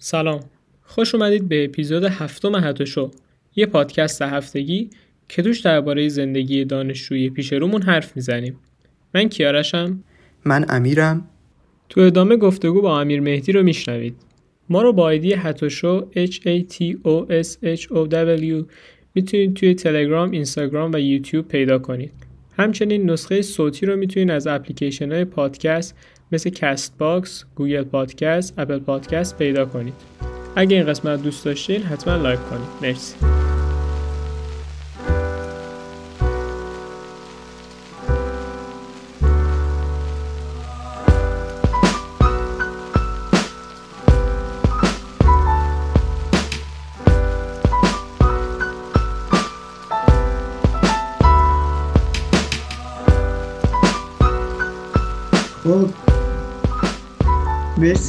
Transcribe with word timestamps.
سلام. 0.00 0.40
خوش 0.82 1.14
اومدید 1.14 1.48
به 1.48 1.64
اپیزود 1.64 2.04
هفتم 2.04 2.54
هتو 2.54 2.84
شو 2.86 3.10
یه 3.56 3.66
پادکست 3.66 4.22
هفتگی 4.22 4.90
که 5.28 5.42
توش 5.42 5.60
درباره 5.60 6.08
زندگی 6.08 6.64
دانشجویی 6.64 7.30
پیش 7.30 7.52
رومون 7.52 7.82
حرف 7.82 8.16
می‌زنیم. 8.16 8.56
من 9.14 9.28
کیارشم. 9.28 10.04
من 10.44 10.64
امیرم. 10.68 11.28
تو 11.88 12.00
ادامه 12.00 12.36
گفتگو 12.36 12.82
با 12.82 13.00
امیر 13.00 13.20
مهدی 13.20 13.52
رو 13.52 13.62
میشنوید. 13.62 14.16
ما 14.68 14.82
رو 14.82 14.92
با 14.92 15.02
آیدی 15.02 15.34
هتوشو 15.34 16.08
H 16.16 16.34
A 16.34 16.62
T 16.72 16.96
O 17.04 17.42
S 17.42 17.78
H 17.78 17.82
O 17.82 18.08
W 18.10 18.66
می‌تونید 19.14 19.54
توی 19.54 19.74
تلگرام، 19.74 20.30
اینستاگرام 20.30 20.90
و 20.92 20.98
یوتیوب 20.98 21.48
پیدا 21.48 21.78
کنید. 21.78 22.12
همچنین 22.56 23.10
نسخه 23.10 23.42
صوتی 23.42 23.86
رو 23.86 23.96
می‌تونید 23.96 24.30
از 24.30 24.46
اپلیکیشن 24.46 25.12
های 25.12 25.24
پادکست 25.24 25.96
مثل 26.32 26.50
Castbox، 26.50 27.44
Google 27.54 27.82
Podcast، 27.82 28.54
Apple 28.58 28.78
Podcast 28.78 29.38
پیدا 29.38 29.64
کنید. 29.64 29.94
اگه 30.56 30.76
این 30.76 30.86
قسمت 30.86 31.22
دوست 31.22 31.44
داشتین 31.44 31.82
حتما 31.82 32.16
لایک 32.16 32.40
کنید. 32.40 32.68
مرسی. 32.82 33.47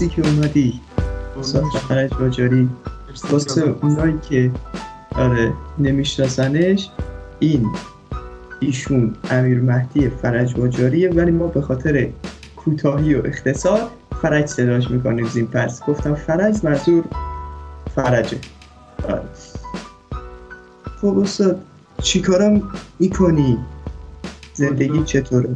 مرسی 0.01 0.15
که 0.15 0.29
اومدی. 0.29 0.81
استاد 1.39 1.63
فرج 1.63 2.13
باجاری 2.13 2.69
واسه 3.31 3.75
اونایی 3.81 4.19
که 4.29 4.51
آره 5.15 5.53
نمیشناسنش 5.77 6.89
این 7.39 7.67
ایشون 8.59 9.15
امیر 9.31 9.59
مهدی 9.59 10.09
فرج 10.09 10.55
باجاریه 10.55 11.09
ولی 11.09 11.31
ما 11.31 11.47
به 11.47 11.61
خاطر 11.61 12.07
کوتاهی 12.55 13.15
و 13.15 13.27
اختصار 13.27 13.79
فرج 14.21 14.45
صداش 14.45 14.91
می‌کنیم 14.91 15.27
زین 15.27 15.47
پس. 15.47 15.83
گفتم 15.83 16.15
فرج 16.15 16.59
منظور 16.63 17.03
فرجه. 17.95 18.37
آره. 19.09 19.21
خب 21.01 21.17
استاد 21.17 21.61
چیکارم 22.01 22.61
می‌کنی؟ 22.99 23.57
زندگی 24.53 25.03
چطوره؟ 25.03 25.49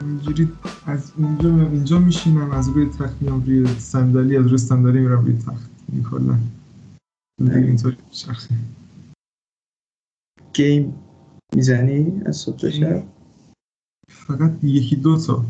اینجوری 0.00 0.48
از 0.86 1.12
اینجا 1.18 1.50
میام 1.50 1.72
اینجا 1.72 1.98
میشینم 1.98 2.50
از 2.50 2.68
روی 2.68 2.86
تخت 2.86 3.22
میام 3.22 3.44
روی 3.44 3.66
صندلی 3.66 4.36
از 4.36 4.46
روی 4.46 4.58
صندلی 4.58 5.00
میرم 5.00 5.24
روی 5.24 5.38
تخت. 5.38 5.70
این 5.92 6.02
کلا. 6.02 6.38
اینطوری 7.40 7.96
میچرخه 8.08 8.54
game 10.52 10.94
می‌زنی 11.54 12.22
از 12.26 12.36
صبح 12.36 12.56
تا 12.56 12.70
شب؟ 12.70 13.06
فقط 14.08 14.64
یکی 14.64 14.96
دو 14.96 15.18
تا. 15.18 15.44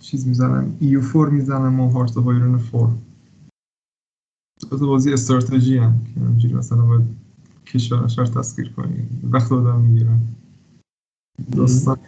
چیز 0.00 0.26
می‌زنم. 0.26 0.76
EU 0.80 1.00
four 1.00 1.28
می‌زنم 1.28 1.80
و 1.80 1.90
Hearts 1.90 2.18
of 2.18 2.26
Iron 2.26 2.58
four. 2.58 2.94
دو 4.70 4.78
تا 4.78 4.86
بازی 4.86 5.12
استراتژی 5.12 5.78
هم 5.78 6.04
که 6.04 6.20
همینجوری 6.20 6.54
مثلا 6.54 6.86
باید 6.86 7.06
کشور 7.66 8.04
نشر 8.04 8.26
تسخیر 8.26 8.72
کنی. 8.72 9.08
وقت 9.22 9.52
آدم 9.52 9.80
می‌گیرن 9.80 10.20
داستان. 11.56 11.98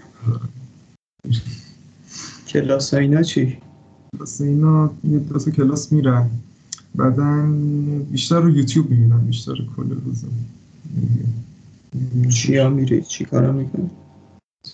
کلاس 2.49 2.95
اینا 2.95 3.23
چی؟ 3.23 3.59
واسه 4.19 4.45
اینا 4.45 4.91
یه 5.05 5.19
دو 5.19 5.39
تا 5.39 5.51
کلاس 5.51 5.93
میرم 5.93 6.31
بعدا 6.95 7.47
بیشتر 8.11 8.41
رو 8.41 8.51
یوتیوب 8.51 8.91
می‌بینم 8.91 9.27
بیشتر 9.27 9.55
کل 9.77 9.91
روزم 9.91 10.29
چیا 12.29 12.71
میری؟ 12.71 13.03
چی 13.03 13.25
کارا 13.25 13.53
می‌کنی؟ 13.53 13.91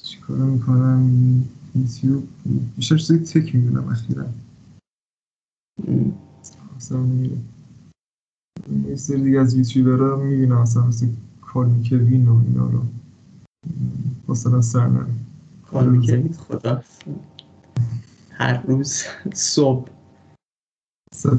چی 0.02 0.18
کار 0.18 0.38
می‌کنم؟ 0.38 1.44
یوتیوب. 1.74 2.28
بیشتر 2.76 2.96
چیزای 2.96 3.18
تک 3.18 3.54
می‌بینم 3.54 3.88
اخیرا. 3.88 4.26
مثلا 6.76 6.98
نمیره 6.98 7.38
یه 8.88 8.96
سری 8.96 9.22
دیگه 9.22 9.40
از 9.40 9.54
یوتیوبرها 9.54 10.16
می‌بینم 10.16 10.62
مثلا 10.62 10.86
مثل 10.86 11.08
کارمی 11.40 11.88
کوین 11.88 12.28
و 12.28 12.42
اینا 12.48 12.66
رو. 12.66 12.82
مثلا 14.28 14.60
سر 14.60 14.86
نره 14.86 15.14
کار 15.62 16.00
خدا 16.38 16.82
هر 18.30 18.62
روز 18.62 19.02
صبح. 19.34 19.90
صد 21.14 21.38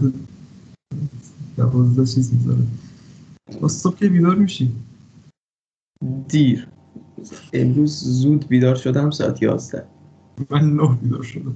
دوازده 1.58 2.06
چیز 2.06 2.34
می‌ذاره. 2.34 2.68
با 3.62 3.68
صبح 3.68 3.96
که 3.96 4.10
بیدار 4.10 4.36
میشی. 4.36 4.76
دیر. 6.28 6.68
امروز 7.54 8.04
زود 8.04 8.48
بیدار 8.48 8.76
شدم 8.76 9.12
ساعت 9.12 9.42
یازده. 9.42 9.88
من 10.50 10.76
نه 10.76 10.96
بیدار 10.96 11.24
شدم. 11.24 11.56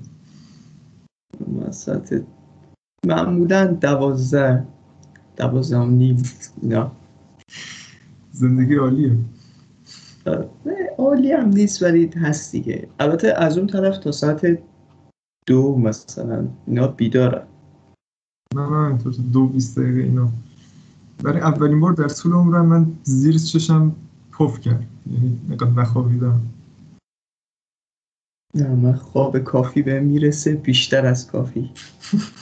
من 1.48 1.72
ساعت 1.72 2.26
معمولا 3.06 3.66
دوازده. 3.66 4.68
دوازده 5.38 5.78
و 5.78 5.86
نیم. 5.86 6.24
نه. 6.64 6.92
زندگی 8.32 8.76
عالیه. 8.76 9.18
عالی 10.98 11.32
هم 11.32 11.50
نیست 11.50 11.84
ولی 11.84 12.10
هست 12.16 12.52
دیگه. 12.52 12.88
البته 13.00 13.34
از 13.38 13.58
اون 13.58 13.68
طرف 13.68 13.98
تا 13.98 14.12
ساعت 14.12 14.60
دو 15.48 15.76
مثلا 15.76 16.48
اینا 16.68 16.88
بیدارم 16.88 17.48
نه 18.56 18.70
نه 18.70 18.98
تا 18.98 19.10
دو 19.34 19.48
بیست 19.48 19.80
دقیقه 19.80 20.02
اینا. 20.02 20.30
برای 21.24 21.42
اولین 21.42 21.80
بار 21.80 21.94
در 21.94 22.08
طول 22.08 22.34
عمرم 22.34 22.66
من 22.66 22.92
زیر 23.04 23.38
چشم 23.38 23.96
پف 24.32 24.60
کرد 24.60 24.88
یعنی 25.12 25.40
نقدر 25.50 25.70
نخوابیدم. 25.82 26.42
نه 28.56 28.68
من 28.76 28.94
خواب 28.94 29.40
کافی 29.40 29.82
به 29.82 30.00
می‌رسه 30.00 30.56
بیشتر 30.56 31.06
از 31.06 31.28
کافی. 31.28 31.70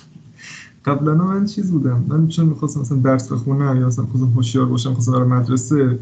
قبلا 0.85 1.15
من 1.15 1.45
چیز 1.45 1.71
بودم. 1.71 2.05
من 2.07 2.27
چون 2.27 2.45
می‌خواستم 2.45 2.79
مثلا 2.81 2.97
درس 2.97 3.31
بخونم 3.31 3.81
یا 3.81 3.87
مثلا 3.87 4.05
خواستم 4.05 4.31
هوشیار 4.31 4.65
باشم 4.65 4.93
خواستم 4.93 5.11
برای 5.11 5.27
مدرسه 5.27 5.99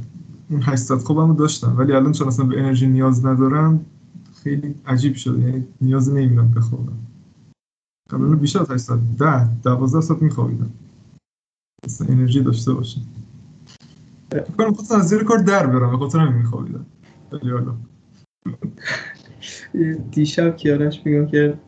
اون 0.50 0.62
800 0.64 0.98
خوابمو 0.98 1.34
داشتم. 1.34 1.78
ولی 1.78 1.94
الان 1.94 2.12
چون 2.12 2.28
اصلا 2.28 2.46
به 2.46 2.60
انرژی 2.60 2.88
نیاز 2.88 3.26
ندارم 3.26 3.86
خیلی 4.44 4.76
عجیب 4.86 5.16
شده. 5.16 5.42
یعنی 5.42 5.68
نیاز 5.82 6.10
نمی‌بینم 6.10 6.52
بخوابم. 6.52 6.98
قبلا 8.10 8.36
بیشتر 8.36 8.60
از 8.60 8.72
800 8.72 9.00
ده 9.20 9.62
12 9.62 10.02
ساعت 10.02 10.22
میخوابیدم. 10.22 10.70
اصلا 11.84 12.08
انرژی 12.08 12.42
داشته 12.42 12.74
باشم. 12.74 13.02
کنم 14.58 14.74
خواستم 14.74 14.96
از 14.96 15.08
زیر 15.08 15.24
کار 15.24 15.38
در 15.38 15.68
برم 15.68 15.92
به 15.92 15.98
خاطر 15.98 16.20
همین 16.20 16.38
میخوابیدم. 16.38 16.86
ولی 17.32 17.52
حالا. 17.52 17.76
دیشب 20.12 20.56
کیارش 20.56 21.02
میگم 21.06 21.28
که 21.28 21.60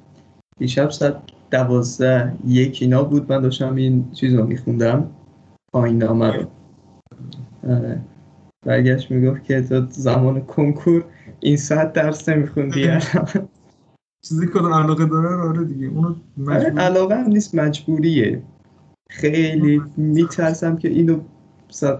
دیشب 0.57 0.89
ساعت 0.89 1.21
دوازده 1.51 2.35
یک 2.47 2.77
اینا 2.81 3.03
بود. 3.03 3.31
من 3.31 3.41
داشتم 3.41 3.75
این 3.75 4.11
چیز 4.11 4.33
رو 4.33 4.47
میخوندم. 4.47 5.09
پایین 5.73 6.03
نامه 6.03 6.31
رو. 6.31 6.47
برگشت 8.65 9.11
می‌گفت 9.11 9.43
که 9.43 9.61
تو 9.61 9.85
زمان 9.89 10.41
کنکور 10.41 11.05
این 11.39 11.57
ساعت 11.57 11.93
درس 11.93 12.29
نمیخوندی. 12.29 12.89
چیزی 14.25 14.47
که 14.47 14.59
علاقه 14.59 15.05
داره 15.05 15.35
آره 15.35 15.65
دیگه. 15.65 15.87
اونو 15.87 16.15
مجبور 16.37 16.81
علاقه 16.81 17.15
هم 17.15 17.27
نیست 17.27 17.55
مجبوریه. 17.55 18.43
خیلی 19.09 19.81
میترسم 19.97 20.77
که 20.77 20.87
اینو 20.89 21.19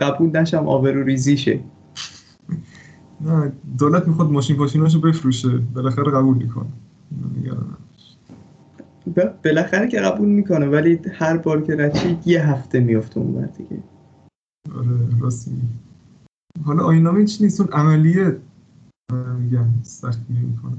قبول 0.02 0.38
نشم 0.38 0.68
آبرو 0.68 1.04
ریزی 1.04 1.38
شه 1.38 1.60
نه 3.22 3.52
دولت 3.80 4.08
می‌خواد 4.08 4.30
ماشین 4.32 4.58
پاشیناشو 4.58 5.02
بفروشه. 5.02 5.58
بالاخره 5.58 6.12
قبول 6.12 6.38
می‌کنه. 6.38 6.70
بالاخره 9.44 9.88
که 9.88 10.00
قبول 10.00 10.30
می‌کنه 10.30 10.66
ولی 10.68 11.00
هر 11.14 11.38
بار 11.38 11.62
که 11.62 11.76
رچی 11.76 12.18
یه 12.26 12.50
هفته 12.50 12.80
میفته 12.80 13.20
اون 13.20 13.50
دیگه. 13.58 13.84
آره 14.76 15.20
راست 15.22 15.48
میگی. 15.48 15.62
حالا 16.64 16.84
آینامه 16.84 17.26
چی 17.26 17.44
نیست؟ 17.44 17.62
اون 17.62 17.70
عملیه 17.74 18.38
آره، 19.14 19.34
میگم 19.34 19.66
سختی 19.84 20.34
می‌کنه. 20.34 20.78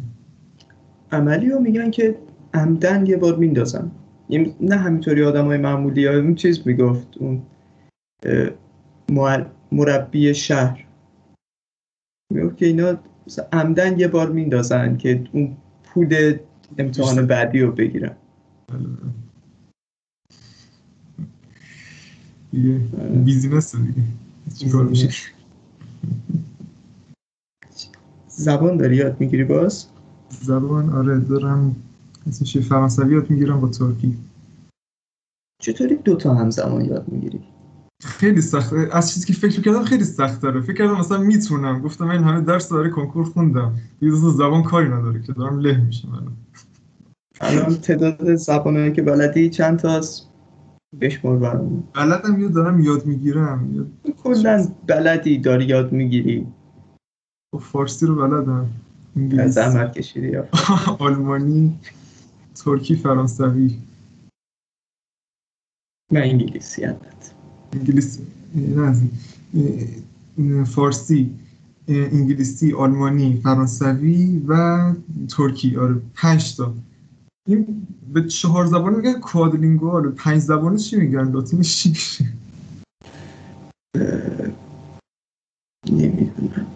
عملی 1.13 1.49
رو 1.49 1.61
میگن 1.61 1.91
که 1.91 2.19
عمدن 2.55 3.07
یه 3.07 3.17
بار 3.17 3.37
میندازن. 3.37 3.91
نه 4.61 4.77
همینطوری 4.77 5.25
آدم 5.25 5.45
های 5.45 5.59
معمولی 5.59 6.07
ها 6.07 6.15
اون 6.15 6.35
چیز 6.35 6.67
می‌گفت 6.67 7.09
اون 7.19 7.43
مربی 9.73 10.35
شهر. 10.35 10.87
می‌گفت 12.33 12.57
که 12.57 12.67
اینا 12.67 12.99
عمدن 13.53 13.99
یه 13.99 14.09
بار 14.09 14.31
میندازن 14.31 14.97
که 14.97 15.25
اون 15.33 15.57
پول 15.85 16.39
امتحان. 16.79 17.27
بعدی 17.27 17.61
رو 17.61 17.73
بگیرن. 17.73 18.17
دیگه 22.51 22.81
بیزینس 23.25 23.77
دیگه. 23.77 24.03
چیکار 24.59 24.85
میشه؟ 24.85 25.09
زبان 28.29 28.77
داری 28.77 28.97
یاد 28.97 29.21
می‌گیری 29.21 29.45
باز؟ 29.45 29.87
زبان 30.31 30.91
آره 30.91 31.21
دارم 31.21 31.77
اسمش؟ 32.29 32.57
فرانسوی 32.57 33.15
یاد 33.15 33.31
می‌گیرم 33.31 33.61
با 33.61 33.69
ترکی. 33.69 34.19
چطوری 35.63 35.97
دوتا 35.97 36.35
همزمان 36.35 36.85
یاد 36.85 37.09
می‌گیری؟ 37.09 37.41
خیلی 38.03 38.41
سخته 38.41 38.89
از 38.93 39.13
چیزی 39.13 39.27
که 39.27 39.33
فکر 39.33 39.61
کردم 39.63 39.85
خیلی 39.85 40.05
سخت 40.05 40.43
داره. 40.43 40.61
فکر 40.61 40.75
کردم 40.75 40.99
مثلا 40.99 41.19
می‌تونم. 41.19 41.83
گفتم 41.83 42.09
این 42.09 42.23
همه 42.23 42.41
درس 42.41 42.73
برای 42.73 42.91
کنکور 42.91 43.25
خوندم. 43.25 43.75
یه 44.03 44.11
دو 44.11 44.31
زبان 44.31 44.63
کاری 44.63 44.89
نداره 44.89 45.23
که 45.23 45.33
دارم 45.33 45.59
له 45.59 45.81
میشم 45.81 46.35
الان. 47.41 47.77
تعداد 47.77 48.35
زبانهایی 48.35 48.93
که 48.93 49.03
بلدی 49.03 49.51
چند 49.51 49.79
تاست؟ 49.79 50.30
بشمار 51.01 51.37
برامون 51.39 51.83
بلدم 51.95 52.41
یا 52.41 52.49
دارم 52.49 52.81
یاد 52.81 53.07
می‌گیرم. 53.07 53.93
کلا 54.23 54.69
بلدی 54.87 55.39
داری 55.39 55.65
یاد 55.65 55.93
می‌گیری. 55.93 56.47
خب 57.55 57.61
فارسی 57.61 58.07
رو 58.07 58.15
بلدم. 58.17 58.71
از 59.39 59.53
زحمت 59.55 59.93
کشیدی 59.93 60.29
یا. 60.29 60.49
آلمانی 60.99 61.79
ترکی 62.55 62.97
فرانسوی. 62.97 63.79
من 66.13 66.21
انگلیسی 66.23 66.85
البته 66.85 67.33
انگلیسی 67.73 68.27
نه 70.39 70.65
فارسی 70.65 71.39
انگلیسی 71.89 72.73
آلمانی 72.73 73.41
فرانسوی 73.43 74.43
و 74.49 74.95
ترکی. 75.37 75.77
آره 75.77 76.03
پنج 76.15 76.57
تا. 76.57 76.75
این 77.51 77.87
به 78.13 78.27
چهار 78.27 78.67
زبان 78.67 78.95
میگن 78.95 79.21
کوادلینگوال 79.21 80.11
پنج 80.11 80.39
زبانه 80.39 80.79
چی 80.79 80.97
میگن؟ 80.97 81.31
لاتینش 81.31 81.83
چی 81.83 81.89
میشه 81.89 82.25
نمی‌دونم. 85.93 86.67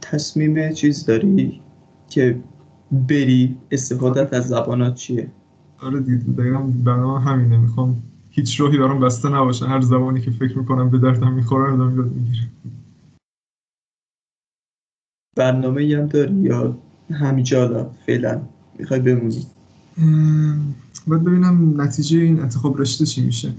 تصمیم 0.00 0.72
چیز 0.72 1.06
داری 1.06 1.62
که 2.08 2.42
بری 2.92 3.56
استفادت 3.70 4.32
از 4.32 4.48
زبانات 4.48 4.94
چیه؟ 4.94 5.30
آره 5.78 6.00
دیگه 6.00 6.24
دقیقا 6.24 6.58
برنامه 6.58 7.20
همینه. 7.20 7.58
می‌خوام 7.58 8.02
هیچ 8.30 8.60
راهی 8.60 8.78
برام 8.78 9.00
بسته 9.00 9.28
نباشه. 9.28 9.66
هر 9.66 9.80
زبانی 9.80 10.20
که 10.20 10.30
فکر 10.30 10.58
می‌کنم 10.58 10.90
به 10.90 10.98
دردم 10.98 11.32
می‌خوره 11.32 11.70
رو 11.70 11.76
دارم 11.76 11.96
یاد 11.96 12.12
می‌گیرم 12.12 12.50
برنامه 15.36 15.96
هم 15.98 16.06
داری 16.06 16.34
یا 16.34 16.76
همینجا 17.10 17.90
فعلا 18.06 18.40
می‌خوای 18.78 19.00
بمونی؟ 19.00 19.46
باید 21.06 21.24
ببینم 21.24 21.80
نتیجه 21.80 22.18
این 22.18 22.40
انتخاب 22.40 22.80
رشته 22.80 23.06
چی 23.06 23.26
میشه. 23.26 23.52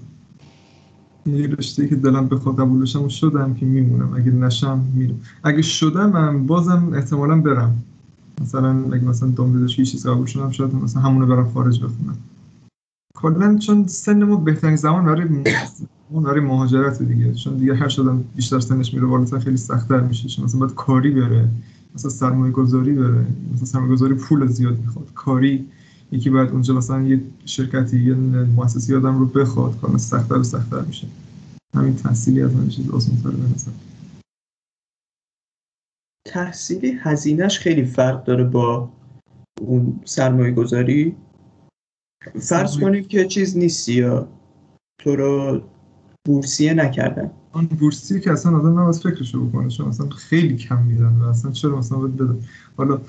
یه 1.26 1.48
رشته 1.48 1.88
که 1.88 1.96
دلم 1.96 2.28
بخواد 2.28 2.60
قبولشم 2.60 3.04
و 3.04 3.10
شدم 3.10 3.54
که 3.54 3.66
میمونم. 3.66 4.14
اگه 4.14 4.32
نشم 4.32 4.80
میرم. 4.96 5.22
اگه 5.44 5.62
شدم 5.62 6.12
هم 6.12 6.46
بازم 6.46 6.92
احتمالا 6.94 7.42
برم. 7.42 7.84
مثلا 8.42 8.70
اگه 8.92 9.04
مثلا 9.04 9.30
دامپزشکی 9.30 9.86
چیز 9.86 10.08
قبول 10.08 10.26
شدم 10.26 10.52
شاید 10.52 10.76
مثلا 10.76 11.02
همونو 11.02 11.26
برم 11.26 11.50
خارج 11.50 11.78
بخونم. 11.78 12.18
کلا 13.16 13.58
چون 13.58 13.88
سن 13.88 14.24
ما 14.24 14.36
بهترین 14.36 14.76
زمان 14.76 15.06
برای 15.06 15.28
اون 16.10 16.24
برای 16.24 16.40
مهاجرت 16.40 17.02
دیگه. 17.04 17.34
چون 17.34 17.58
دیگه 17.58 17.76
هر 17.76 17.88
شدم 17.88 18.24
بیشتر 18.36 18.60
سنش 18.60 18.94
میره 18.94 19.06
بالاتر 19.06 19.40
خیلی 19.40 19.58
سختتر 19.58 20.00
میشه. 20.00 20.28
چون 20.28 20.46
مثلا 20.46 20.60
باید 20.60 20.74
کاری 20.74 21.12
بره 21.12 21.50
مثلا 21.96 22.12
سرمایه 22.12 22.52
گذاری 22.52 22.94
بره 22.94 23.26
مثلا 23.54 23.66
سرمایه 23.66 23.92
گذاری 23.92 24.14
پول 24.14 24.48
زیاد 24.48 24.80
می‌خواد. 24.80 25.14
کاری 25.14 25.68
یکی 26.12 26.30
باید 26.30 26.50
اونجا 26.50 26.74
مثلا 26.74 27.02
یه 27.02 27.22
شرکتی 27.46 28.00
یه 28.00 28.14
مؤسسه 28.56 28.98
آدم 28.98 29.20
رو 29.20 29.26
بخواد 29.26 29.80
کار 29.82 29.98
سختتر 29.98 30.38
و 30.38 30.44
سختتر 30.44 30.82
میشه. 30.82 31.08
همین 31.76 31.96
تحصیلی 31.96 32.42
از 32.42 32.54
همین 32.54 32.70
چیز 32.70 32.90
آسان‌تر 32.90 33.30
به 33.30 33.54
نظر. 33.54 33.72
تحصیلی 36.28 37.00
هزینهش 37.02 37.60
خیلی 37.60 37.86
فرق 37.86 38.24
داره 38.24 38.44
با 38.44 38.90
اون 39.62 40.00
سرمایه 40.06 40.52
گذاری 40.52 41.16
فرض 42.40 42.80
کنیم 42.80 43.04
که 43.04 43.26
چیز 43.26 43.58
نیستی 43.58 43.94
یا 43.94 44.28
تو 45.00 45.16
رو 45.16 45.62
بورسیه 46.26 46.74
نکردن. 46.74 47.32
آن 47.52 47.66
بورسی 47.66 48.20
که 48.20 48.32
اصلا 48.32 48.58
آدم 48.58 48.80
نباید 48.80 48.96
فکرشو 48.96 49.46
بکنه. 49.46 49.70
چون 49.70 49.88
اصلا 49.88 50.10
خیلی 50.10 50.56
کم 50.56 50.84
میدن 50.84 51.16
و 51.22 51.24
اصلا 51.24 51.52
چرا 51.52 51.78
مثلا 51.78 51.98
باید 51.98 52.18
بدن؟ 52.18 52.38
حالا 52.78 53.02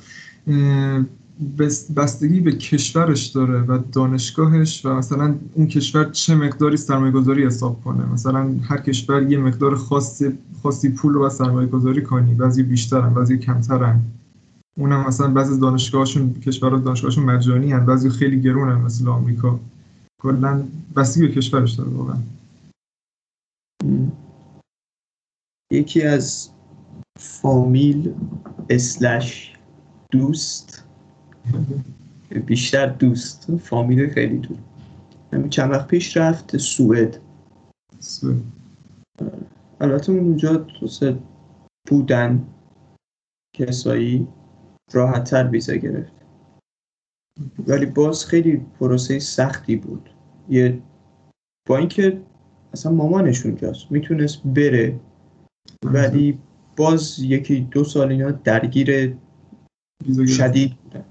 بستگی 1.97 2.41
به 2.41 2.53
کشورش 2.53 3.27
داره 3.27 3.61
و 3.61 3.79
دانشگاهش 3.93 4.87
و 4.87 4.95
مثلا 4.95 5.35
اون 5.55 5.67
کشور 5.67 6.05
چه 6.05 6.35
مقداری 6.35 6.77
سرمایه 6.77 7.13
گذاری 7.13 7.47
حساب 7.47 7.85
کنه. 7.85 8.13
مثلا 8.13 8.55
هر 8.63 8.77
کشور 8.77 9.23
یه 9.23 9.39
مقدار 9.39 9.77
خاصی 9.77 10.39
خاصی 10.63 10.89
پول 10.89 11.13
رو 11.13 11.21
باید 11.21 11.33
سرمایه 11.33 11.69
گذاری 11.69 12.03
کنی. 12.03 12.35
بعضی 12.35 12.63
بیشترن 12.63 13.15
بعضی 13.15 13.39
کمترن. 13.39 14.01
اونم 14.79 15.07
مثلا 15.07 15.29
بعضی 15.29 15.61
دانشگاهشون 15.61 16.35
کشورها 16.35 16.79
دانشگاهشون 16.79 17.25
مجانی 17.25 17.73
هن. 17.73 17.87
بعضی 17.87 18.11
خیلی 18.11 18.41
گرونن 18.41 18.75
مثل 18.75 19.09
آمریکا. 19.09 19.61
کلا 20.23 20.63
بستگی 20.97 21.27
به 21.27 21.33
کشورش 21.33 21.73
داره 21.73 21.91
واقعا 21.91 22.17
م. 23.85 24.09
یکی 25.73 26.03
از 26.03 26.51
فامیل 27.19 28.15
اسلش 28.71 29.57
دوست. 30.11 30.85
بیشتر 32.47 32.87
دوست. 32.87 33.57
فامیل 33.57 34.11
خیلی 34.11 34.39
دور 34.39 34.59
همین 35.33 35.51
چند 35.51 35.71
وقت 35.71 35.87
پیش 35.89 36.17
رفت 36.17 36.57
سوئد. 36.57 37.19
سوئد. 37.99 38.43
البته 39.81 40.13
اون 40.13 40.21
اونجا 40.21 40.67
بودن 41.89 42.47
کسایی 43.57 44.29
راحتتر 44.93 45.49
ویزا 45.49 45.75
گرفت. 45.75 46.13
ولی 47.67 47.87
باز 47.87 48.27
خیلی 48.27 48.57
پروسه 48.81 49.19
سختی 49.19 49.77
بود. 49.77 50.11
یه 50.49 50.83
با 51.69 51.77
اینکه 51.77 52.23
اصلا 52.73 52.93
مامانش 52.93 53.47
اونجاست. 53.47 53.93
می‌تونست 53.93 54.43
بره 54.43 55.01
ولی 55.85 56.39
باز 56.77 57.19
یکی 57.19 57.61
دو 57.61 57.85
سال 57.85 58.11
اینا 58.11 58.31
درگیر. 58.31 59.17
شدید 60.27 60.77
بودن. 60.77 61.05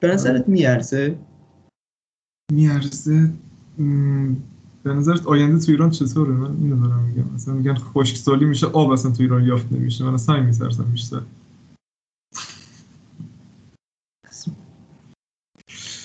به 0.00 0.08
نظرت 0.08 0.48
میارزه؟ 0.48 1.18
میارزه. 2.52 3.32
م، 3.78 4.34
به 4.82 4.94
نظرت 4.94 5.26
آینده 5.26 5.64
تو 5.64 5.72
ایران 5.72 5.90
چطوره؟ 5.90 6.30
من 6.32 6.56
اینو 6.56 6.86
دارم 6.88 7.04
میگم. 7.04 7.34
مثلا 7.34 7.54
میگن 7.54 7.74
خشکسالی 7.74 8.44
میشه 8.44 8.66
آب 8.66 8.90
اصلا 8.90 9.12
تو 9.12 9.22
ایران 9.22 9.44
یافت 9.44 9.72
نمیشه. 9.72 10.04
من 10.04 10.14
اصلا 10.14 10.40
میترسم 10.40 10.90
بیشتر. 10.90 11.22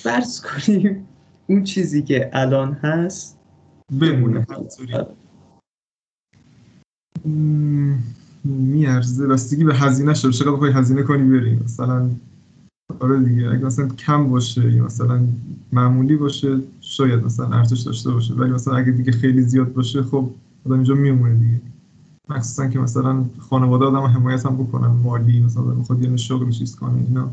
فرض 0.04 0.42
کنیم 0.42 1.08
اون 1.48 1.64
چیزی 1.64 2.04
که 2.04 2.30
الان 2.34 2.74
هست 2.74 3.40
بمونه 3.92 4.46
همینطوری 4.50 4.94
م، 7.25 7.96
میارزه. 8.44 9.28
بستگی 9.28 9.63
به 9.63 9.75
هزینه 9.75 10.13
شده 10.13 10.32
چقدر 10.32 10.52
بخوای 10.52 10.72
هزینه 10.72 11.04
کنی 11.04 11.40
بری 11.40 11.56
مثلا 11.56 12.10
آره 13.00 13.20
دیگه. 13.20 13.50
اگه 13.50 13.66
مثلا 13.66 13.88
کم 13.88 14.30
باشه 14.30 14.74
یا 14.74 14.86
مثلا 14.86 15.22
معمولی 15.72 16.16
باشه 16.16 16.60
شاید 16.82 17.24
مثلا 17.25 17.48
ارزش 17.48 17.80
داشته 17.82 18.12
باشه. 18.12 18.34
ولی 18.34 18.52
مثلا 18.52 18.75
اگه 18.75 18.92
دیگه 18.92 19.12
خیلی 19.12 19.42
زیاد 19.42 19.74
باشه 19.74 20.04
خب 20.04 20.30
آدم 20.66 20.75
اینجا 20.75 20.96
میمونه 20.96 21.36
دیگه. 21.36 21.62
مخصوصا 22.30 22.68
که 22.68 22.80
مثلا 22.80 23.25
خانواده 23.40 23.86
آدم 23.86 24.02
حمایت 24.02 24.46
هم 24.46 24.56
بکنن. 24.58 24.88
مالی 24.88 25.40
مثلا 25.40 25.63
بخواد 25.63 26.04
یه 26.04 26.18
شغل 26.18 26.50
چیز 26.50 26.75
کنه 26.75 27.04
اینا. 27.08 27.32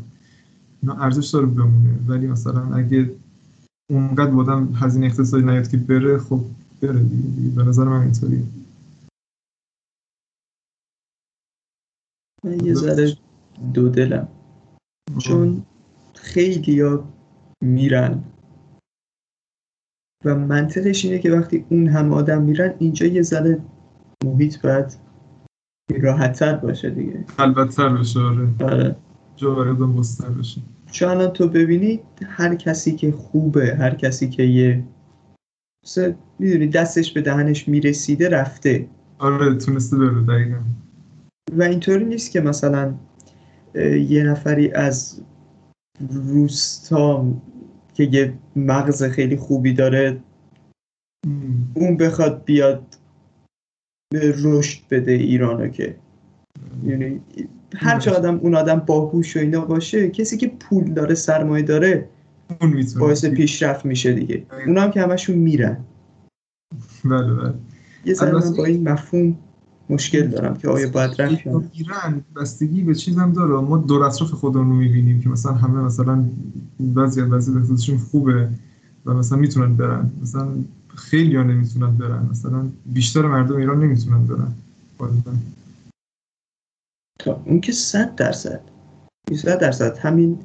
اینا 0.81 0.95
ارزش 0.95 1.29
داره 1.29 1.45
بمونه. 1.45 1.99
ولی 2.07 2.27
مثلا 2.27 2.75
اگه 2.75 3.11
اونقدر 3.91 4.35
آدم 4.35 4.73
هزینه 4.73 5.05
اقتصادی 5.05 5.43
نیاد 5.43 5.67
که 5.67 5.77
بره 5.77 6.17
خب 6.17 6.41
بره 6.81 6.99
دیگه, 6.99 7.27
دیگه. 7.27 7.55
به 7.55 7.63
نظر 7.63 7.83
من 7.83 8.01
اینطوریه. 8.01 8.43
من 12.43 12.65
یه 12.65 12.73
ذره 12.73 13.17
دو 13.73 13.89
دلم 13.89 14.27
چون 15.19 15.65
خیلی 16.13 16.81
ها 16.81 17.03
میرن. 17.63 18.23
و 20.25 20.35
منطقش 20.35 21.05
اینه 21.05 21.19
که 21.19 21.31
وقتی 21.31 21.65
اون 21.69 21.87
هم 21.87 22.13
آدم 22.13 22.41
میرن 22.41 22.73
اینجا 22.79 23.05
یه 23.05 23.21
ذره 23.21 23.61
محیط 24.25 24.61
باید 24.61 24.97
راحتتر 26.01 26.55
باشه 26.57 26.89
دیگه. 26.89 27.25
البته 27.39 27.89
بشه 27.89 28.19
آره. 28.19 28.49
آره. 28.59 28.95
بستر 29.73 30.29
بشه 30.29 30.61
چون 30.91 31.09
الان 31.09 31.33
تو 31.33 31.47
ببینی 31.47 31.99
هر 32.25 32.55
کسی 32.55 32.95
که 32.95 33.11
خوبه 33.11 33.75
هر 33.75 33.95
کسی 33.95 34.29
که 34.29 34.43
یه 34.43 34.83
می‌دونی 36.39 36.67
دستش 36.67 37.13
به 37.13 37.21
دهنش 37.21 37.67
می‌رسیده 37.67 38.29
رفته. 38.29 38.87
آره 39.19 39.55
تونسته 39.57 39.97
بره 39.97 40.21
دقیقا. 40.21 40.59
و 41.57 41.63
اینطوری 41.63 42.05
نیست 42.05 42.31
که 42.31 42.41
مثلا 42.41 42.93
یه 44.07 44.23
نفری 44.23 44.71
از 44.71 45.21
روستا 46.09 47.25
که 47.93 48.03
یه 48.03 48.33
مغز 48.55 49.03
خیلی 49.03 49.35
خوبی 49.35 49.73
داره. 49.73 50.19
اون 51.73 51.97
بخواد 51.97 52.45
بیاد 52.45 52.83
به 54.13 54.33
رشد 54.43 54.81
بده 54.91 55.11
ایرانو 55.11 55.67
که. 55.67 55.95
یعنی 56.83 57.21
هر 57.75 57.99
چه 57.99 58.11
آدم 58.11 58.35
اون 58.35 58.55
آدم 58.55 58.79
باهوش 58.79 59.37
و 59.37 59.39
اینا 59.39 59.61
باشه 59.61 60.09
کسی 60.09 60.37
که 60.37 60.47
پول 60.47 60.93
داره 60.93 61.15
سرمایه 61.15 61.65
داره 61.65 62.09
اون 62.61 62.85
باعث 62.99 63.25
پیشرفت 63.25 63.85
میشه 63.85 64.13
دیگه. 64.13 64.45
اونا 64.67 64.81
هم 64.81 64.91
که 64.91 65.01
همشون 65.01 65.35
میرن. 65.35 65.77
بله 67.05 67.33
بله. 67.33 67.53
یه 68.05 68.13
ذره 68.13 68.31
من 68.31 68.53
با 68.57 68.65
این 68.65 68.89
مفهوم 68.89 69.37
مشکل 69.89 70.27
دارم 70.27 70.57
که 70.57 70.67
آیا 70.67 70.89
باید 70.89 71.21
رفت. 71.21 71.47
ایران 71.73 72.23
بستگی 72.35 72.81
به 72.81 72.95
چیزم 72.95 73.33
داره. 73.33 73.53
ما 73.53 73.77
دور 73.77 74.03
اطراف 74.03 74.31
خودمون 74.31 74.69
رو 74.69 74.75
می‌بینیم 74.75 75.21
که 75.21 75.29
مثلا 75.29 75.53
همه 75.53 75.79
مثلا 75.79 76.25
بعضی 76.79 77.21
از 77.21 77.29
بعضی 77.29 77.51
اقتصادشون 77.51 77.97
خوبه 77.97 78.49
و 79.05 79.13
مثلا 79.13 79.37
می‌تونن 79.37 79.75
برن. 79.75 80.11
مثلا 80.21 80.47
خیلی 80.95 81.35
ها 81.35 81.43
نمی‌تونن 81.43 81.97
برن. 81.97 82.27
مثلا 82.31 82.69
بیشتر 82.85 83.21
مردم 83.21 83.55
ایران 83.55 83.83
نمی‌تونن 83.83 84.25
برن. 84.25 84.53
تا 87.21 87.41
اون 87.45 87.61
که 87.61 87.71
صد 87.71 88.15
درصد. 88.15 88.61
صد 89.35 89.59
درصد 89.59 89.97
همین 89.97 90.39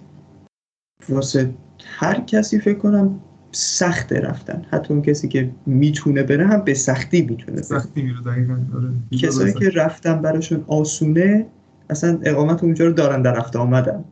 واسه 1.08 1.54
هر 1.84 2.20
کسی 2.20 2.60
فکر 2.60 2.78
کنم 2.78 3.20
سخته 3.52 4.20
رفتن. 4.20 4.66
حتی 4.70 4.94
اون 4.94 5.02
کسی 5.02 5.28
که 5.28 5.52
می‌تونه 5.66 6.22
بره 6.22 6.46
هم 6.46 6.60
به 6.60 6.74
سختی 6.74 7.22
می‌تونه 7.22 7.52
بره. 7.52 7.62
سختی 7.62 8.02
میره 8.02 8.20
دقیقاً. 8.20 8.56
آره. 8.74 9.18
کسایی 9.22 9.52
که 9.52 9.70
رفتن 9.70 10.22
براشون 10.22 10.64
آسونه 10.66 11.46
اصلا 11.90 12.18
اقامت 12.22 12.64
اونجا 12.64 12.86
رو 12.86 12.92
دارن 12.92 13.22
در 13.22 13.32
رفته 13.32 13.58
آمدن. 13.58 14.04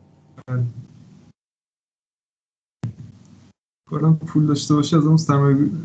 کلا 3.89 4.13
پول 4.13 4.45
داشته 4.45 4.75
باشی 4.75 4.95
از 4.95 5.05
اون 5.05 5.17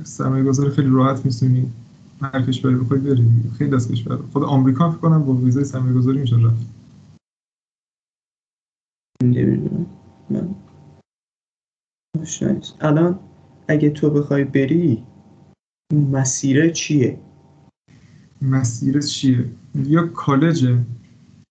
سرمایه 0.05 0.45
گذاری 0.45 0.71
خیلی 0.71 0.91
راحت 0.91 1.25
می‌تونی 1.25 1.73
هر 2.23 2.43
کشوری 2.43 2.75
بخوای 2.75 3.00
بری 3.00 3.50
خیلی 3.59 3.75
از 3.75 3.93
کشور. 3.93 4.17
خود 4.17 4.43
آمریکا 4.43 4.91
فکر 4.91 5.00
کنم 5.00 5.25
با 5.25 5.33
ویزای 5.33 5.65
سرمایه 5.65 5.95
گذاری 5.95 6.19
میشه 6.19 6.37
رفت. 6.37 6.81
الان 12.81 13.19
اگه 13.69 13.91
تو 13.91 14.11
بخوای 14.11 14.45
بری 14.45 15.03
اون 15.93 16.05
مسیره 16.05 16.71
چیه؟ 16.71 17.21
مسیر 18.43 19.00
چیه؟ 19.00 19.50
یا 19.75 20.07
کالجه 20.07 20.79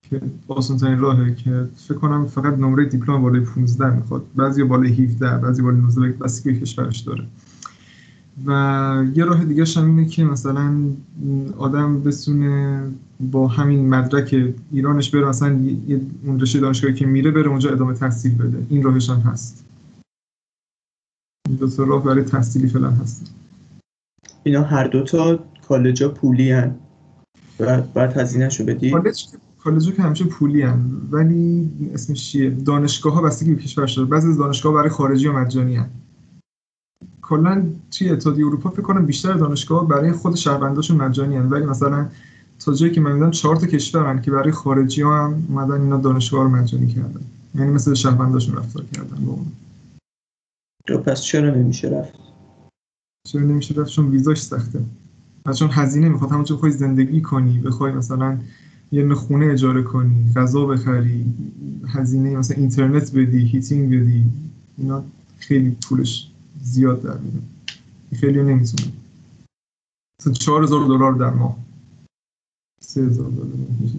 که 0.10 0.22
آسان 0.48 0.78
ترین 0.78 1.00
راهه 1.00 1.36
که 1.36 1.70
فکر 1.76 1.98
کنم 1.98 2.28
فقط 2.28 2.54
نمره 2.54 2.86
دیپلم 2.86 3.22
بالای 3.22 3.42
15 3.42 3.96
می‌خواد. 3.96 4.26
بعضی 4.36 4.64
بالای 4.64 4.92
17 4.92 5.38
بعضی 5.38 5.62
بالای 5.62 5.82
19 5.82 6.12
بستگی 6.12 6.52
به 6.52 6.60
کشورش 6.60 7.00
داره. 7.00 7.28
و 8.46 9.06
یه 9.16 9.26
راه 9.26 9.46
دیگه 9.46 9.66
هم 9.76 9.86
اینه 9.86 10.06
که 10.06 10.24
مثلا 10.24 10.84
آدم 11.58 12.04
بتونه 12.04 12.84
با 13.20 13.48
همین 13.48 13.90
مدرک 13.90 14.54
ایرانش 14.72 15.10
بره 15.10 15.26
مثلا 15.26 15.60
اون 16.26 16.40
رشته 16.40 16.60
دانشگاهی 16.60 16.94
که 16.94 17.06
میره 17.06 17.32
بره 17.32 17.48
اونجا 17.48 17.70
ادامه 17.72 17.94
تحصیل 17.94 18.36
بده. 18.36 18.66
این 18.70 18.84
راهش 18.84 19.10
هم 19.10 19.20
هست. 19.20 19.66
دو 21.60 21.70
تا 21.70 21.84
راه 21.84 22.04
برای 22.04 22.24
تحصیلی 22.24 22.68
فعلا 22.68 22.92
هست. 22.92 23.34
اینا 24.44 24.64
هر 24.64 24.88
دوتا 24.88 25.40
کالجا 25.68 26.10
پولی 26.10 26.52
هن. 26.52 26.76
و 27.60 27.82
باید 27.82 28.12
هزینهشو 28.12 28.66
بدی؟ 28.66 28.92
کالج 28.92 29.26
کالج 29.60 29.94
که 29.94 30.02
همیشه 30.02 30.26
پولی 30.26 30.62
هن. 30.62 30.92
ولی 31.12 31.72
اسمش 31.94 32.32
چیه؟ 32.32 32.50
دانشگاه 32.50 33.14
ها 33.14 33.22
بستگی 33.22 33.54
به 33.54 33.62
کشورش 33.62 33.94
داره. 33.94 34.10
بعضی 34.10 34.28
از 34.28 34.38
دانشگاه 34.38 34.74
برای 34.74 34.90
خارجی 34.90 35.28
ها 35.28 35.34
مجانی 35.34 35.76
هن. 35.76 35.90
کلا 37.30 37.64
توی 37.92 38.10
اتحادیه 38.10 38.46
اروپا 38.46 38.70
فکر 38.70 38.82
کنم 38.82 39.06
بیشتر 39.06 39.34
دانشگاه 39.34 39.88
برای 39.88 40.12
خود 40.12 40.36
شهرونداشون 40.36 40.98
مجانی 40.98 41.36
هن. 41.36 41.46
ولی 41.50 41.66
مثلا 41.66 42.10
تا 42.60 42.74
جایی 42.74 42.92
که 42.92 43.02
من 43.02 43.12
می‌دونم 43.12 43.32
چهار 43.32 43.56
تا 43.56 43.68
کشورن 43.68 44.22
که 44.22 44.32
برای 44.32 44.52
خارجی 44.52 45.02
ها 45.02 45.26
هم 45.26 45.46
اومدن 45.50 45.82
اینا 45.82 45.98
دانشگاه 45.98 46.44
رو 46.44 46.50
مجانی 46.50 46.88
کردن. 46.88 47.22
یعنی 47.56 47.72
مثل 47.72 47.94
شهرونداشون 47.94 48.56
رفتار 48.56 48.84
کردن 48.84 49.26
با 49.26 49.32
اون. 49.32 49.46
تو 50.88 50.98
پس 50.98 51.22
چرا 51.22 51.56
نمیشه 51.56 51.90
رفت؟ 51.90 52.14
چرا 53.28 53.42
نمیشه 53.42 53.76
رفت؟ 53.76 53.90
چون 53.90 54.10
ویزاش 54.10 54.42
سخته. 54.42 54.80
و 55.46 55.54
چون 55.54 55.70
هزینه 55.72 56.10
می‌خواد. 56.10 56.32
همونجا 56.32 56.56
بخوای 56.56 56.72
زندگی 56.72 57.22
کنی 57.22 57.60
بخوای 57.60 57.92
مثلا 57.92 58.38
یه 58.92 59.14
خونه 59.14 59.46
اجاره 59.46 59.84
کنی 59.84 60.34
غذا 60.36 60.66
بخری 60.66 61.26
هزینه 61.88 62.38
مثلا 62.38 62.58
اینترنت 62.58 63.16
بدی 63.16 63.46
هیتینگ 63.46 63.90
بدی 63.90 64.26
اینا 64.78 65.04
خیلی 65.40 65.78
پولش 65.90 66.29
زیاد 66.70 67.02
در 67.02 67.18
میاد 67.18 67.44
خیلی 68.20 68.44
نمی‌تونه 68.44 68.92
مثلا 70.22 70.34
4000 70.34 70.86
دلار 70.88 71.14
در 71.14 71.30
ماه. 71.30 71.58
3000 72.82 73.30
دلار. 73.30 73.48
میشه. 73.80 73.98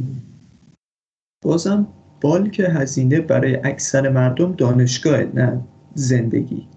بازم 1.44 1.86
بالک 2.20 2.60
هزینه 2.60 3.20
برای 3.20 3.56
اکثر 3.56 4.08
مردم 4.08 4.52
دانشگاه 4.52 5.22
نه 5.22 5.64
زندگی. 5.94 6.68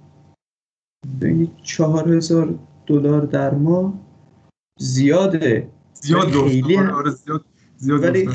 ببینید 1.21 1.55
چهار 1.63 2.13
هزار 2.17 2.59
دلار 2.85 3.21
در 3.25 3.53
ماه 3.53 3.93
زیاده. 4.79 5.69
زیاد 5.93 6.31
خیلی 6.31 6.75
هم- 6.75 6.89
آره 6.93 7.11
زیاد 7.11 7.45
زیاد 7.77 8.03
ولی. 8.03 8.29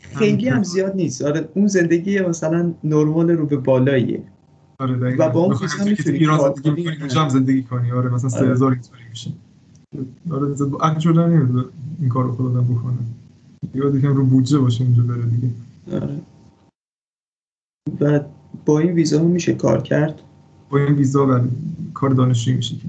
خیلی 0.00 0.48
هم 0.48 0.62
زیاد 0.62 0.94
نیست. 0.96 1.22
آره 1.22 1.48
اون 1.54 1.66
زندگی 1.66 2.20
مثلا 2.20 2.74
نرمال 2.84 3.30
رو 3.30 3.46
به 3.46 3.56
بالاییه. 3.56 4.22
آره 4.80 4.96
دقیقاً. 4.96 5.24
و 5.24 5.30
با 5.30 5.40
اون 5.40 5.56
که 5.56 5.64
می‌تونی 5.64 5.94
تو 5.96 6.10
ایران 6.10 6.54
زندگی 6.54 6.84
کنی. 6.84 6.96
اونجا 7.00 7.22
هم 7.22 7.28
زندگی 7.28 7.62
کنی 7.62 7.92
آره 7.92 8.08
مثلا 8.08 8.30
آره. 8.30 8.48
3000 8.54 8.72
اینطوری 8.72 9.02
میشه 9.10 9.32
آره 10.30 10.54
عقل 10.80 10.98
شده 11.00 11.26
نمیده 11.26 11.68
این 12.00 12.08
کار 12.08 12.24
رو 12.24 12.32
خود 12.32 12.46
آدم 12.46 12.64
بکنه 12.64 12.96
یا 13.74 13.90
دیگه 13.90 14.08
رو 14.08 14.26
بودجه 14.26 14.58
باشه 14.58 14.84
اونجا 14.84 15.02
بره 15.02 15.22
دیگه 15.22 15.50
آره. 15.92 16.20
و 18.00 18.20
با 18.66 18.78
این 18.78 18.92
ویزا 18.92 19.22
میشه 19.22 19.54
کار 19.54 19.82
کرد 19.82 20.22
با 20.70 20.78
این 20.78 20.94
ویزا 20.94 21.26
ولی 21.26 21.50
کار 21.94 22.10
دانشجویی 22.10 22.56
میشه 22.56 22.76
که 22.76 22.88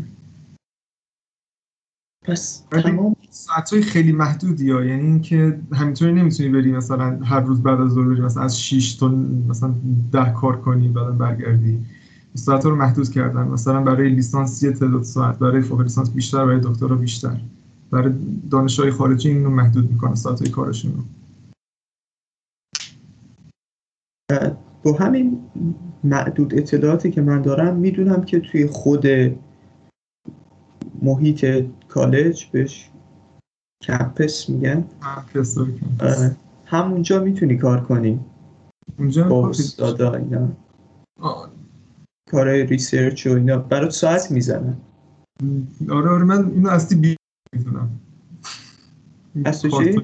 پس 2.26 2.64
تمام 2.72 3.16
ساعتهای 3.30 3.82
خیلی 3.82 4.12
محدودی 4.12 4.72
ها. 4.72 4.86
یعنی 4.86 5.02
اینکه 5.02 5.60
همینطوری 5.74 6.14
نمی‌تونی 6.14 6.50
بری 6.50 6.72
مثلا 6.72 7.20
هر 7.24 7.40
روز 7.40 7.64
بعد 7.64 7.82
از 7.82 7.92
ظهر 7.92 8.08
بری 8.08 8.22
مثلا 8.22 8.44
از 8.44 8.62
6 8.62 8.96
تا 8.96 9.08
مثلا 9.50 9.74
10 10.12 10.34
کار 10.34 10.62
کنی 10.62 10.88
بعدا 10.88 11.12
برگردی. 11.12 11.86
ساعت 12.34 12.66
رو 12.66 12.76
محدود 12.76 13.10
کردن. 13.10 13.48
مثلا 13.48 13.82
برای 13.82 14.10
لیسانس 14.10 14.64
یه 14.64 14.72
تعداد 14.72 15.04
ساعت 15.04 15.40
برای 15.40 15.62
فوق 15.62 15.82
لیسانس 15.82 16.10
بیشتر 16.10 16.46
برای 16.46 16.60
دکترا 16.64 16.96
بیشتر. 16.96 17.42
برای 17.92 18.14
دانشجوهای 18.52 18.92
خارجی 18.92 19.30
اینو 19.30 19.50
محدود 19.50 19.92
می‌کنه 19.92 20.16
ساعت 20.16 20.50
کارشون 20.50 20.94
رو. 20.94 21.04
با 24.84 24.94
همین 24.94 25.40
معدود 26.04 26.56
اطلاعاتی 26.56 27.12
که 27.12 27.22
من 27.22 27.42
دارم 27.42 27.76
می‌دونم 27.76 28.24
که 28.24 28.40
توی 28.40 28.68
خود 28.68 29.06
محیط 31.02 31.46
کالج 31.92 32.46
بهش 32.52 32.90
campus 33.84 34.50
میگن. 34.50 34.86
استوری 35.36 35.80
کنم. 35.80 35.98
آره. 36.00 36.36
همونجا 36.66 37.24
می‌تونی 37.24 37.58
کار 37.58 37.82
کنی. 37.82 38.20
اونجا 39.00 39.24
با 39.24 39.50
استادا 39.50 40.14
اینا. 40.14 40.52
کارهای 42.32 42.66
research 42.66 43.28
و 43.28 43.30
اینا. 43.30 43.58
برات 43.58 43.92
ساعت 43.92 44.32
می‌زنن. 44.32 44.78
آره 45.90 46.10
آره 46.10 46.24
من 46.24 46.52
اینو 46.52 46.70
اصلی 46.70 46.98
بی 46.98 47.16
می‌دونم. 47.54 47.90
از 49.46 49.62
تو 49.62 49.84
چی؟ 49.84 50.02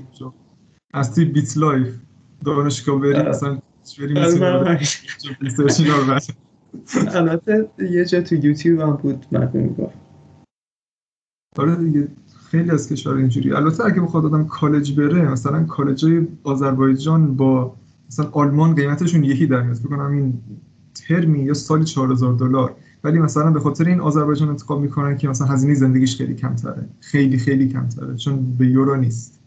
اصلی 0.94 1.26
بیت 1.26 1.58
لایف. 1.58 1.96
دانشگاه 2.46 3.00
بری 3.00 3.14
آره. 3.14 3.30
مثلا 3.30 3.60
آره،. 4.60 4.80
البته 7.20 7.70
یه 7.92 8.06
جا 8.06 8.22
تو 8.22 8.36
یوتیوب 8.36 8.80
هم 8.80 8.92
بود 8.92 9.26
مردم 9.32 9.60
می‌گفت. 9.60 10.07
آره 11.60 11.76
دیگه 11.76 12.08
خیلی 12.50 12.72
از 12.72 12.90
کشور 12.90 13.14
اینجوری. 13.16 13.54
البته 13.54 13.86
اگه 13.86 14.02
بخواد 14.02 14.26
آدم 14.26 14.48
کالج 14.48 15.00
بره 15.00 15.32
مثلا 15.32 15.64
کالجای 15.64 16.28
آذربایجان 16.44 17.36
با 17.36 17.76
مثلا 18.08 18.30
آلمان 18.32 18.76
قیمتشون 18.76 19.24
یکی 19.24 19.48
در 19.48 19.62
میاد. 19.62 19.76
فکر 19.76 19.90
کنم 19.90 20.12
این 20.12 20.42
ترمی 20.94 21.40
یا 21.40 21.54
سالی 21.54 21.86
4000 21.86 22.34
دلار. 22.34 22.76
ولی 23.04 23.20
مثلا 23.20 23.52
به 23.52 23.60
خاطر 23.60 23.86
این 23.86 24.00
آذربایجان 24.00 24.50
انتخاب 24.50 24.82
می‌کنن 24.82 25.18
که 25.18 25.28
مثلا 25.28 25.48
هزینه 25.48 25.74
زندگیش 25.74 26.18
خیلی 26.18 26.36
کمتره. 26.36 26.90
خیلی 27.00 27.38
خیلی 27.38 27.70
کمتره 27.70 28.16
چون 28.16 28.58
به 28.58 28.68
یورو 28.68 28.96
نیست. 28.96 29.42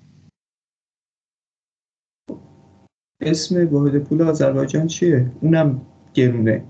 اسم 3.21 3.67
واحد 3.67 3.99
پول 3.99 4.23
آذربایجان 4.23 4.87
چیه؟ 4.87 5.33
اونم 5.41 5.81
گرونه. 6.15 6.65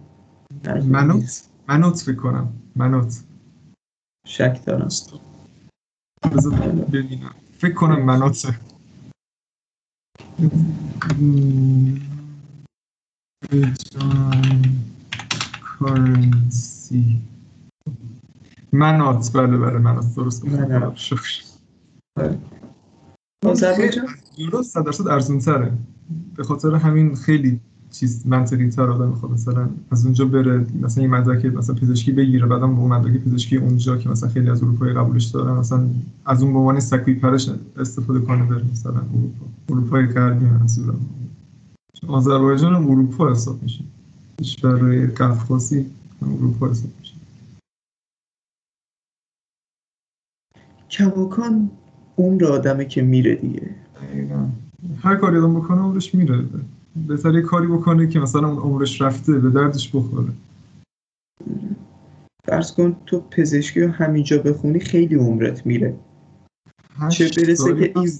منوت؟ 0.84 1.48
منوت 1.68 2.00
فکر 2.00 2.16
کنم. 2.16 2.52
منوت. 2.76 3.24
شک 4.26 4.64
دارم. 4.66 4.88
ببینم. 6.92 7.34
فکر 7.58 7.74
کنم 7.74 8.02
مناطه 8.04 8.60
کارنسی 15.78 17.22
منات 18.72 19.30
بله 19.34 19.58
بله 19.58 19.78
منات 19.78 20.14
درست. 20.16 20.44
شکر. 20.96 21.44
آره. 22.16 22.38
آذربایجان 23.46 24.06
یورو 24.38 24.62
100 24.62 24.84
درصد 24.84 25.08
ارزون 25.08 25.38
تره 25.38 25.78
به 26.36 26.44
خاطر 26.44 26.74
همین 26.74 27.14
خیلی 27.14 27.60
چیز 27.90 28.26
منطقی 28.26 28.68
تر 28.68 28.82
آدم 28.82 29.08
می‌خواد 29.08 29.32
مثلا 29.32 29.68
از 29.90 30.04
اونجا 30.04 30.24
بره 30.24 30.66
مثلا 30.80 31.02
این 31.04 31.12
مدرک 31.12 31.44
مثلا 31.44 31.74
پزشکی 31.74 32.12
بگیره 32.12 32.46
بعدم 32.46 32.76
با 32.76 32.88
مدرک 32.88 33.20
پزشکی 33.20 33.56
اونجا 33.56 33.96
که 33.96 34.08
مثلا 34.08 34.28
خیلی 34.28 34.50
از 34.50 34.62
اروپایی 34.62 34.92
قبولش 34.92 35.24
دارن 35.24 35.56
مثلا 35.58 35.86
از 36.26 36.42
اون 36.42 36.52
به 36.52 36.58
عنوان 36.58 36.80
سکوی 36.80 37.14
پرش 37.14 37.50
استفاده 37.76 38.20
کنه 38.20 38.44
بره 38.44 38.64
مثلا 38.72 38.92
اروپا. 38.92 39.46
اروپای 39.68 40.06
غربی 40.06 40.44
منظورم 40.44 41.00
آذربایجان 42.08 42.74
هم 42.74 42.90
اروپا 42.90 43.30
حساب 43.30 43.62
میشه. 43.62 43.84
کشور 44.40 45.06
قفقازی 45.06 45.86
اروپا 46.22 46.68
حساب 46.68 46.90
میشه. 47.00 47.14
کماکان 50.90 51.70
عمر 52.18 52.44
آدمه 52.44 52.84
که 52.84 53.02
میره 53.02 53.34
دیگه. 53.34 53.70
هر 55.02 55.16
کاری 55.16 55.38
آدم 55.38 55.54
بکنه 55.54 55.80
عمرش 55.80 56.14
میره. 56.14 56.44
بهتر 56.96 57.34
یه 57.34 57.40
کاری 57.42 57.66
بکنه 57.66 58.06
که 58.06 58.20
مثلا 58.20 58.48
اون 58.48 58.58
عمرش 58.58 59.02
رفته 59.02 59.38
به 59.38 59.50
دردش 59.50 59.90
بخوره. 59.96 60.32
فرض 62.46 62.72
کن 62.72 62.96
تو 63.06 63.20
پزشکی 63.20 63.80
رو 63.80 63.90
همینجا 63.90 64.38
بخونی 64.38 64.80
خیلی 64.80 65.14
عمرت 65.14 65.66
میره. 65.66 65.96
چه 67.10 67.24
برسه 67.36 67.74
که 67.74 67.92
این 68.00 68.10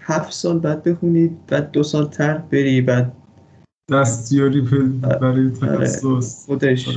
هفت 0.00 0.32
سال 0.32 0.58
بعد 0.58 0.82
بخونی 0.82 1.36
بعد 1.48 1.70
دو 1.70 1.82
سال 1.82 2.06
تر 2.06 2.38
بری 2.38 2.80
بعد 2.80 3.12
دستیاری 3.90 4.66
پ- 4.66 5.06
برای 5.06 5.50
تخصص. 5.50 6.46
خودش 6.46 6.88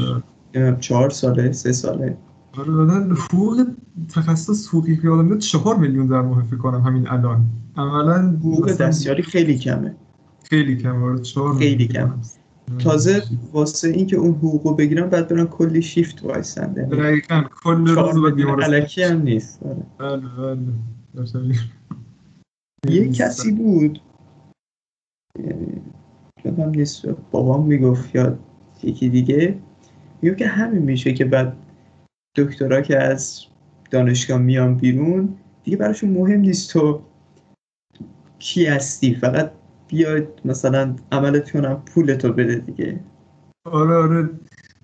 آره. 0.55 0.77
چهار 0.79 1.09
ساله 1.09 1.51
سه 1.51 1.71
ساله. 1.71 2.17
آره 2.57 3.15
حقوق 3.15 3.67
تخصص 4.15 4.67
حقوقی 4.67 4.97
که 4.97 5.09
آدم 5.09 5.25
میاد 5.25 5.39
چهار 5.39 5.75
میلیون 5.75 6.07
در 6.07 6.21
ماه 6.21 6.43
فکر 6.43 6.57
کنم 6.57 6.81
همین 6.81 7.07
الان. 7.07 7.45
عملا 7.77 8.29
حقوق 8.29 8.71
دستیاری 8.71 9.23
خیلی 9.23 9.57
کمه. 9.57 9.95
خیلی 10.49 10.75
کم 10.75 11.21
چهار 11.21 11.57
خیلی. 11.57 11.87
کم. 11.87 12.21
تازه 12.79 13.23
واسه 13.53 13.87
اینکه 13.87 14.15
اون 14.15 14.31
حقوقو 14.31 14.73
بگیرن 14.73 15.09
بعد 15.09 15.27
برن 15.27 15.45
کلی 15.45 15.81
شیفت 15.81 16.23
وایسن 16.23 16.73
یعنی 16.77 16.89
دقیقا 16.89 17.43
کل 17.63 17.87
روز 17.87 18.15
میلیون 18.15 18.35
بیمارستان 18.35 18.73
علکی 18.73 19.03
هم 19.03 19.21
نیست 19.21 19.63
آره. 19.63 19.85
بله 19.97 20.55
بله. 21.33 21.55
یه 22.89 23.09
کسی 23.11 23.51
بود 23.51 24.01
یعنی 25.39 25.81
یادم 26.45 26.69
نیست 26.69 27.05
بابام 27.31 27.65
می‌گفت 27.65 28.15
یا 28.15 28.39
یکی 28.83 29.09
دیگه 29.09 29.59
می‌گفت 30.21 30.39
که 30.39 30.47
همین 30.47 30.81
میشه 30.81 31.13
که 31.13 31.25
بعد 31.25 31.57
دکترا 32.35 32.81
که 32.81 32.99
از 32.99 33.45
دانشگاه 33.91 34.37
میان 34.37 34.75
بیرون 34.75 35.35
دیگه 35.63 35.77
براشون 35.77 36.09
مهم 36.09 36.39
نیست 36.39 36.71
تو 36.71 37.01
کی 38.39 38.65
هستی 38.65 39.15
فقط 39.15 39.51
بیاید 39.89 40.27
مثلا 40.45 40.95
عملت 41.11 41.51
کنم 41.51 41.81
پولتو 41.85 42.33
بده 42.33 42.55
دیگه. 42.55 42.99
آره 43.65 43.95
آره. 43.95 44.29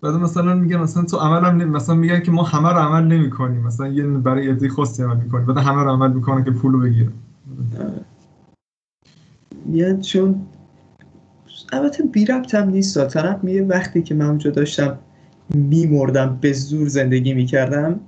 بعد 0.02 0.14
مثلا 0.14 0.56
میگن 0.56 0.78
مثلا 0.78 1.04
تو 1.04 1.18
عمل 1.18 1.48
هم 1.48 1.58
نمی- 1.58 1.72
مثلا 1.72 1.96
میگن 1.96 2.20
که 2.20 2.32
ما 2.32 2.44
همه 2.44 2.70
رو 2.70 2.78
عمل 2.78 3.04
نمی 3.04 3.30
کنیم. 3.30 3.62
مثلا 3.62 3.88
یه 3.88 4.04
برای 4.04 4.50
عده 4.50 4.70
خاصی 4.70 5.04
عمل 5.04 5.18
می‌کنیم 5.24 5.46
بعد 5.46 5.58
همه 5.58 5.84
رو 5.84 5.90
عمل 5.90 6.14
می‌کنن 6.14 6.44
که 6.44 6.52
پولو 6.52 6.80
بگیرن 6.80 7.14
یعنی 9.72 10.02
چون 10.02 10.42
البته 11.74 12.04
بی 12.04 12.26
ربط 12.26 12.56
هم 12.56 12.70
نیست. 12.70 13.08
طرف 13.08 13.44
میگه 13.44 13.66
وقتی 13.66 14.02
که 14.04 14.16
من 14.16 14.26
اونجا 14.26 14.52
داشتم 14.52 14.98
میمردم 15.50 16.38
به 16.42 16.54
زور 16.54 16.88
زندگی 16.88 17.34
می‌کردم 17.34 18.00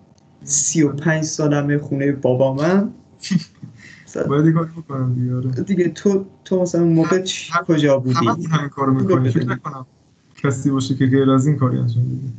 سی 0.43 0.83
و 0.83 0.93
پنج 0.93 1.23
سالمه 1.23 1.77
خونه 1.77 2.11
بابامم. 2.11 2.93
باید 4.23 4.45
یه 4.45 4.51
کاری 4.51 4.71
بکنم 4.71 5.13
دیگه 5.13 5.35
آره. 5.35 5.49
دیگه 5.49 5.89
تو 5.89 6.25
تو 6.45 6.61
مثلا 6.61 6.83
موقع 6.85 7.25
کجا 7.67 7.99
بودی؟ 7.99 8.15
همه 8.15 8.47
همین 8.47 8.69
کارو 8.69 8.93
می‌کنی. 8.93 9.29
فکر 9.29 9.49
نکنم 9.49 9.85
کسی 10.35 10.71
باشه 10.71 10.95
که 10.95 11.05
غیر 11.05 11.31
از 11.31 11.47
این 11.47 11.57
کاری 11.57 11.77
انجام 11.77 12.05
بده. 12.05 12.33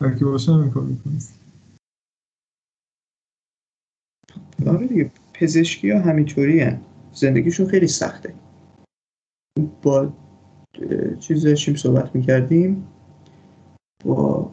هر 0.00 0.18
کی 0.18 0.24
باشه 0.24 0.52
همین 0.52 0.70
کار 0.70 0.82
می‌کنه. 0.82 1.18
آره 4.66 4.86
دیگه 4.86 5.10
پزشکی 5.34 5.90
ها 5.90 6.00
همینطوری 6.00 6.60
هن. 6.60 6.80
زندگیشون 7.12 7.66
خیلی 7.66 7.86
سخته. 7.86 8.34
با 9.82 10.12
چیز 11.20 11.42
داشتیم 11.46 11.76
صحبت 11.76 12.16
می‌کردیم. 12.16 12.88
با 14.04 14.52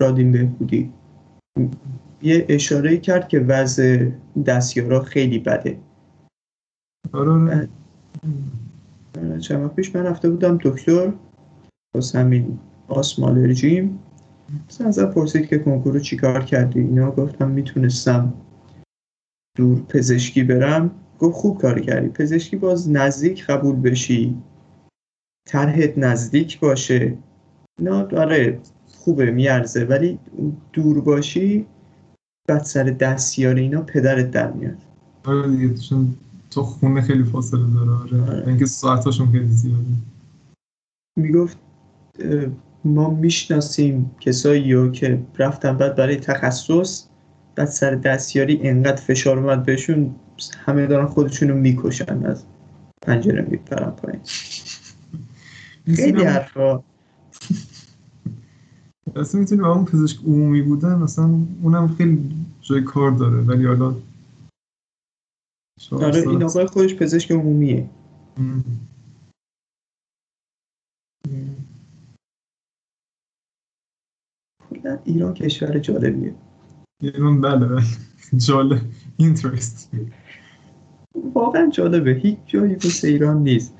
رادین 0.00 0.32
بهبودی. 0.32 0.92
یه 2.22 2.46
اشاره 2.48 2.96
کرد 2.96 3.28
که 3.28 3.40
وضع 3.40 4.10
دستیارا 4.46 5.00
خیلی 5.00 5.38
بده. 5.38 5.78
آره. 7.12 7.68
چند 9.40 9.64
وقت 9.64 9.76
پیش 9.76 9.96
من 9.96 10.02
رفته 10.02 10.30
بودم 10.30 10.58
دکتر 10.62 11.12
واسه 11.94 12.18
همین 12.18 12.58
آسم 12.88 13.24
آلرژیم 13.24 13.98
مثلا 14.68 14.88
ازم 14.88 15.06
پرسید 15.06 15.46
که 15.46 15.58
کنکورو 15.58 15.98
چیکار 15.98 16.44
کردی؟ 16.44 16.80
اینا 16.80 17.10
گفتم 17.10 17.50
می‌تونستم 17.50 18.34
دور 19.56 19.82
پزشکی 19.82 20.44
برم. 20.44 20.90
گفت 21.18 21.34
خوب 21.36 21.58
کار 21.58 21.80
کردی. 21.80 22.08
پزشکی 22.08 22.56
باز 22.56 22.90
نزدیک 22.90 23.46
قبول 23.46 23.76
بشی. 23.76 24.42
طرحت 25.48 25.98
نزدیک 25.98 26.60
باشه. 26.60 27.18
نه 27.80 27.90
آره 27.92 28.60
خوبه 28.86 29.30
میارزه. 29.30 29.84
ولی 29.84 30.18
دور 30.72 31.00
باشی 31.00 31.66
بعد 32.48 32.62
سر 32.64 32.82
دستیار 32.82 33.54
اینا 33.54 33.82
پدرت 33.82 34.30
در 34.30 34.52
میاد. 34.52 34.78
آره 35.24 35.48
دیگه 35.48 35.74
چون 35.74 36.14
تو 36.50 36.62
خونه 36.62 37.00
خیلی 37.00 37.24
فاصله 37.24 37.74
داره 37.74 37.90
آره. 37.90 38.22
آره. 38.22 38.48
اینکه 38.48 38.66
ساعتاشون 38.66 39.32
خیلی 39.32 39.46
زیاده. 39.46 39.84
می‌گفت 41.16 41.58
ما 42.84 43.10
می‌شناسیم 43.10 44.10
کسایی 44.20 44.72
رو 44.72 44.90
که 44.90 45.22
رفتن 45.38 45.76
بعد 45.76 45.96
برای 45.96 46.16
تخصص 46.16 47.04
بعد 47.54 47.68
سر 47.68 47.94
دستیاری 47.94 48.60
انقدر 48.62 49.02
فشار 49.02 49.38
اومد 49.38 49.62
بهشون 49.62 50.14
همه 50.66 50.86
دارن 50.86 51.06
خودشون 51.06 51.48
رو 51.48 51.56
می‌کشن 51.56 52.26
از 52.26 52.44
پنجره 53.02 53.42
میپرن 53.42 53.90
پایین. 53.90 54.20
خیلی 55.96 56.24
حرفا. 56.24 56.82
اصلا 59.16 59.40
می‌تونی 59.40 59.62
اون 59.62 59.84
پزشک 59.84 60.24
عمومی 60.24 60.62
بودن 60.62 60.94
مثلا 60.94 61.46
اونم 61.62 61.94
خیلی 61.98 62.34
جای 62.60 62.82
کار 62.82 63.10
داره 63.10 63.36
ولی 63.36 63.66
حالا 63.66 63.94
آره 65.90 66.28
این 66.28 66.42
آقای 66.42 66.66
خودش 66.66 66.94
پزشک 66.94 67.32
عمومیه. 67.32 67.90
ام. 68.36 68.64
ایران 75.04 75.34
کشور 75.34 75.78
جالبیه. 75.78 76.34
ایران 77.00 77.40
بله 77.40 77.66
بله. 77.66 77.82
جالب. 78.46 78.80
اینترست 79.16 79.90
واقعا 81.34 81.70
جالبه. 81.70 82.12
هیچ 82.12 82.38
جایی 82.46 82.74
مثل 82.74 83.08
ایران 83.08 83.42
نیست. 83.42 83.74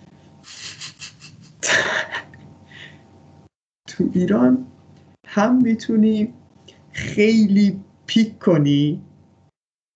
تو 3.88 4.10
ایران 4.14 4.66
هم 5.34 5.62
می‌تونی 5.62 6.32
خیلی 6.92 7.80
پیک 8.06 8.38
کنی. 8.38 9.00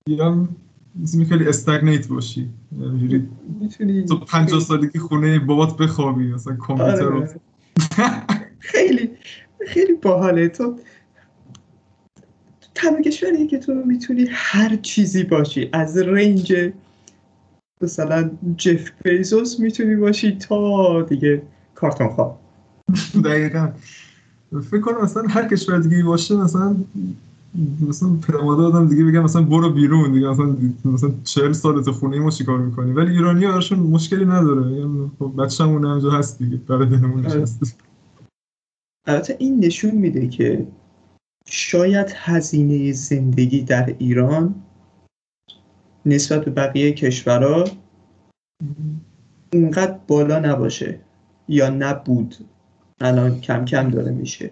یا 0.09 0.49
می‌تونی 0.95 1.25
خیلی 1.25 1.49
استگنیت 1.49 2.09
باشی. 2.09 2.49
می‌تونی 3.61 4.05
تو 4.05 4.19
پنجاه 4.19 4.61
سالگی 4.61 4.99
خونه 4.99 5.39
بابات 5.39 5.77
بخوابی 5.77 6.33
مثلا 6.33 6.57
کامپیوتر 6.57 7.05
رو 7.05 7.17
آره. 7.17 7.41
خیلی 8.59 9.11
خیلی 9.67 9.93
باحاله. 9.93 10.49
تو 10.49 10.77
تنها 12.75 13.01
کشوریه 13.01 13.47
که 13.47 13.59
تو 13.59 13.75
می‌تونی 13.75 14.27
هر 14.31 14.77
چیزی 14.77 15.25
باشی. 15.25 15.69
از 15.73 15.99
رنج 15.99 16.73
مثلا 17.81 18.31
جف 18.57 18.91
بیزوس 19.05 19.61
می‌تونی 19.61 19.97
باشی 19.97 20.33
تا 20.39 21.03
دیگه 21.03 21.43
کارتون 21.75 22.09
خواب. 22.09 22.41
دقیقا. 23.25 23.73
فکر 24.71 24.81
کنم 24.81 25.03
مثلا 25.03 25.23
هر 25.29 25.49
کشور 25.49 25.79
دیگه 25.79 26.03
باشه 26.03 26.37
مثلا 26.37 26.77
مثلا 27.89 28.09
پدر 28.29 28.41
مادر 28.41 28.63
آدم 28.63 28.89
دیگه 28.89 29.05
بگم 29.05 29.23
مثلا 29.23 29.43
برو 29.43 29.71
بیرون 29.71 30.13
دیگه 30.13 30.29
مثلا 30.29 30.57
مثلا 30.85 31.11
40 31.25 31.53
سال 31.53 31.83
تو 31.83 31.93
خونه 31.93 32.19
ما 32.19 32.31
چیکار 32.31 32.59
می‌کنی؟ 32.59 32.93
ولی 32.93 33.13
ایرانی 33.13 33.45
هاشون 33.45 33.79
مشکلی 33.79 34.25
نداره. 34.25 34.61
میگن 34.61 35.11
خب 35.19 35.43
بچه‌مون 35.43 35.85
همینجا 35.85 36.11
هست 36.11 36.39
دیگه 36.39 36.57
برای 36.57 36.89
دلمون 36.89 37.27
آره. 37.27 37.37
نشسته. 37.41 37.67
البته 39.07 39.37
این 39.39 39.65
نشون 39.65 39.91
میده 39.91 40.29
که 40.29 40.67
شاید 41.49 42.07
هزینه 42.17 42.93
زندگی 42.93 43.63
در 43.63 43.95
ایران 43.99 44.55
نسبت 46.07 46.45
به 46.45 46.51
بقیه 46.51 46.93
کشورها 46.93 47.65
اونقدر 49.53 49.99
بالا 50.09 50.39
نباشه 50.39 51.01
یا 51.49 51.71
نبود. 51.71 52.35
الان 53.01 53.41
کم 53.41 53.65
کم 53.65 53.91
داره 53.91 54.11
میشه. 54.11 54.51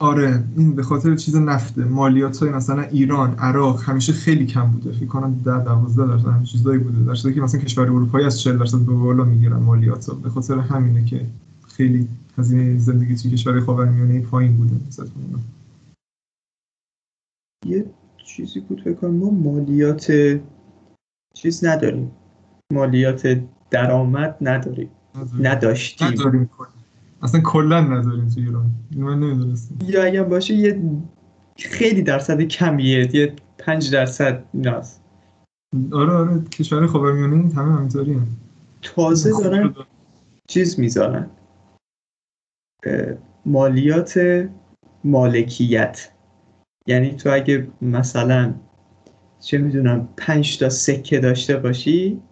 آره 0.00 0.44
این 0.56 0.74
به 0.74 0.82
خاطر 0.82 1.16
چیز 1.16 1.36
نفته. 1.36 1.84
مالیات 1.84 2.42
های 2.42 2.50
مثلا 2.50 2.82
ایران 2.82 3.34
عراق 3.38 3.82
همیشه 3.82 4.12
خیلی 4.12 4.46
کم 4.46 4.70
بوده. 4.70 4.92
فکر 4.92 5.06
کنم 5.06 5.40
10 5.44 5.64
12 5.64 6.06
درصد 6.06 6.26
همین 6.26 6.44
چیزایی 6.44 6.78
بوده. 6.78 7.04
در 7.04 7.32
که 7.32 7.40
مثلا 7.40 7.60
کشور 7.60 7.84
اروپایی 7.84 8.26
از 8.26 8.40
40 8.40 8.58
درصد 8.58 8.78
به 8.78 8.92
بالا 8.92 9.24
می‌گیرن 9.24 9.56
مالیات 9.56 10.08
ها 10.08 10.14
به 10.14 10.30
خاطر 10.30 10.58
همینه 10.58 11.04
که 11.04 11.26
خیلی 11.68 12.08
هزینه 12.38 12.78
زندگی 12.78 13.16
توی 13.16 13.30
کشور 13.30 13.60
خاورمیانه 13.60 14.20
پایین 14.20 14.56
بوده 14.56 14.74
مثلا 14.88 15.06
یه 17.66 17.86
چیزی 18.24 18.60
بود 18.60 18.80
فکر 18.80 18.94
کنم 18.94 19.10
ما 19.10 19.30
مالیات 19.30 20.12
چیز 21.34 21.64
نداریم. 21.64 22.10
مالیات 22.72 23.40
درآمد 23.70 24.36
نداریم. 24.40 24.90
نداشتیم. 25.40 26.08
نداریم. 26.08 26.50
اصلا 27.22 27.40
کلا 27.40 27.80
نداریم 27.80 28.28
تو 28.28 28.40
ایران. 28.40 28.70
من 28.96 29.20
نمی‌دونستم. 29.20 29.74
یا 29.86 30.04
اگر 30.04 30.22
باشه 30.22 30.54
یه 30.54 30.82
خیلی 31.56 32.02
درصد 32.02 32.40
کمیه 32.42 33.16
یه 33.16 33.32
پنج 33.58 33.92
درصد 33.92 34.44
ایناست 34.52 35.02
آره 35.92 36.12
آره 36.12 36.44
کشور 36.44 36.86
خاورمیانه 36.86 37.36
این 37.36 37.52
همه 37.52 37.74
همینطوری 37.74 38.14
هم. 38.14 38.26
تازه 38.82 39.30
دارن 39.42 39.74
چیز 40.48 40.80
می‌ذارن. 40.80 41.30
مالیات 43.46 44.20
مالکیت. 45.04 46.12
یعنی 46.86 47.10
تو 47.10 47.30
اگه 47.32 47.68
مثلا 47.82 48.54
چه 49.40 49.58
می‌دونم 49.58 50.08
پنج 50.16 50.58
تا 50.58 50.68
سکه 50.68 51.20
داشته 51.20 51.56
باشی 51.56 52.22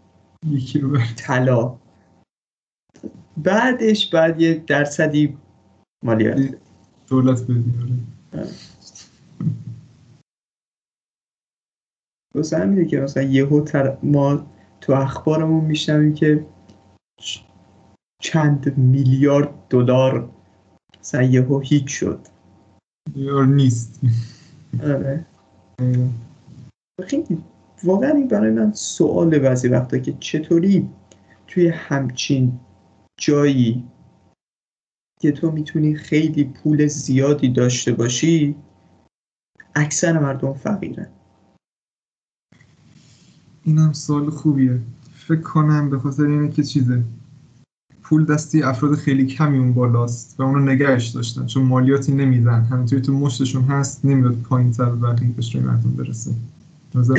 یکی 0.50 0.78
رو 0.78 0.98
طلا. 1.16 1.76
بعدش 3.42 4.14
بعد 4.14 4.40
یه 4.40 4.54
درصدی 4.54 5.38
مالیات 6.04 6.54
دولت 7.08 7.42
بدی 7.42 7.74
آره. 8.32 8.48
واسه 12.34 12.58
همینه 12.58 12.84
که 12.84 13.00
مثلا 13.00 13.22
یهو 13.22 13.60
تر... 13.60 13.96
ما 14.02 14.46
تو 14.80 14.92
اخبارمون 14.92 15.64
میشنویم 15.64 16.14
که 16.14 16.46
چند 18.22 18.78
میلیارد 18.78 19.48
دلار 19.70 20.30
مثلا 21.00 21.22
یهو 21.22 21.58
هیچ 21.58 21.88
شد. 21.88 22.20
یار 23.16 23.46
نیست. 23.46 24.00
آره. 24.84 25.26
خیلی 27.02 27.44
واقعا 27.84 28.10
این 28.10 28.28
برای 28.28 28.50
من 28.50 28.72
سوال 28.72 29.38
بعضی 29.38 29.68
وقتا 29.68 29.98
که 29.98 30.14
چطوری 30.20 30.88
توی 31.46 31.68
همچین 31.68 32.60
جایی 33.20 33.84
که 35.20 35.32
تو 35.32 35.50
می‌تونی 35.50 35.94
خیلی 35.94 36.44
پول 36.44 36.86
زیادی 36.86 37.48
داشته 37.48 37.92
باشی 37.92 38.56
اکثر 39.74 40.18
مردم 40.18 40.52
فقیرن. 40.52 41.08
اینم 43.64 43.92
سوال 43.92 44.30
خوبیه. 44.30 44.80
فکر 45.14 45.40
کنم 45.40 45.90
به 45.90 45.98
خاطر 45.98 46.22
اینه 46.22 46.50
که 46.50 46.62
چیزه. 46.62 47.04
پول 48.02 48.24
دستی 48.24 48.62
افراد 48.62 48.94
خیلی 48.94 49.26
کمی 49.26 49.58
اون 49.58 49.72
بالاست 49.72 50.40
و 50.40 50.42
اونو 50.42 50.72
نگهش 50.72 51.08
داشتن 51.08 51.46
چون 51.46 51.62
مالیاتی 51.62 52.12
نمیدن. 52.12 52.64
همینطوری 52.64 53.02
تو 53.02 53.12
مشتشون 53.12 53.62
هست 53.62 54.04
نمیاد 54.04 54.42
پایین 54.42 54.72
تر 54.72 54.92
و 54.92 54.96
بقیه 54.96 55.34
قشر 55.38 55.60
مردم 55.60 55.92
برسه. 55.92 56.34
نظر. 56.94 57.14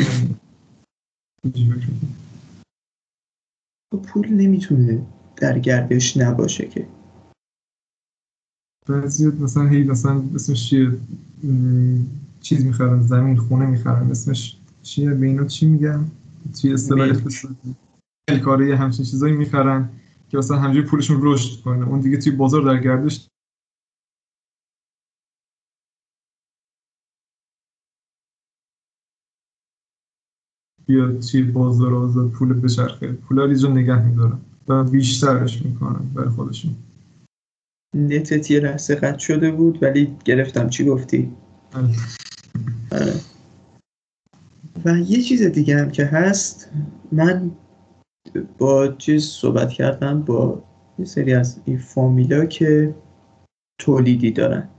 خب 3.93 4.01
پول 4.01 4.29
نمی‌تونه 4.29 5.05
در 5.41 5.59
گردش 5.59 6.17
نباشه 6.17 6.67
که. 6.67 6.87
بعضی 8.87 9.27
مثلا 9.27 9.67
هی 9.67 9.83
مثلا 9.83 10.23
اسمش 10.35 10.69
چیه؟ 10.69 10.91
چیز 12.41 12.65
می‌خرن 12.65 13.01
زمین 13.01 13.37
خونه 13.37 13.65
می‌خرن. 13.65 14.11
اسمش 14.11 14.57
چیه؟ 14.81 15.13
به 15.13 15.25
اینا 15.25 15.45
چی 15.45 15.65
میگن؟ 15.65 16.11
توی 16.61 16.73
اصطلاح. 16.73 17.09
اقتصادی 17.09 18.71
همچین 18.71 19.05
چیزایی 19.05 19.33
می‌خرن 19.33 19.89
که 20.29 20.37
مثلا 20.37 20.57
همجوری 20.57 20.87
پولشون 20.87 21.19
رشد 21.21 21.61
کنه. 21.63 21.87
اون 21.87 21.99
دیگه 21.99 22.17
توی 22.17 22.31
بازار 22.31 22.61
در 22.61 22.83
گردش 22.83 23.27
بیاد 30.85 31.19
توی 31.19 31.43
بازار 31.43 31.93
آزاد 31.93 32.31
پول 32.31 32.53
بچرخه. 32.53 33.13
پول 33.13 33.37
رو 33.39 33.69
نگه 33.69 34.05
میدارن. 34.05 34.41
و 34.67 34.83
بیشترش 34.83 35.61
می‌کنن 35.65 36.09
برای 36.13 36.29
خودشون. 36.29 36.75
نتت 37.95 38.51
یه 38.51 38.59
لحظه 38.59 38.95
قطع 38.95 39.17
شده 39.17 39.51
بود 39.51 39.83
ولی 39.83 40.15
گرفتم. 40.25 40.69
چی 40.69 40.85
گفتی؟ 40.85 41.31
آره. 42.91 43.13
و 44.85 44.97
یه 44.97 45.21
چیز 45.21 45.43
دیگه 45.43 45.77
هم 45.77 45.91
که 45.91 46.05
هست 46.05 46.71
من 47.11 47.51
با 48.57 48.87
چیز 48.87 49.25
صحبت 49.25 49.69
کردم 49.69 50.21
با 50.21 50.63
یه 50.99 51.05
سری 51.05 51.33
از 51.33 51.59
این 51.65 51.77
فامیلا 51.77 52.45
که 52.45 52.95
تولیدی 53.79 54.31
دارن. 54.31 54.69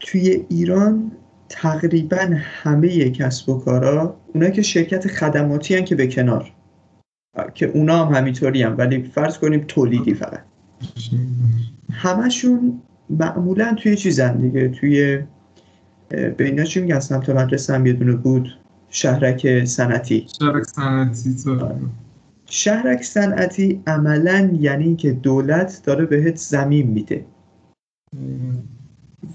توی 0.00 0.46
ایران 0.48 1.12
تقریبا 1.48 2.30
همه 2.34 3.10
کسب 3.10 3.48
و 3.48 3.58
کارا 3.58 4.20
اونا 4.34 4.50
که 4.50 4.62
شرکت 4.62 5.08
خدماتی 5.08 5.74
هن 5.74 5.84
که 5.84 5.94
به 5.94 6.06
کنار. 6.06 6.52
که 7.54 7.66
اونا 7.66 8.04
هم 8.04 8.14
همینطوری 8.14 8.62
هم 8.62 8.78
ولی 8.78 9.02
فرض 9.02 9.38
کنیم 9.38 9.64
تولیدی 9.68 10.14
فقط. 10.14 10.40
همشون 11.90 12.82
معمولا 13.10 13.74
توی 13.74 13.96
چیزن 13.96 14.36
دیگه 14.36 14.68
توی 14.68 15.22
به 16.08 16.44
اینا 16.44 16.64
چی 16.64 16.80
میگن؟ 16.80 17.00
سمت 17.00 17.30
مدرسه 17.30 17.74
هم 17.74 17.86
یه 17.86 17.92
دونه 17.92 18.12
بود. 18.12 18.48
شهرک 18.88 19.64
صنعتی. 19.64 20.26
شرک 20.38 20.64
صنعتی 20.64 21.34
تو. 21.44 21.68
شهرک 22.46 23.02
صنعتی 23.02 23.82
عملا 23.86 24.50
یعنی 24.60 24.96
که 24.96 25.12
دولت 25.12 25.82
داره 25.84 26.06
بهت 26.06 26.36
زمین 26.36 26.86
میده. 26.86 27.24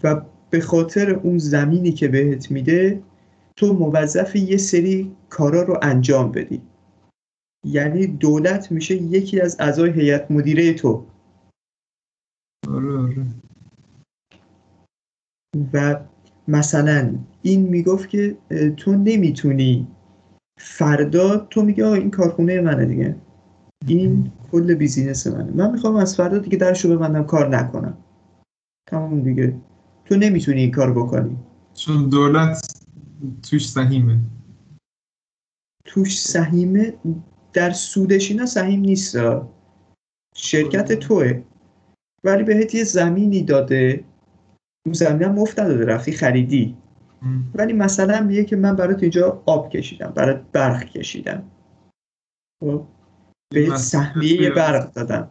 و 0.03 0.21
به 0.49 0.62
خاطر 0.62 1.10
اون 1.10 1.38
زمینی 1.38 1.91
که 1.91 2.08
بهت 2.08 2.51
میده 2.51 3.01
تو 3.56 3.73
موظفی 3.73 4.39
یه 4.39 4.58
سری 4.58 5.12
کارا 5.30 5.62
رو 5.63 5.80
انجام 5.82 6.32
بدی. 6.32 6.62
یعنی 7.65 8.07
دولت 8.07 8.71
میشه 8.71 8.95
یکی 8.95 9.41
از 9.41 9.55
اعضای 9.59 9.91
هیئت 9.91 10.31
مدیره 10.31 10.73
تو. 10.73 11.05
آره 12.67 12.97
آره. 12.97 13.25
و 15.73 16.05
مثلا 16.47 17.15
این 17.41 17.61
می‌گفت 17.61 18.09
که 18.09 18.37
تو 18.77 18.91
نمی‌تونی 18.91 19.87
فردا 20.59 21.37
تو 21.37 21.61
میگه 21.61 21.85
آقا 21.85 21.95
این 21.95 22.11
کارخونه 22.11 22.61
منه 22.61 22.85
دیگه. 22.85 23.15
این 23.87 24.31
کل 24.51 24.73
بیزینس 24.73 25.27
منه. 25.27 25.51
من 25.51 25.71
می‌خوام 25.71 25.95
از 25.95 26.15
فردا 26.15 26.37
دیگه 26.37 26.57
درشو 26.57 26.95
ببندم 26.95 27.23
کار 27.23 27.57
نکنم. 27.57 27.97
تمام 28.89 29.21
دیگه. 29.21 29.61
تو 30.05 30.15
نمی‌تونی 30.15 30.61
این 30.61 30.71
کار 30.71 30.93
بکنی. 30.93 31.37
چون 31.73 32.09
دولت 32.09 32.83
توش 33.49 33.69
سهیمه. 33.69 34.19
توش 35.85 36.21
سهیمه 36.21 36.93
در 37.57 37.71
سودش 37.71 38.31
اینا 38.31 38.45
سهیم 38.45 38.79
نیست. 38.79 39.17
شرکت 40.35 40.93
توه. 40.93 41.43
ولی 42.23 42.43
بهت 42.43 42.75
یه 42.75 42.83
زمینی 42.83 43.43
داده. 43.43 44.03
اون 44.85 44.93
زمین 44.93 45.23
هم 45.23 45.31
مفت 45.31 45.59
نداده 45.59 45.85
رفتی 45.85 46.11
خریدی. 46.11 46.77
ولی 47.55 47.73
مثلا 47.73 48.21
میگه 48.21 48.43
که 48.43 48.55
من 48.55 48.75
برات 48.75 49.01
اینجا 49.01 49.43
آب 49.45 49.69
کشیدم 49.69 50.11
برات 50.15 50.41
برق 50.51 50.83
کشیدم. 50.83 51.43
خب. 52.63 52.85
به 53.53 53.77
سهمیه 53.77 54.49
برق 54.49 54.93
دادم. 54.93 55.29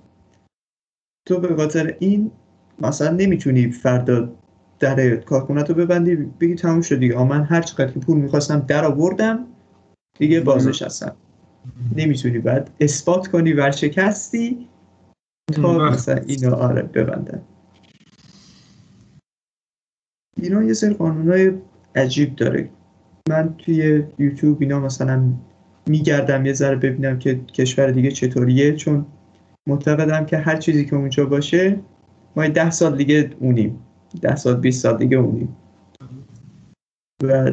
تو 1.29 1.41
به 1.41 1.57
خاطر 1.57 1.97
این 1.99 2.31
مثلا 2.79 3.11
نمی‌تونی 3.17 3.71
فردا 3.71 4.33
در 4.79 5.17
کارخونه 5.17 5.63
تو 5.63 5.75
ببندی 5.75 6.17
بگی 6.17 6.55
تموم 6.55 6.81
شد 6.81 6.99
دیگه. 6.99 7.17
آ، 7.17 7.25
من 7.25 7.45
هر 7.45 7.63
چقدر 7.63 7.93
که 7.93 8.01
پول 8.01 8.17
می‌خواستم 8.17 8.61
در 8.61 8.85
آوردم 8.85 9.47
دیگه 10.19 10.41
بازش 10.41 10.83
هستم 10.83 11.17
نمی‌تونی 11.97 12.39
بعد 12.39 12.71
اثبات 12.81 13.29
کنی 13.29 13.53
ورشکستی 13.53 14.69
تا. 15.53 15.79
مثلا 15.79 16.23
اینو 16.27 16.55
آره 16.55 16.83
ببندن. 16.83 17.43
ایران 20.43 20.67
یه 20.67 20.73
سری 20.73 20.95
قانونای 20.95 21.53
عجیب 21.95 22.37
داره. 22.37 22.71
من 23.29 23.55
توی 23.59 24.05
یوتیوب 24.19 24.63
اینا 24.63 24.81
مثلا 24.81 25.33
میگردم 25.87 26.47
یه 26.47 26.53
ذره 26.53 26.77
ببینم 26.77 27.19
که 27.19 27.41
کشور 27.45 27.91
دیگه 27.91 28.11
چطوریه 28.11 28.77
چون 28.77 29.07
معتقدم 29.69 30.27
که 30.27 30.37
هر 30.37 30.57
چیزی 30.57 30.85
که 30.85 30.97
اونجا 30.97 31.27
باشه 31.27 31.81
ما 32.37 32.49
ده 32.49 32.71
سال 32.71 32.97
دیگه 32.97 33.31
اونیم. 33.39 33.79
ده 34.23 34.37
سال 34.37 34.57
20 34.57 34.83
سال 34.83 34.97
دیگه 34.99 35.17
اونیم. 35.17 35.57
و 37.23 37.53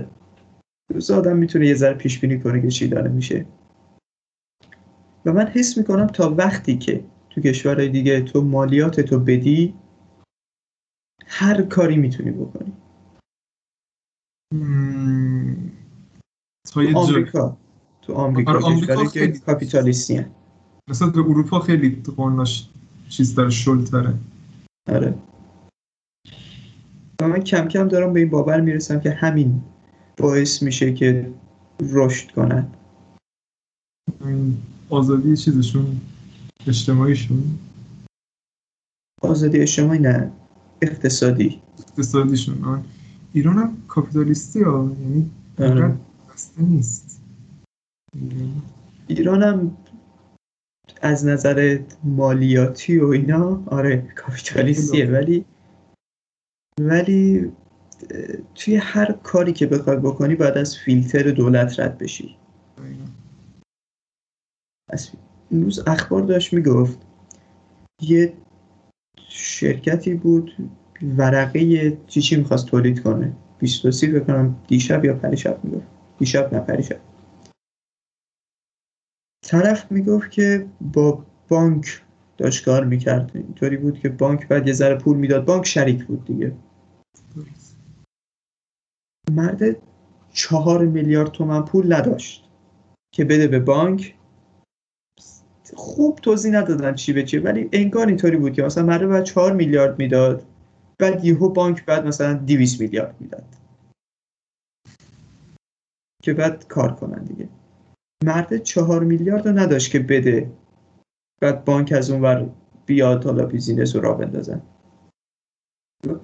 روز 0.94 1.12
آدم 1.12 1.38
می‌تونه 1.38 1.68
یه 1.68 1.74
ذره 1.74 1.94
پیش 1.94 2.20
بینی 2.20 2.40
کنه 2.40 2.62
که 2.62 2.68
چی 2.68 2.88
داره 2.88 3.12
میشه. 3.12 3.46
و 5.26 5.34
من 5.34 5.48
حس 5.48 5.78
می‌کنم 5.78 6.08
تا 6.08 6.30
وقتی 6.30 6.78
که 6.78 7.04
تو 7.30 7.42
کشورهای 7.42 7.90
دیگه 7.90 8.22
تو 8.22 8.42
مالیات 8.42 9.02
تو 9.02 9.20
بدی 9.20 9.74
هر 11.28 11.62
کاری 11.62 11.98
می‌تونی 11.98 12.32
بکنی. 12.32 12.74
مم، 14.54 15.72
تو 16.74 16.98
آمریکا. 16.98 17.58
تو 18.02 18.14
آمریکا 18.14 18.52
آره، 18.52 18.64
آمریکا 18.66 19.04
که 19.04 19.10
خیلی- 19.20 19.40
کاپیتالیستی. 19.40 20.26
مثلا 20.90 21.10
به 21.10 21.20
اروپا 21.20 21.60
خیلی 21.60 22.02
قانوناش 22.18 22.70
چیز 23.10 23.36
داره 23.36 23.50
شل 23.50 23.78
داره. 23.82 24.14
آره. 24.88 25.14
و 27.22 27.28
من 27.28 27.40
کم 27.44 27.68
کم 27.68 27.88
دارم 27.88 28.14
به 28.14 28.20
این 28.20 28.30
باور 28.30 28.62
می‌رسم 28.62 29.00
که 29.00 29.12
همین 29.12 29.62
باعث 30.18 30.64
میشه 30.64 30.94
که 30.94 31.34
رشد 31.82 32.32
کنن. 32.32 32.68
آزادی 34.94 35.38
چیزشون؟ 35.38 36.02
اجتماعیشون؟ 36.68 37.44
آزادی 39.22 39.60
اجتماعی 39.60 40.00
نه 40.00 40.32
اقتصادی. 40.82 41.62
اقتصادیشون 41.80 42.64
آه. 42.64 42.84
ایران 43.34 43.58
هم 43.58 43.78
کاپیتالیستی 43.88 44.62
ها 44.62 44.92
یعنی 45.02 45.32
آره. 45.60 45.98
بسته 46.34 46.62
نیست. 46.62 47.22
ایران 49.08 49.44
هم 49.44 49.78
از 51.02 51.26
نظر 51.26 51.80
مالیاتی 52.04 53.00
و 53.00 53.08
اینا 53.08 53.64
آره 53.66 54.08
کاپیتالیستیه 54.16 55.12
ولی 55.12 55.46
ولی 56.80 57.52
توی 58.56 58.76
هر 58.76 59.12
کاری 59.12 59.54
که 59.54 59.68
بخوای 59.68 59.98
بکنی 59.98 60.36
باید 60.36 60.58
از 60.58 60.78
فیلتر 60.78 61.32
دولت 61.32 61.80
رد 61.80 61.98
بشی. 61.98 62.38
امروز 65.52 65.88
اخبار 65.88 66.22
داشت 66.22 66.54
می‌گفت. 66.54 66.98
یه 68.02 68.34
شرکتی 69.30 70.14
بود 70.14 70.52
ورقه 71.18 71.98
چی 72.08 72.22
چی 72.22 72.36
می‌خواست 72.36 72.66
تولید 72.66 73.04
کنه. 73.04 73.34
23 73.60 74.20
بکنم 74.20 74.56
دیشب 74.68 75.06
یا 75.06 75.14
پریشب 75.14 75.64
می‌گفت. 75.64 75.88
دیشب 76.18 76.54
نه 76.54 76.60
پریشب 76.60 77.00
طرف 79.46 79.92
می‌گفت 79.92 80.32
که 80.32 80.68
با 80.94 81.26
بانک 81.50 82.02
داشت 82.38 82.66
کار 82.66 82.86
می‌کرد. 82.86 83.32
اینطوری 83.36 83.78
بود 83.78 84.00
که 84.00 84.10
بانک 84.10 84.48
بعد 84.48 84.68
یه 84.68 84.74
ذره 84.74 84.96
پول 84.96 85.18
می‌داد. 85.18 85.46
بانک 85.46 85.66
شریک 85.66 86.06
بود 86.06 86.26
دیگه. 86.26 86.56
مرد 89.32 89.62
چهار 90.34 90.86
میلیارد 90.86 91.32
تومن 91.32 91.66
پول 91.66 91.94
نداشت 91.94 92.50
که 93.14 93.26
بده 93.26 93.48
به 93.48 93.60
بانک. 93.60 94.16
خوب 95.76 96.16
توضیح 96.16 96.52
ندادن 96.52 96.96
چی 96.96 97.14
به 97.14 97.24
چی 97.24 97.38
ولی 97.38 97.70
انگار 97.72 98.08
اینطوری 98.08 98.38
بود 98.38 98.54
که 98.54 98.64
مثلا 98.64 98.86
مرد 98.86 99.10
بعد 99.10 99.24
چهار 99.24 99.54
میلیارد 99.54 100.00
می‌داد 100.00 100.46
بعد 101.00 101.26
یهو 101.26 101.50
بانک 101.50 101.86
بعد 101.86 102.08
مثلا 102.08 102.34
200 102.34 102.82
میلیارد 102.82 103.16
می‌داد. 103.20 103.46
که 106.24 106.34
بعد 106.34 106.68
کار 106.68 106.96
کنن 106.96 107.24
دیگه. 107.24 107.50
مرد 108.24 108.64
چهار 108.64 109.04
میلیارد 109.04 109.48
رو 109.48 109.60
نداشت 109.60 109.92
که 109.92 110.00
بده 110.00 110.52
بعد 111.42 111.66
بانک 111.66 111.92
از 111.92 112.12
اون 112.12 112.22
ور 112.22 112.50
بیاد 112.86 113.26
حالا 113.26 113.46
بیزینس 113.46 113.96
رو 113.96 114.02
را 114.02 114.14
بندازن. 114.14 114.62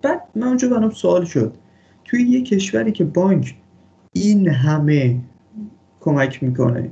بعد 0.02 0.30
من 0.36 0.48
اونجا 0.48 0.70
برام 0.70 0.90
سوال 0.90 1.26
شد. 1.26 1.58
توی 2.06 2.24
یه 2.24 2.44
کشوری 2.44 2.92
که 2.92 3.04
بانک 3.04 3.56
این 4.14 4.50
همه 4.50 5.22
کمک 6.00 6.44
می‌کنه 6.44 6.92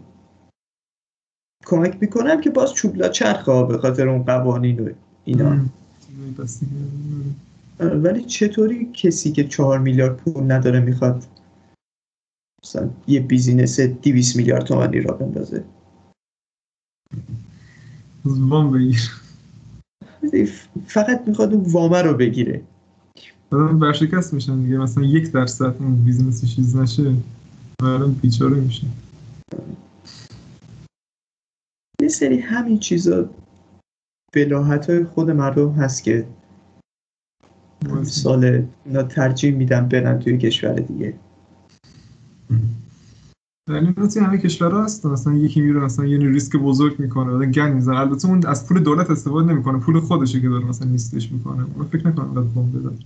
کمک 1.67 1.97
می‌کنم 2.01 2.41
که 2.41 2.49
باز 2.49 2.73
چوبلا 2.73 3.09
چرخه 3.09 3.51
ها 3.51 3.63
به 3.63 3.77
خاطر 3.77 4.09
اون 4.09 4.23
قوانین 4.23 4.79
و 4.79 4.89
اینا. 5.25 5.57
آره، 7.79 7.97
ولی 7.97 8.23
چطوری 8.23 8.89
کسی 8.93 9.31
که 9.31 9.43
چهار 9.43 9.79
میلیارد 9.79 10.17
پول 10.17 10.51
نداره 10.51 10.79
می‌خواد 10.79 11.23
مثلا 12.63 12.89
یه 13.07 13.19
business 13.19 13.79
200 13.79 14.35
میلیارد 14.35 14.63
تومانی 14.63 15.01
را 15.01 15.13
بندازه؟ 15.13 15.63
از 18.25 18.41
وام 18.41 18.71
بگیر 18.71 19.11
فقط 20.87 21.27
می‌خواد 21.27 21.53
اون 21.53 21.63
وامه 21.63 22.01
رو 22.01 22.13
بگیره. 22.13 22.61
بعدم 23.49 23.79
ورشکست 23.79 24.33
میشن 24.33 24.63
دیگه 24.63 24.77
مثلا 24.77 25.03
یک 25.03 25.31
درصد 25.31 25.75
اون 25.79 25.95
business 25.95 26.45
چیز 26.45 26.75
نشه 26.75 27.13
بعدم 27.79 28.11
بیچاره 28.11 28.55
میشه. 28.55 28.87
یه 32.07 32.13
سری 32.13 32.39
همین 32.39 32.79
چیزا 32.79 33.29
بلاحت 34.33 34.89
های 34.89 35.03
خود 35.03 35.31
مردم 35.31 35.71
هست 35.71 36.03
که 36.03 36.27
سال 38.03 38.67
اینا 38.85 39.03
ترجیح 39.03 39.55
میدن 39.55 39.87
برن 39.87 40.19
توی 40.19 40.37
کشور 40.37 40.73
دیگه. 40.73 41.19
یعنی 43.69 43.93
توی 43.93 44.21
همه 44.21 44.37
کشورها 44.37 44.83
هست 44.83 45.05
مثلا 45.05 45.33
یکی 45.33 45.61
میره 45.61 45.79
مثلا 45.79 46.05
یه 46.05 46.17
ریسک 46.17 46.55
بزرگ 46.55 46.99
می‌کنه 46.99 47.37
بعد 47.37 47.51
گند 47.51 47.75
می‌زنه. 47.75 47.99
البته 47.99 48.27
اون 48.27 48.45
از 48.45 48.67
پول 48.67 48.83
دولت 48.83 49.09
استفاده 49.09 49.53
نمی‌کنه 49.53 49.79
پول 49.79 49.99
خودشه 49.99 50.41
که 50.41 50.49
داره 50.49 50.65
مثلا 50.65 50.87
نیستش 50.87 51.31
می‌کنه. 51.31 51.65
من 51.77 51.85
فکر 51.85 52.07
نکنم 52.07 52.25
اینقدر 52.25 52.53
بمب 52.53 52.73
بزنه. 52.73 52.99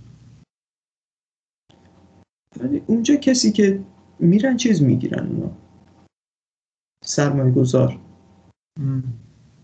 ولی 2.60 2.82
اونجا 2.86 3.16
کسی 3.16 3.52
که 3.52 3.84
میرن 4.18 4.56
چیز 4.56 4.82
می‌گیرن 4.82 5.26
اونا. 5.26 5.50
سرمایه 7.04 7.52
گذار. 7.52 7.98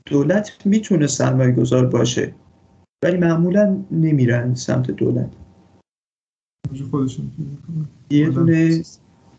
دولت 0.06 0.66
می‌تونه 0.66 1.06
سرمایه 1.06 1.52
گذار 1.52 1.86
باشه 1.86 2.34
ولی 3.04 3.16
معمولا 3.18 3.84
نمیرن 3.90 4.54
سمت 4.54 4.90
دولت. 4.90 5.30
خودشون 6.90 7.32
یه 8.10 8.30
دونه 8.30 8.82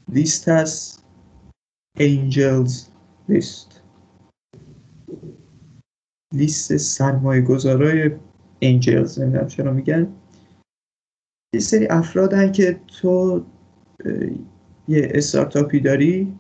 لیست 0.07 0.49
هست. 0.49 1.05
انجلز 1.99 2.87
لیست 3.29 3.81
لیست 6.33 6.77
سرمایه 6.77 7.41
گذارای 7.41 8.11
انجلز 8.61 9.19
نمی‌دونم 9.19 9.47
چرا 9.47 9.73
میگن. 9.73 10.07
یه 11.53 11.59
سری 11.59 11.87
افرادن 11.87 12.51
که 12.51 12.81
تو 12.87 13.45
یه 14.87 15.11
استارتاپی 15.13 15.79
داری. 15.79 16.39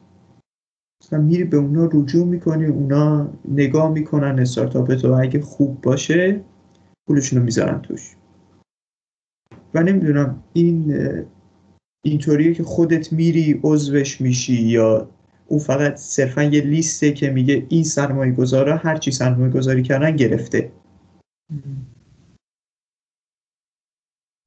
مثلا 1.03 1.19
میری 1.19 1.43
به 1.43 1.57
اونا 1.57 1.89
رجوع 1.93 2.25
می‌کنی 2.25 2.65
اونا 2.65 3.33
نگاه 3.45 3.91
می‌کنن 3.91 4.39
استارتاپ 4.39 4.95
تو 4.95 5.13
اگه 5.13 5.41
خوب 5.41 5.81
باشه 5.81 6.41
پولشون 7.07 7.39
رو 7.39 7.45
می‌ذارن 7.45 7.81
توش 7.81 8.15
و 9.73 9.83
نمی‌دونم 9.83 10.43
این 10.53 10.95
اینطوریه 12.05 12.53
که 12.53 12.63
خودت 12.63 13.13
میری 13.13 13.59
عضوش 13.63 14.21
میشی 14.21 14.61
یا 14.61 15.09
او 15.47 15.59
فقط 15.59 15.95
صرفا 15.95 16.43
یه 16.43 16.61
لیسته 16.61 17.11
که 17.13 17.29
میگه 17.29 17.65
این 17.69 17.83
سرمایه 17.83 18.31
گذارا 18.31 18.77
هر 18.77 18.97
چی 18.97 19.11
سرمایه 19.11 19.51
گذاری 19.51 19.83
کردن 19.83 20.15
گرفته 20.15 20.71
ام. 21.51 21.87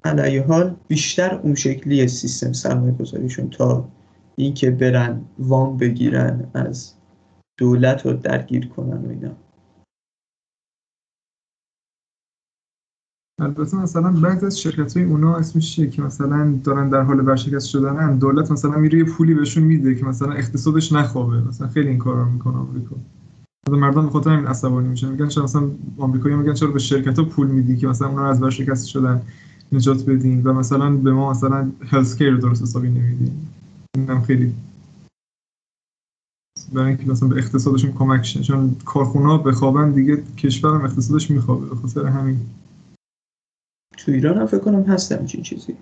علی 0.05 0.39
حال 0.39 0.77
بیشتر 0.89 1.35
اون 1.35 1.55
شکلی 1.55 2.09
سیستم 2.09 2.53
سرمایه 2.53 2.95
گذاریشون 2.95 3.51
تا 3.51 3.89
اینکه 4.37 4.71
برن 4.71 5.25
وام 5.39 5.77
بگیرن 5.77 6.51
از 6.55 6.95
دولت 7.59 8.07
رو 8.07 8.13
درگیر 8.13 8.69
کنن 8.69 9.07
و 9.07 9.09
اینا. 9.09 9.37
البته 13.41 13.77
مثلا 13.77 14.11
بعضی 14.11 14.47
از 14.47 14.61
شرکت 14.61 14.97
های 14.97 15.07
اونا 15.07 15.37
اسمش 15.37 15.77
چیه 15.77 15.91
که 15.91 16.03
مثلا 16.03 16.61
دارن 16.65 16.89
در 16.89 17.03
حال 17.03 17.29
ورشکست 17.29 17.69
شدنن؟ 17.69 18.19
دولت 18.19 18.51
مثلا 18.51 18.79
میره 18.79 18.99
یه 18.99 19.05
پولی 19.05 19.35
بهشون 19.35 19.65
میده 19.65 19.95
که 19.95 20.05
مثلا 20.05 20.33
اقتصادش 20.33 20.93
نخوابه. 20.93 21.41
مثلا 21.49 21.69
خیلی 21.69 21.89
این 21.89 21.99
کارا 21.99 22.23
رو 22.23 22.31
می‌کنه 22.31 22.57
آمریکا. 22.57 22.97
مثلا 23.67 23.79
مردم 23.79 24.07
به 24.07 24.11
خاطر 24.11 24.31
همین 24.31 24.47
عصبانی 24.47 24.89
میشن. 24.89 25.09
میگن 25.09 25.29
چرا 25.29 25.45
مثلا 25.45 25.71
آمریکایی 25.99 26.35
میگن 26.35 26.55
چرا 26.55 26.71
به 26.71 26.79
شرکت 26.79 27.19
ها 27.19 27.25
پول 27.25 27.47
میدی 27.47 27.77
که 27.77 27.87
مثلا 27.87 28.09
اونا 28.09 28.27
از 28.31 28.43
ورشکست 28.43 28.87
شدن 28.87 29.23
نجات 29.73 30.05
بدین؟ 30.05 30.43
و 30.43 30.53
مثلا 30.53 30.97
به 30.97 31.13
ما 31.13 31.31
مثلا 31.31 31.71
هلت 31.87 32.19
کیر 32.19 32.37
درست 32.37 32.63
حسابی 32.63 32.89
نمیدین. 32.89 33.33
اینم 33.97 34.23
خیلی. 34.23 34.55
برای 36.73 36.89
اینکه 36.89 37.07
مثلا 37.07 37.29
به 37.29 37.37
اقتصادشون 37.37 37.93
کمک 37.93 38.25
شه. 38.25 38.43
چون 38.43 38.77
کارخونه 38.85 39.27
ها 39.27 39.39
بخوابن 39.39 39.93
دیگه 39.93 40.23
کشورم 40.37 40.85
اقتصادش 40.85 41.31
میخوابه. 41.31 41.67
به 41.67 41.77
خاطر 41.77 42.07
همین. 42.07 42.41
تو 43.99 44.13
ایران 44.13 44.39
هم 44.39 44.47
فکر 44.47 44.61
کنم 44.61 44.83
هست 44.83 45.13
همچین 45.13 45.43
چیزی. 45.43 45.77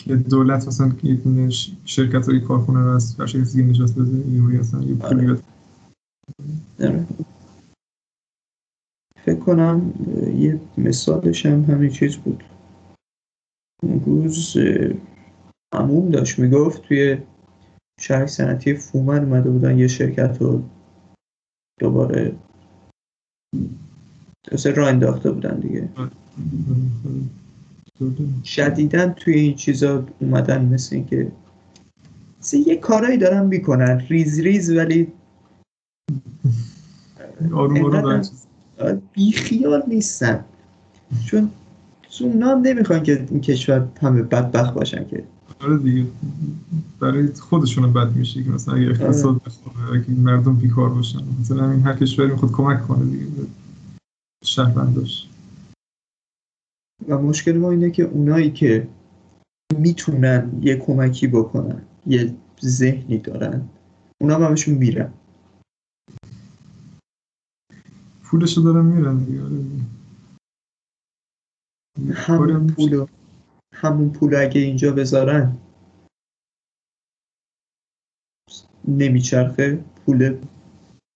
که 0.00 0.16
دولت 0.16 0.66
مثلا 0.66 0.92
شرکت 1.84 2.28
های 2.28 2.40
کارخونه 2.40 2.80
رو 2.80 2.90
از 2.90 3.20
ورشکستگی 3.20 3.62
نجات 3.62 3.92
بده 3.92 4.30
یه 4.30 4.60
اصلا 4.60 4.82
یه 4.82 4.94
پولی 4.94 5.26
بده 5.26 5.42
آره. 6.80 7.06
فکر 9.24 9.38
کنم 9.38 9.92
یه 10.36 10.60
مثالش 10.78 11.46
هم 11.46 11.64
همین 11.64 11.90
چیز 11.90 12.16
بود. 12.16 12.44
اون 13.82 14.00
روز 14.04 14.56
عموم 15.72 16.10
داشت. 16.10 16.38
می‌گفت 16.38 16.82
توی 16.82 17.18
شهر 18.00 18.26
صنعتی 18.26 18.74
فومن 18.74 19.24
اومده 19.24 19.50
بودن 19.50 19.78
یه 19.78 19.88
شرکت 19.88 20.36
رو 20.40 20.62
دوباره 21.80 22.34
مثل 24.52 24.74
راه 24.74 24.88
انداخته 24.88 25.30
بودن 25.32 25.60
دیگه. 25.60 25.88
شدیدن 28.44 29.12
توی 29.12 29.34
این 29.34 29.54
چیزا 29.54 30.06
اومدن 30.20 30.64
مثل 30.64 30.96
اینکه 30.96 31.32
مثل 32.40 32.56
یه 32.56 32.76
کارایی 32.76 33.18
دارن 33.18 33.46
می‌کنن. 33.46 34.02
ریز 34.08 34.40
ریز 34.40 34.70
ولی 34.70 35.12
آروم 37.54 38.20
چیز- 38.22 38.46
بیخیال 39.12 39.82
نیستن. 39.88 40.44
چون 42.10 42.42
هم 42.42 42.58
نمی‌خوان 42.60 43.02
که 43.02 43.26
این 43.30 43.40
کشور 43.40 43.88
همه 44.02 44.22
بدبخت 44.22 44.74
باشن 44.74 45.08
که. 45.08 45.24
آره 45.60 45.78
دیگه. 45.78 46.06
برای 47.00 47.32
خودشون 47.32 47.92
بد 47.92 48.16
میشه 48.16 48.44
که 48.44 48.50
مثلا 48.50 48.74
اگه 48.74 48.86
اقتصاد 48.86 49.42
بخوره 49.42 50.00
اگه 50.00 50.10
مردم 50.10 50.56
بیکار 50.56 50.88
باشن. 50.88 51.24
مثلا 51.40 51.68
همین 51.68 51.80
هر 51.80 51.96
کشوری 51.96 52.30
می‌خواد 52.30 52.52
کمک 52.52 52.88
کنه 52.88 53.04
دیگه 53.04 53.26
به 53.26 53.46
شهرونداش. 54.44 55.28
و 57.08 57.18
مشکل 57.18 57.52
ما 57.52 57.70
اینه 57.70 57.90
که 57.90 58.02
اونایی 58.02 58.50
که 58.50 58.88
می‌تونن 59.78 60.60
یه 60.62 60.76
کمکی 60.76 61.26
بکنن 61.26 61.82
یه 62.06 62.36
ذهنی 62.64 63.18
دارن 63.18 63.68
اونا 64.20 64.34
هم 64.34 64.42
همشون 64.42 64.74
میرن. 64.74 65.12
پولشو 68.22 68.60
دارن 68.60 68.84
میرن 68.84 69.18
دیگه 69.18 69.42
آره 72.28 72.54
هم. 72.54 72.66
پولو 72.66 73.06
همون 73.80 74.12
پول 74.12 74.34
اگه 74.34 74.60
اینجا 74.60 74.92
بذارن 74.92 75.56
نمیچرخه 78.88 79.84
پول 80.06 80.38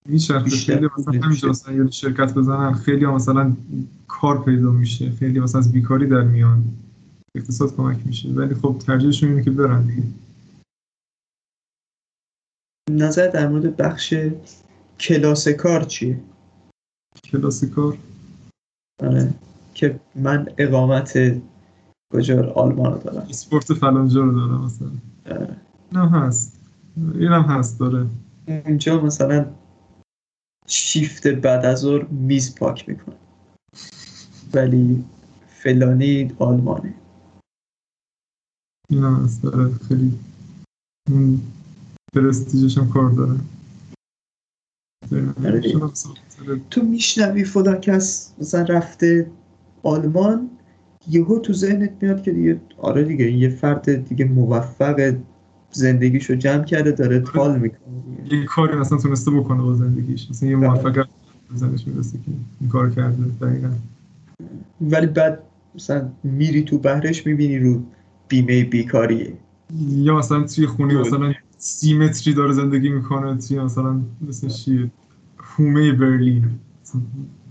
میچرخه. 0.07 0.49
خیلی 0.49 0.87
مثلا. 0.97 1.21
همینجا 1.21 1.49
مثلا 1.49 1.89
شرکت 1.89 2.33
بزنن. 2.33 2.73
خیلی 2.73 3.05
مثلا 3.05 3.55
کار 4.07 4.43
پیدا 4.43 4.71
میشه. 4.71 5.11
خیلی 5.11 5.39
مثلا 5.39 5.59
از 5.59 5.71
بیکاری 5.71 6.07
در 6.07 6.21
میان. 6.21 6.63
اقتصاد 7.35 7.75
کمک 7.75 8.07
میشه. 8.07 8.29
ولی 8.29 8.55
خب 8.55 8.75
ترجیحشون 8.87 9.29
اینه 9.29 9.43
که 9.43 9.51
برن 9.51 9.87
دیگه. 9.87 10.03
نظر 12.91 13.27
در 13.27 13.47
مورد 13.47 13.77
بخش 13.77 14.13
کلاس 14.99 15.47
کار 15.47 15.83
چیه؟ 15.83 16.19
کلاس 17.31 17.65
کار؟ 17.65 17.97
آره. 19.03 19.33
که 19.73 19.99
من 20.15 20.47
اقامت 20.57 21.41
کجا؟ 22.13 22.51
آلمان 22.53 22.93
رو 22.93 22.97
دارم. 22.97 23.27
اسپورت 23.29 23.73
فلانجا 23.73 24.21
رو 24.21 24.31
دارم 24.31 24.65
مثلا. 24.65 24.91
هم 25.93 26.07
هست. 26.07 26.59
این 26.97 27.31
هم 27.31 27.41
هست 27.41 27.79
داره. 27.79 28.07
اونجا 28.47 29.01
مثلا 29.01 29.45
شیفت 30.67 31.27
بعد 31.27 31.65
از 31.65 31.79
ظهر 31.79 32.03
میز 32.03 32.55
پاک 32.55 32.89
می‌کنه. 32.89 33.15
ولی 34.53 35.05
فلانی 35.47 36.35
آلمانه. 36.39 36.93
این 38.89 39.03
هم 39.03 39.23
هست 39.23 39.43
داره. 39.43 39.73
خیلی 39.73 40.19
اون 41.11 41.41
پرستیجش 42.13 42.77
هم 42.77 42.89
کار 42.89 43.09
داره. 43.09 43.39
آره. 45.45 45.89
تو 46.69 46.83
میشنوی 46.83 47.43
فلان 47.43 47.81
کس 47.81 48.33
مثلا 48.37 48.61
رفته 48.63 49.31
آلمان 49.83 50.49
یهو 51.09 51.39
تو 51.39 51.53
ذهنت 51.53 51.91
میاد 52.01 52.23
که 52.23 52.31
دیگه 52.31 52.61
آره 52.77 53.03
دیگه 53.03 53.25
این 53.25 53.37
یه 53.37 53.49
فرد 53.49 54.07
دیگه 54.09 54.25
موفق 54.25 55.15
زندگیشو 55.71 56.35
جمع 56.35 56.63
کرده 56.63 56.91
داره 56.91 57.19
تال 57.19 57.59
می‌کنه 57.59 57.79
دیگه. 58.23 58.35
یه 58.35 58.45
کاری 58.45 58.77
مثلا 58.77 58.97
تونسته 58.97 59.31
بکنه 59.31 59.61
با 59.61 59.73
زندگیش 59.73 60.29
مثلا 60.29 60.49
یه 60.49 60.57
بله. 60.57 60.93
به 60.93 61.05
زنش 61.53 61.87
می‌رسه 61.87 62.17
که 62.17 62.31
این 62.61 62.69
کار 62.69 62.89
کرده 62.89 63.23
دقیقا 63.41 63.69
ولی 64.81 65.07
بعد 65.07 65.39
مثلا 65.75 66.09
میری 66.23 66.63
تو 66.63 66.77
بهرش 66.77 67.25
می‌بینی 67.27 67.59
رو 67.59 67.83
بیمه 68.27 68.63
بیکاریه 68.63 69.33
یا 69.89 70.17
مثلا 70.17 70.43
توی 70.43 70.65
خونه. 70.65 70.93
مثلا 70.93 71.33
سی 71.57 71.97
متری 71.97 72.33
داره 72.33 72.53
زندگی 72.53 72.89
می‌کنه 72.89 73.37
توی 73.37 73.59
مثلا 73.59 74.01
مثل 74.27 74.47
چیه 74.47 74.91
هومه 75.37 75.91
برلین 75.91 76.45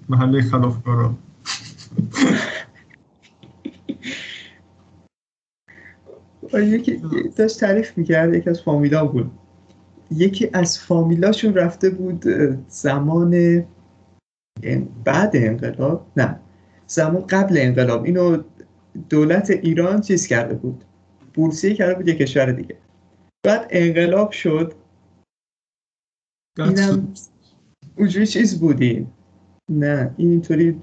محله 0.08 0.42
خلافکارا 0.42 1.14
یکی 6.62 7.02
داشت 7.36 7.60
تعریف 7.60 7.98
می‌کرد 7.98 8.34
یکی 8.34 8.50
از 8.50 8.62
فامیلا 8.62 9.06
بود. 9.06 9.30
یکی 10.10 10.50
از 10.52 10.78
فامیلاشون 10.78 11.54
رفته 11.54 11.90
بود 11.90 12.24
زمان 12.68 13.34
ان- 14.62 14.88
بعد 15.04 15.30
انقلاب؟ 15.34 16.06
نه. 16.16 16.40
زمان 16.86 17.26
قبل 17.26 17.58
انقلاب. 17.58 18.04
اینو 18.04 18.42
دولت 19.08 19.50
ایران 19.50 20.00
چیز 20.00 20.26
کرده 20.26 20.54
بود؟ 20.54 20.84
بورسیه 21.34 21.74
کرده 21.74 21.94
بود 21.94 22.08
یه 22.08 22.14
کشور 22.14 22.52
دیگه. 22.52 22.76
بعد 23.46 23.66
انقلاب 23.70 24.30
شد. 24.30 24.74
اینم 26.58 27.14
اونجوری 27.98 28.26
چیز 28.26 28.60
بودیم 28.60 29.12
نه 29.70 30.14
این 30.16 30.30
اینطوری 30.30 30.82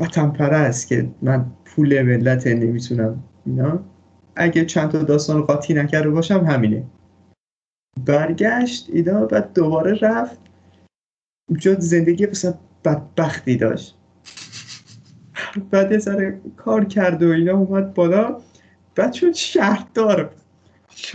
وطن 0.00 0.30
پرست 0.30 0.88
که 0.88 1.10
من 1.22 1.52
پول 1.64 2.02
ملت 2.02 2.46
نمی‌تونم 2.46 3.24
اینا. 3.46 3.84
اگه 4.36 4.64
چند 4.64 4.90
تا 4.90 5.02
داستان 5.02 5.42
قاطی 5.42 5.74
نکرده 5.74 6.10
باشم 6.10 6.44
همینه. 6.44 6.86
برگشت 8.04 8.90
اینا 8.92 9.26
بعد 9.26 9.52
دوباره 9.52 9.98
رفت. 10.02 10.40
اونجا 11.48 11.74
زندگی 11.80 12.26
مثلا 12.26 12.54
بدبختی 12.84 13.56
داشت. 13.56 13.96
بعد 15.70 15.92
یه 15.92 15.98
ذره 15.98 16.40
کار 16.56 16.84
کرد 16.84 17.22
و 17.22 17.28
اینا 17.28 17.52
اومد 17.52 17.94
بالا. 17.94 18.40
بعد 18.94 19.12
شد 19.12 19.32
شهردار. 19.32 20.34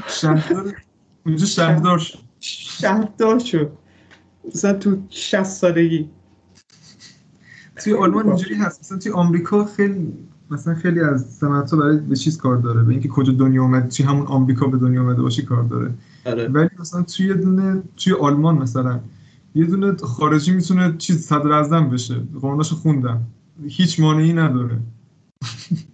شهردار؟ 0.08 0.82
اونجا 1.26 1.46
شهردار 1.46 1.98
شد. 1.98 2.20
شهردار 2.40 3.40
شد. 3.40 3.78
مثلا 4.46 4.74
تو 4.74 5.02
60 5.10 5.44
سالگی. 5.44 6.10
توی 7.76 7.94
آلمان 7.94 8.28
اینجوری 8.28 8.56
هست. 8.56 8.80
مثلا 8.80 8.98
توی 8.98 9.12
آمریکا 9.12 9.66
خیلی 9.66 10.30
مثلا 10.52 10.76
خیلی 10.76 11.00
از 11.00 11.36
صنعت‌ها 11.36 11.80
برای 11.80 11.98
به 11.98 12.16
چیز 12.16 12.38
کار 12.38 12.58
داره؟ 12.58 12.84
به 12.84 12.92
اینکه 12.92 13.08
کجا 13.08 13.34
دنیا 13.34 13.62
اومد 13.62 13.90
چی 13.90 14.04
همون 14.04 14.28
آمریکا 14.28 14.68
به 14.68 14.78
دنیا 14.78 15.02
اومده 15.02 15.22
باشی 15.22 15.42
کار 15.42 15.64
داره؟ 15.64 15.94
آره. 16.26 16.48
ولی 16.48 16.70
مثلا 16.80 17.04
توی 17.04 17.28
یه 17.28 17.34
دونه 17.34 17.84
توی 17.98 18.14
آلمان 18.14 18.58
مثلا 18.58 19.00
یه 19.56 19.66
دونه 19.66 19.96
خارجی 19.96 20.52
می‌تونه 20.52 20.98
چیز 20.98 21.28
صدر 21.28 21.52
اعظم 21.52 21.90
بشه. 21.90 22.16
قانوناشو 22.42 22.76
خوندم. 22.76 23.22
هیچ 23.68 24.00
مانعی 24.00 24.34
نداره. 24.34 24.80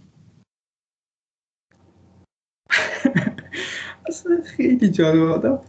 اصلا 4.09 4.41
خیلی 4.45 4.89
جالب 4.89 5.23
آدم. 5.23 5.59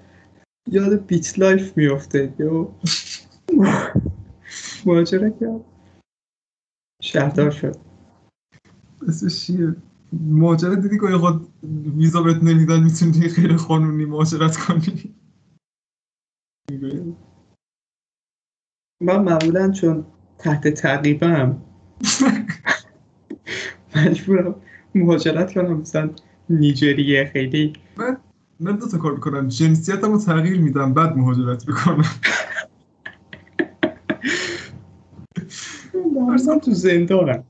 یاد 0.66 1.07
بیچ 1.07 1.38
لایف 1.38 1.77
میفته 1.77 2.35
یا 2.38 2.68
مهاجرت 4.87 5.40
کرد. 5.40 5.61
شهردار 7.03 7.51
شد. 7.51 7.88
اسمش 9.09 9.47
چیه؟ 9.47 9.77
مهاجرت 10.13 10.79
دیدی 10.79 10.99
که 10.99 11.07
خود 11.07 11.49
ویزا 11.97 12.23
بهت 12.23 12.43
نمیدن 12.43 12.85
می‌تونی 12.85 13.29
خیلی 13.29 13.57
قانونی 13.57 14.05
مهاجرت 14.05 14.57
کنی؟ 14.57 15.15
من 19.01 19.23
معمولا 19.23 19.71
چون 19.71 20.05
تحت 20.39 20.69
تعقیبم 20.69 21.63
مجبورم 23.97 24.55
مهاجرت 24.95 25.55
کنم. 25.55 25.81
مثلا 25.81 26.11
نیجریه 26.51 27.31
خیلی. 27.33 27.73
من 28.61 28.77
دو 28.77 28.89
تا 28.89 28.99
کار 28.99 29.13
می‌کنم. 29.15 29.49
جنسیتم 29.49 30.13
رو 30.13 30.19
تغییر 30.19 30.61
میدم 30.61 30.95
بعد 30.95 31.17
مهاجرت 31.17 31.69
می‌کنم. 31.69 32.05
مثلا 36.35 36.59
تو 36.59 36.71
زندانم. 36.71 37.45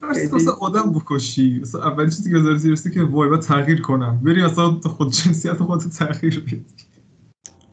مثلا 0.00 0.52
آدم 0.52 0.92
بکشی. 0.92 1.58
مثلا 1.58 1.82
اولین 1.82 2.10
چیزی 2.10 2.30
که 2.30 2.38
بذاری 2.38 2.58
زیرسته 2.58 2.90
که 2.90 3.02
وای 3.02 3.28
باید 3.28 3.42
تغییر 3.42 3.82
کنم. 3.82 4.20
بری 4.24 4.42
تو 4.56 4.88
خود 4.88 5.10
جنسیت 5.10 5.54
خودت 5.54 5.88
تغییر 5.88 6.40
بدی. 6.40 6.64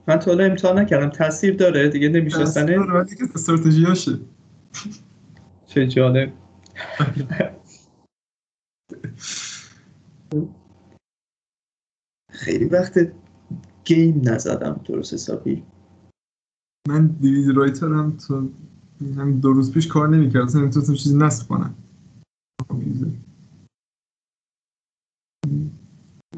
من 0.07 0.19
تا 0.19 0.31
حالا 0.31 0.43
امتحان 0.43 0.79
نکردم. 0.79 1.09
تاثیر 1.09 1.55
داره؟ 1.55 1.89
دیگه 1.89 2.07
داره، 2.07 2.21
نمیشناسنه 2.21 2.79
ولی 2.79 3.15
که 3.15 3.23
استراتژیاشه 3.35 4.19
چه 5.65 5.87
جالب. 5.87 6.33
خیلی 12.31 12.65
وقت 12.65 12.99
game 13.85 14.21
نزدم 14.23 14.81
درست 14.85 15.13
حسابی. 15.13 15.63
من 16.87 17.07
DVD 17.07 17.55
writer 17.55 18.08
م 18.08 18.17
تا 18.17 18.47
همین 19.01 19.39
دو 19.39 19.53
روز 19.53 19.71
پیش 19.71 19.87
کار 19.87 20.09
نمی‌کرد 20.09 20.43
اصلا 20.43 20.61
نمی‌تونستم 20.61 20.93
چیزی 20.93 21.17
نصب 21.17 21.47
کنم. 21.47 21.75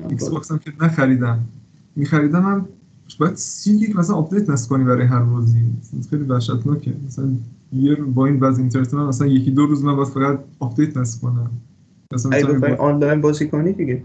Xbox 0.10 0.52
هم 0.52 0.60
که 0.60 0.74
نخریدم. 0.82 1.46
میخریدم 1.96 2.42
هم 2.42 2.68
باید 3.20 3.36
سی 3.36 3.78
گیگ 3.78 4.00
مثلا 4.00 4.16
update 4.16 4.50
نصب 4.50 4.70
کنی 4.70 4.84
برای 4.84 5.08
هر 5.08 5.20
بازی 5.20 5.64
مثلا 5.80 6.02
خیلی 6.10 6.24
وحشتناکه. 6.24 6.94
مثلا 7.06 7.32
یه 7.74 7.96
با 7.96 8.26
این 8.26 8.40
وضع 8.40 8.62
اینترنت 8.62 8.94
من 8.94 9.06
مثلا 9.06 9.28
یکی 9.28 9.52
دو 9.52 9.66
روز 9.66 9.84
من 9.84 9.96
باید 9.96 10.08
فقط 10.08 10.40
update 10.60 10.98
نصب 10.98 11.22
کنم 11.22 11.52
مثلا 12.14 12.76
آنلاین 12.76 13.22
بازی 13.22 13.48
کنی 13.48 13.74
دیگه. 13.74 14.04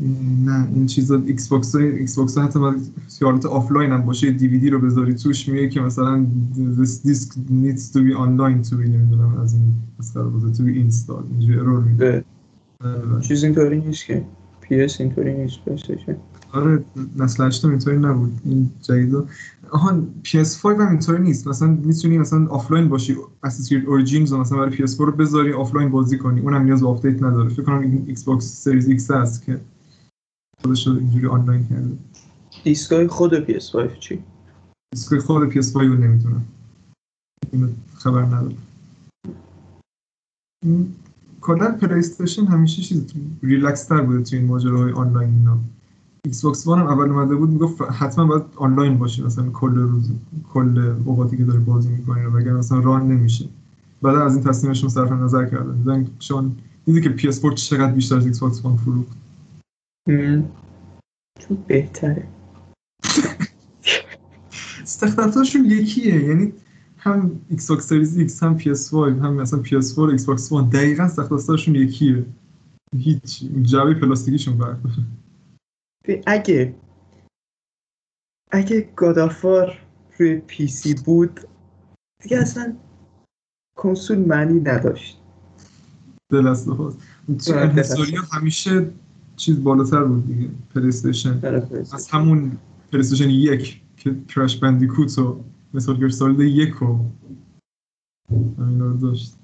نه 0.00 0.68
این 0.74 0.86
چیزا 0.86 1.22
Xbox 1.26 1.74
های 1.74 1.98
Xbox 1.98 2.38
ها 2.38 2.44
حتی 2.44 2.60
حالت 3.22 3.46
آفلاین 3.46 3.90
هم 3.90 4.02
باشه 4.02 4.30
دیویدی 4.30 4.70
رو 4.70 4.80
بذاری 4.80 5.14
توش 5.14 5.48
میگه 5.48 5.68
که 5.68 5.80
مثلا 5.80 6.26
this 6.56 7.08
disk 7.08 7.32
needs 7.34 7.92
to 7.92 7.98
be 7.98 8.14
online 8.14 8.68
to 8.68 8.72
be 8.72 8.88
نمی‌دونم 8.88 9.40
از 9.42 9.54
این 9.54 9.72
مسخره 9.98 10.24
بوده 10.24 10.54
to 10.54 10.58
be 10.58 10.90
installed 10.90 11.24
اینجوری 11.30 11.58
error 11.58 11.84
میده. 11.84 12.24
به 12.80 13.20
چیز 13.20 13.44
اینطوری 13.44 13.80
نیست 13.80 14.04
که 14.04 14.24
PS 14.60 15.00
اینطوری 15.00 15.34
نیست 15.34 15.58
PlayStation 15.66 16.16
آره 16.52 16.84
نسل 17.16 17.46
هشتم 17.46 17.70
اینطوری 17.70 17.98
نبود 17.98 18.32
این 18.44 18.70
جدیدا. 18.82 19.26
آها 19.70 20.02
PS5 20.24 20.64
هم 20.64 20.88
اینطوری 20.88 21.22
نیست. 21.22 21.48
مثلا 21.48 21.68
می‌تونی 21.84 22.18
مثلا 22.18 22.46
آفلاین 22.46 22.88
باشی 22.88 23.14
Creed 23.44 23.84
Origins 23.84 24.30
رو 24.30 24.38
مثلا 24.38 24.58
برای 24.58 24.76
PS4 24.76 24.98
رو 24.98 25.12
بذاری 25.12 25.52
آفلاین 25.52 25.88
بازی 25.88 26.18
کنی. 26.18 26.40
اونم 26.40 26.62
نیاز 26.62 26.80
به 26.80 26.88
update 26.88 27.22
نداره. 27.22 27.48
فکر 27.48 27.62
کنم 27.62 28.02
Xbox 28.06 28.64
Series 28.64 28.88
X 28.88 29.10
هست 29.10 29.44
که 29.44 29.60
خودش 30.62 30.86
رو 30.86 30.96
اینجوری 30.96 31.26
آنلاین 31.26 31.66
کرده. 31.66 31.98
دیسکای 32.64 33.08
خود 33.08 33.40
PS 33.40 33.76
5 33.76 33.98
چی؟ 33.98 34.18
دیسکای 34.94 35.18
خود 35.18 35.52
PS5 35.52 35.74
رو 35.74 35.94
نمی‌دونم 35.94 36.44
اینو 37.52 37.68
خبر 37.94 38.22
ندارم. 38.22 38.56
کلا 41.40 41.72
PlayStation 41.72 42.46
همیشه 42.46 42.82
چیز 42.82 43.04
ریلکس 43.42 43.84
تر 43.86 44.00
بوده 44.00 44.22
تو 44.22 44.36
این 44.36 44.46
ماجراهای 44.46 44.92
آنلاین 44.92 45.34
اینا. 45.34 45.58
Xbox 46.24 46.66
One 46.66 46.78
هم 46.78 46.86
اول 46.86 47.10
اومده 47.10 47.36
بود 47.36 47.50
می‌گفت 47.50 47.82
حتما 47.82 48.24
باید 48.24 48.42
آنلاین 48.56 48.98
باشی 48.98 49.22
مثلا 49.22 49.50
کل 49.50 49.74
روز 49.74 50.10
کل 50.52 50.94
اوقاتی 51.04 51.36
که 51.36 51.44
داری 51.44 51.58
بازی 51.58 51.88
می‌کنی 51.88 52.22
رو 52.22 52.38
وگرنه 52.38 52.58
مثلا 52.58 52.80
run 52.80 53.08
نمیشه. 53.08 53.48
بعد 54.02 54.16
از 54.16 54.36
این 54.36 54.44
تصمیمشون 54.44 54.88
صرف 54.88 55.12
نظر 55.12 55.46
کردن. 55.46 55.76
دیدن 55.76 56.06
چون 56.18 56.56
دیدی 56.84 57.00
که 57.00 57.16
PS4 57.16 57.54
چقدر 57.54 57.92
بیشتر 57.92 58.16
از 58.16 58.26
Xbox 58.26 58.64
One 58.64 58.76
فروخت؟ 58.76 59.16
چون 60.08 61.64
بهتره. 61.66 62.28
استخداماتشون 64.82 65.64
یکیه. 65.64 66.24
یعنی 66.24 66.52
هم 66.98 67.40
Xbox 67.48 67.88
Series 67.88 68.16
X 68.16 68.42
هم 68.42 68.56
PS 68.56 68.94
5 68.94 69.20
هم 69.20 69.34
مثلا 69.34 69.60
PS 69.60 69.96
4 69.96 70.08
Xbox 70.08 70.52
1 70.52 70.70
دقیقاً 70.70 71.02
استخداماتشون 71.02 71.74
یکیه. 71.74 72.26
هیچ 72.96 73.44
جعبه 73.62 73.94
پلاستیکیشون 73.94 74.58
فرق 74.58 74.82
داره. 74.82 74.96
ببین، 76.04 76.22
اگه 76.26 76.74
اگه 78.50 78.92
گادافار 78.96 79.78
روی 80.18 80.36
پی 80.36 80.66
سی 80.66 80.94
بود 80.94 81.40
دیگه 82.22 82.38
اصلا 82.38 82.76
کنسول 83.76 84.18
معنی 84.18 84.60
نداشت. 84.60 85.20
دل 86.32 86.46
از 86.46 86.66
تو 86.66 86.96
همیشه 88.32 88.90
چیز 89.38 89.64
بالاتر 89.64 90.04
بود 90.04 90.26
دیگه. 90.26 90.50
پلی 90.74 90.88
استیشن 90.88 91.40
برای 91.40 91.60
PlayStation. 91.60 91.94
از 91.94 92.08
همون 92.08 92.58
پلی 92.92 93.00
استیشن 93.00 93.30
یک 93.30 93.82
که 93.96 94.16
کرش 94.28 94.56
بندیکوت 94.56 95.18
و 95.18 95.44
مثال 95.74 95.96
گیر 95.96 96.08
سالد 96.08 96.40
یک 96.40 96.82
و 96.82 96.98
همینا 98.58 98.86
رو 98.86 98.96
داشت. 98.96 99.34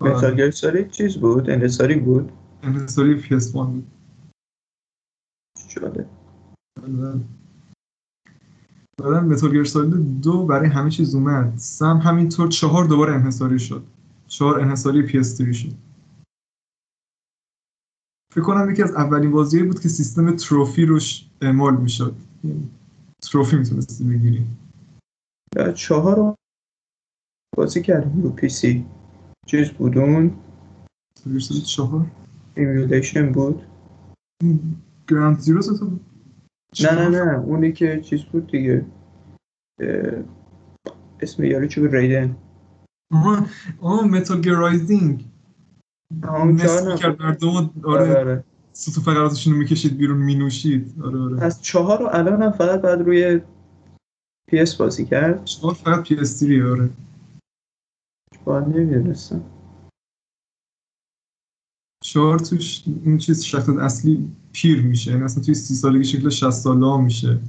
Metal 0.00 0.36
Gear 0.36 0.50
Solid 0.50 0.90
چیز 0.90 1.16
بود؟ 1.16 1.50
انحصاری 1.50 1.94
بود؟ 1.94 2.32
انحصاری 2.62 3.14
PS 3.14 3.46
1 3.48 3.54
بود. 3.54 3.86
شده. 5.68 6.06
بعدا 8.98 9.20
Metal 9.20 9.52
Gear 9.52 9.64
Solid 9.64 10.20
دو 10.20 10.46
برای 10.46 10.68
همه 10.68 10.90
چیز 10.90 11.14
اومد. 11.14 11.52
سم 11.56 11.96
همینطور 11.96 12.48
چهار 12.48 12.84
دوباره 12.84 13.14
انحصاری 13.14 13.58
شد. 13.58 13.84
چهار 14.26 14.60
انحصاری 14.60 15.02
PS 15.02 15.36
3 15.36 15.52
شد. 15.52 15.72
فکر 18.32 18.44
کنم 18.44 18.70
یکی 18.70 18.82
از 18.82 18.94
اولین 18.94 19.30
بازیایی 19.30 19.66
بود 19.66 19.80
که 19.80 19.88
سیستم 19.88 20.36
trophy 20.36 20.86
روش 20.86 21.28
اعمال 21.42 21.76
می‌شد. 21.76 22.16
trophy 23.22 23.56
می‌تونستی 23.56 24.04
بگیری 24.04 24.46
چهار 25.74 26.34
بازی 27.56 27.82
کردیم 27.82 28.22
رو 28.22 28.30
PC 28.30 28.86
چیز 29.46 29.70
بود؟ 29.70 29.98
اون 29.98 30.34
چهار. 31.66 32.06
emulation 32.56 33.32
بود. 33.32 33.62
Ground 35.08 35.38
Zero 35.38 35.62
تو 35.62 35.98
نه 36.82 36.92
نه 36.92 37.08
نه. 37.08 37.38
اونی 37.38 37.72
که 37.72 38.00
چیز 38.00 38.22
بود 38.22 38.46
دیگه. 38.46 38.86
اسم 41.20 41.44
یارو 41.44 41.66
چی 41.66 41.80
بود؟ 41.80 41.94
Raiden 41.94 42.36
آها 43.14 43.46
آها 43.80 44.06
Metal 44.06 44.40
Gear 44.40 44.52
Rising 44.52 45.31
چهار 46.20 47.16
مردم 47.20 47.48
آره. 47.48 47.70
آره 47.84 48.18
آره. 48.18 48.44
ستون 48.72 49.00
فقراتشون 49.00 49.52
رو 49.52 49.58
می‌کشید 49.58 49.96
بیرون 49.96 50.18
مینوشید. 50.18 50.94
آره 51.04 51.18
آره. 51.18 51.42
از 51.42 51.62
چهار 51.62 51.98
رو 51.98 52.08
الان 52.12 52.42
هم 52.42 52.50
فقط 52.50 52.80
بعد 52.80 53.00
روی 53.00 53.40
PS 54.50 54.74
بازی 54.76 55.06
کرد؟ 55.06 55.44
چهار 55.44 55.74
فقط 55.74 56.02
PS 56.08 56.28
3 56.28 56.64
آره. 56.64 56.90
باید 58.44 58.68
نمی‌دونستم. 58.68 59.44
چهار 62.04 62.38
توش 62.38 62.84
این 63.04 63.18
چیز 63.18 63.44
شخصیت 63.44 63.78
اصلی 63.78 64.28
پیر 64.52 64.82
میشه. 64.82 65.10
یعنی 65.10 65.22
اصلا 65.24 65.42
توی 65.44 65.54
سی 65.54 65.74
سالگی 65.74 66.04
شکل 66.04 66.28
60 66.28 66.50
ساله 66.50 66.86
ها 66.86 67.00
میشه. 67.00 67.40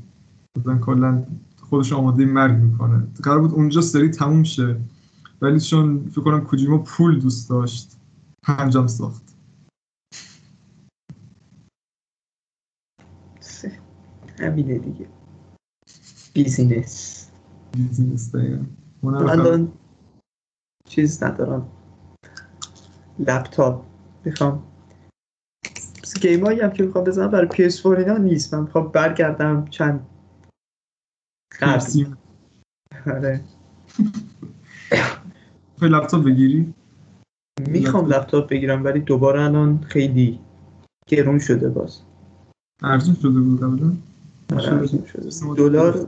مثلا 0.58 0.78
کلا 0.78 1.24
خودش 1.62 1.94
آماده 1.94 2.26
مرگ 2.26 2.62
می‌کنه. 2.62 3.08
قرار 3.24 3.40
بود 3.40 3.52
اونجا 3.52 3.82
سری 3.82 4.10
تموم 4.10 4.44
شه. 4.44 4.80
ولی 5.42 5.60
چون 5.60 6.10
فکر 6.10 6.22
کنم 6.22 6.42
کوجیما 6.42 6.78
پول 6.78 7.20
دوست 7.20 7.50
داشت. 7.50 7.98
پنجم 8.44 8.88
ساخت. 8.88 9.34
همینه 14.40 14.78
دیگه. 14.80 15.08
بیزینس. 16.34 17.32
بیزینس 17.72 18.36
دقیقا. 18.36 18.64
قرار- 19.02 19.30
الان 19.30 19.74
چیز 20.86 21.24
ندارم. 21.24 21.72
لپتاپ. 23.20 23.86
می‌خوام. 24.26 24.74
game 26.22 26.46
هایی 26.46 26.60
هم 26.60 26.72
که 26.72 26.84
می‌خوام 26.84 27.04
بزنم 27.04 27.32
برای 27.32 27.48
PS4 27.48 27.86
اینا 27.86 28.18
نیست. 28.18 28.54
من 28.54 28.64
می‌خوام 28.64 28.92
برگردم 28.92 29.66
چند 29.66 30.08
قبل 31.62 32.06
آره. 33.08 33.44
لپتاپ 35.82 36.26
بگیری؟ 36.26 36.74
می‌خوام 37.60 38.08
لپتاپ 38.08 38.50
بگیرم 38.50 38.86
ولی 38.86 39.00
دوباره 39.00 39.42
الان 39.42 39.80
خیلی 39.88 40.40
گرون 41.08 41.40
شده 41.40 41.70
باز. 41.70 42.00
ارزون 42.82 43.16
شده 43.16 43.40
بود 43.40 43.62
قبلا؟ 43.62 43.94
آره،. 44.54 44.90
دلار 45.58 46.08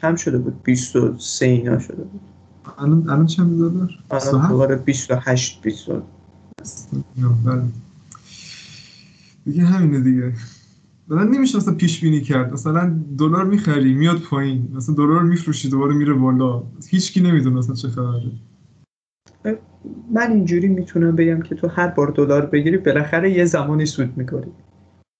کم 0.00 0.16
شده 0.16 0.38
بود 0.38 0.62
23 0.62 1.46
اینا 1.46 1.78
شده 1.78 2.02
بود. 2.02 2.20
الان 2.78 3.10
الان 3.10 3.26
چند 3.26 3.58
دلار؟ 3.58 3.72
الان 4.10 4.20
27 4.20 4.48
دوباره 4.48 4.76
28 4.76 5.62
20 5.62 5.88
نه، 5.90 7.28
بله. 7.44 7.62
دیگه 9.44 9.64
همینه 9.64 10.00
دیگه. 10.00 10.32
مثلا 11.08 11.24
نمیشه 11.24 11.58
مثلا 11.58 11.74
پیش 11.74 12.00
بینی 12.00 12.20
کرد. 12.20 12.52
مثلا 12.52 12.98
دلار 13.18 13.44
می‌خری 13.44 13.94
میاد 13.94 14.20
پایین. 14.20 14.68
مثلا 14.74 14.94
دلار 14.94 15.22
میفروشی 15.22 15.68
دوباره 15.68 15.94
میره 15.94 16.12
بالا. 16.12 16.62
هیچکی 16.88 17.20
نمی‌دونه 17.20 17.56
مثلا 17.56 17.74
چه 17.74 17.88
خبره. 17.88 18.32
من 20.12 20.30
اینجوری 20.32 20.68
می‌تونم 20.68 21.16
بگم 21.16 21.40
که 21.40 21.54
تو 21.54 21.68
هر 21.68 21.88
بار 21.88 22.10
دلار 22.10 22.46
بگیری 22.46 22.78
بالاخره 22.78 23.30
یه 23.30 23.44
زمانی 23.44 23.86
سود 23.86 24.16
می‌کنی 24.16 24.52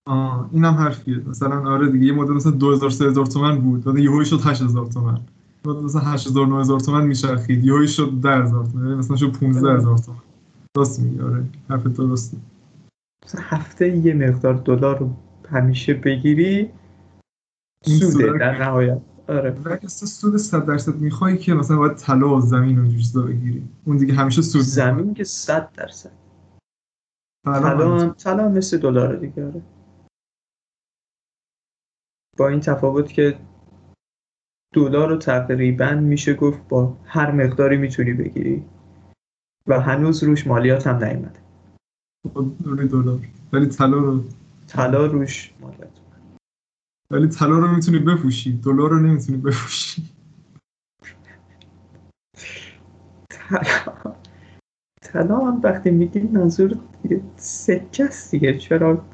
آه 0.07 0.51
اینم 0.53 0.75
حرفیه. 0.75 1.19
مثلا 1.29 1.71
آره 1.71 1.89
دیگه 1.89 2.07
یه 2.07 2.13
مدت 2.13 2.31
مثلا 2.31 2.53
2000 2.53 2.91
3000 2.91 3.27
تومن 3.27 3.59
بود. 3.59 3.85
بعد 3.85 3.99
یهو 3.99 4.25
شد 4.25 4.41
8000 4.45 4.87
تومن. 4.87 5.21
بعد 5.65 5.77
مثلا 5.77 6.01
8000 6.01 6.47
9000 6.47 6.81
تومن 6.81 7.07
میچرخید. 7.07 7.65
یهو 7.65 7.87
شد 7.87 8.21
10000 8.21 8.65
تومن. 8.65 8.85
یعنی 8.85 8.99
مثلا 8.99 9.17
شد 9.17 9.33
15000 9.33 9.99
تومن. 9.99 10.19
راست 10.77 11.01
میگی 11.01 11.21
آره. 11.21 11.45
حرف 11.69 11.83
درسته. 11.83 12.37
مثلا 13.25 13.41
هفته 13.45 13.97
یه 13.97 14.15
مقدار 14.15 14.55
دلار 14.55 14.99
رو 14.99 15.11
همیشه 15.51 15.95
بگیری 15.95 16.71
سوده 17.85 18.39
در 18.39 18.63
نهایت. 18.65 19.01
آره. 19.31 19.51
و 19.51 19.69
اگه 19.73 19.89
سود 19.89 20.37
100 20.37 20.67
درصد 20.67 20.95
می‌خوای 20.95 21.39
که 21.39 21.55
مثلا 21.55 21.77
باید 21.77 21.97
طلا 21.97 22.37
و 22.37 22.41
زمین 22.41 22.79
و 22.79 22.93
چیزا 22.93 23.23
بگیری؟ 23.23 23.69
اون 23.85 23.97
دیگه 23.97 24.15
همیشه 24.15 24.43
سود. 24.43 24.63
زمین 24.63 25.15
که 25.15 25.25
صد 25.25 25.73
درصد. 25.73 26.13
طلا 27.45 28.11
طلا 28.11 28.49
مثل 28.49 28.79
دلار 28.79 29.17
دیگه 29.17 29.47
آره. 29.47 29.63
با 32.39 32.49
این 32.49 32.61
تفاوت 32.61 33.13
که 33.13 33.39
دلار 34.75 35.09
رو 35.09 35.17
تقریبا 35.17 35.91
میشه 35.91 36.35
گفت 36.35 36.69
با 36.69 36.97
هر 37.05 37.31
مقداری 37.31 37.77
می‌تونی 37.77 38.13
بگیری. 38.13 38.65
و 39.67 39.81
هنوز 39.81 40.23
روش 40.23 40.47
مالیات 40.47 40.87
هم 40.87 41.05
نیومده. 41.05 41.41
روی 42.65 42.89
دلار. 42.89 43.29
ولی 43.53 43.67
طلا 43.67 43.99
رو 43.99 44.25
طلا 44.67 45.07
روش 45.07 45.55
مالیات. 45.61 46.00
ولی 47.11 47.29
طلا 47.29 47.59
رو 47.59 47.75
می‌تونی 47.77 47.99
بپوشی. 47.99 48.53
دلار 48.53 48.91
رو 48.91 49.01
نمی‌تونی 49.01 49.39
بپوشی. 49.39 50.03
طلا 55.03 55.39
هم 55.39 55.61
وقتی 55.65 55.91
میگی 55.91 56.21
منظور 56.21 56.79
سکه 57.37 58.05
است 58.05 58.31
دیگه. 58.31 58.59
چرا؟ 58.59 59.05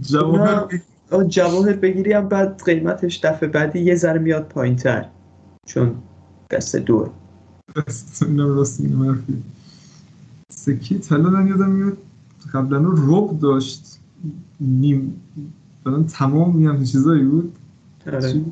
جواهر 0.00 0.80
جواهر 1.28 1.72
بگیری 1.72 2.12
هم 2.12 2.28
بعد 2.28 2.62
قیمتش 2.62 3.20
دفعه 3.24 3.48
بعدی 3.48 3.78
یه 3.80 3.94
ذره 3.94 4.18
میاد 4.18 4.48
پایین 4.48 4.76
تر 4.76 5.10
چون 5.66 6.02
دست 6.50 6.76
دور. 6.76 7.10
سکه 10.52 10.98
طلا 10.98 11.30
من 11.30 11.46
یادم 11.46 11.70
میاد. 11.70 11.98
قبلا 12.52 12.94
رب 12.96 13.38
داشت. 13.38 14.00
نیم 14.60 15.22
مثلا 15.86 16.02
تمام 16.02 16.66
همچین 16.66 16.84
چیزایی 16.84 17.24
بود. 17.24 17.58
آره. 18.06 18.32
چی؟ 18.32 18.44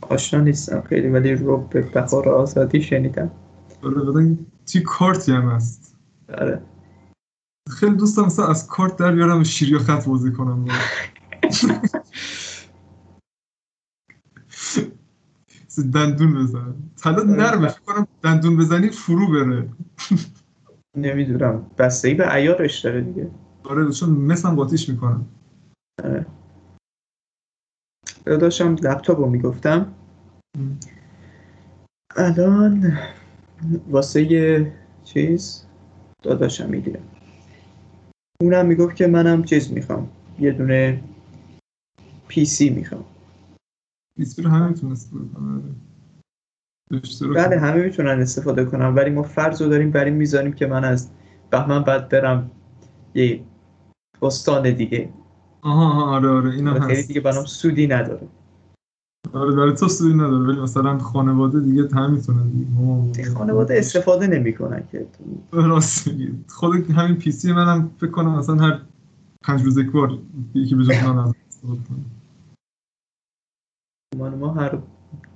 آشنا 0.00 0.40
نیستم. 0.40 0.80
خیلی 0.80 1.08
ولی 1.08 1.34
رو 1.34 1.56
به 1.56 1.80
بهار 1.80 2.28
آزادی 2.28 2.82
شنیدم. 2.82 3.30
آره 3.82 4.36
توی 4.66 4.80
کارتی 4.80 5.32
هم 5.32 5.48
هست. 5.48 5.96
آره. 6.38 6.62
خیلی 7.70 7.94
دوستم 7.94 8.22
مثلا 8.22 8.46
از 8.46 8.66
کارت 8.66 8.96
در 8.96 9.12
بیارم 9.12 9.40
و 9.40 9.44
شیری 9.44 9.74
و 9.74 9.78
خط 9.78 10.08
بازی 10.08 10.32
کنم. 10.32 10.64
دندون 15.92 16.34
بزن. 16.34 16.74
طلا 16.96 17.22
نرمه 17.22 17.68
فکر 17.68 17.80
کنم 17.80 18.06
دندون 18.22 18.56
بزنی 18.56 18.88
فرو 18.88 19.30
بره. 19.30 19.68
نمی‌دونم. 20.96 21.66
بستگی 21.78 22.14
به 22.14 22.24
عیارش 22.24 22.80
داره 22.80 23.00
دیگه. 23.00 23.30
آره 23.64 23.90
چون 23.90 24.10
مثلا 24.10 24.54
قاطیش 24.54 24.88
می‌کنم. 24.88 25.26
آره 25.26 25.39
داشتم 28.24 28.74
لپتاپ 28.74 29.18
رو 29.18 29.26
می‌گفتم. 29.26 29.94
الان 32.16 32.98
واسه 33.88 34.32
یه 34.32 34.72
چیز 35.04 35.66
داداشم 36.22 36.68
می‌گیرم 36.68 37.02
اونم 38.40 38.66
می‌گفت 38.66 38.96
که 38.96 39.06
منم 39.06 39.44
چیز 39.44 39.72
می‌خوام. 39.72 40.10
یه 40.38 40.52
دونه 40.52 41.02
پی 42.28 42.44
سی 42.44 42.70
می‌خوام. 42.70 43.04
رو 44.38 44.50
همه 44.50 44.74
آره. 45.34 45.62
بله 47.34 47.58
همه 47.60 47.84
می‌تونن 47.84 48.20
استفاده 48.20 48.64
کنن 48.64 48.94
ولی 48.94 49.10
ما 49.10 49.22
فرض 49.22 49.62
رو 49.62 49.68
داریم 49.68 49.90
بر 49.90 50.04
این 50.04 50.14
می‌ذاریم 50.14 50.52
که 50.52 50.66
من 50.66 50.84
از 50.84 51.10
بهمن 51.50 51.82
بعد 51.82 52.08
برم 52.08 52.50
یه 53.14 53.44
استان 54.22 54.74
دیگه. 54.74 55.12
آها 55.62 56.16
آره 56.16 56.28
آره 56.28 56.50
خیلی 56.50 56.68
هست 56.70 57.08
دیگه 57.08 57.20
برام 57.20 57.44
سودی 57.44 57.86
نداره 57.86 58.28
آره 59.32 59.52
برای 59.52 59.74
تو 59.74 59.88
سودی 59.88 60.14
نداره 60.14 60.36
ولی 60.36 60.60
مثلا 60.60 60.98
خانواده 60.98 61.60
دیگه 61.60 61.88
همه 61.94 62.06
می‌تونن 62.06 62.48
دیگه. 62.48 63.30
خانواده 63.30 63.78
استفاده 63.78 64.26
نمی‌کنن 64.26 64.82
که 64.92 65.06
راست 65.52 66.08
میگی 66.08 66.44
خود 66.48 66.90
همین 66.90 67.16
پی 67.16 67.32
سی 67.32 67.52
منم 67.52 67.90
فکر 68.00 68.10
کنم 68.10 68.38
مثلا 68.38 68.56
هر 68.56 68.80
پنج 69.44 69.62
روز 69.62 69.78
یک 69.78 69.90
بار 69.90 70.18
یکی 70.54 70.74
به 70.74 70.84
جای 70.84 70.96
استفاده 70.96 71.80
کنه 71.88 72.04
من 74.18 74.34
ما 74.34 74.52
هر 74.52 74.78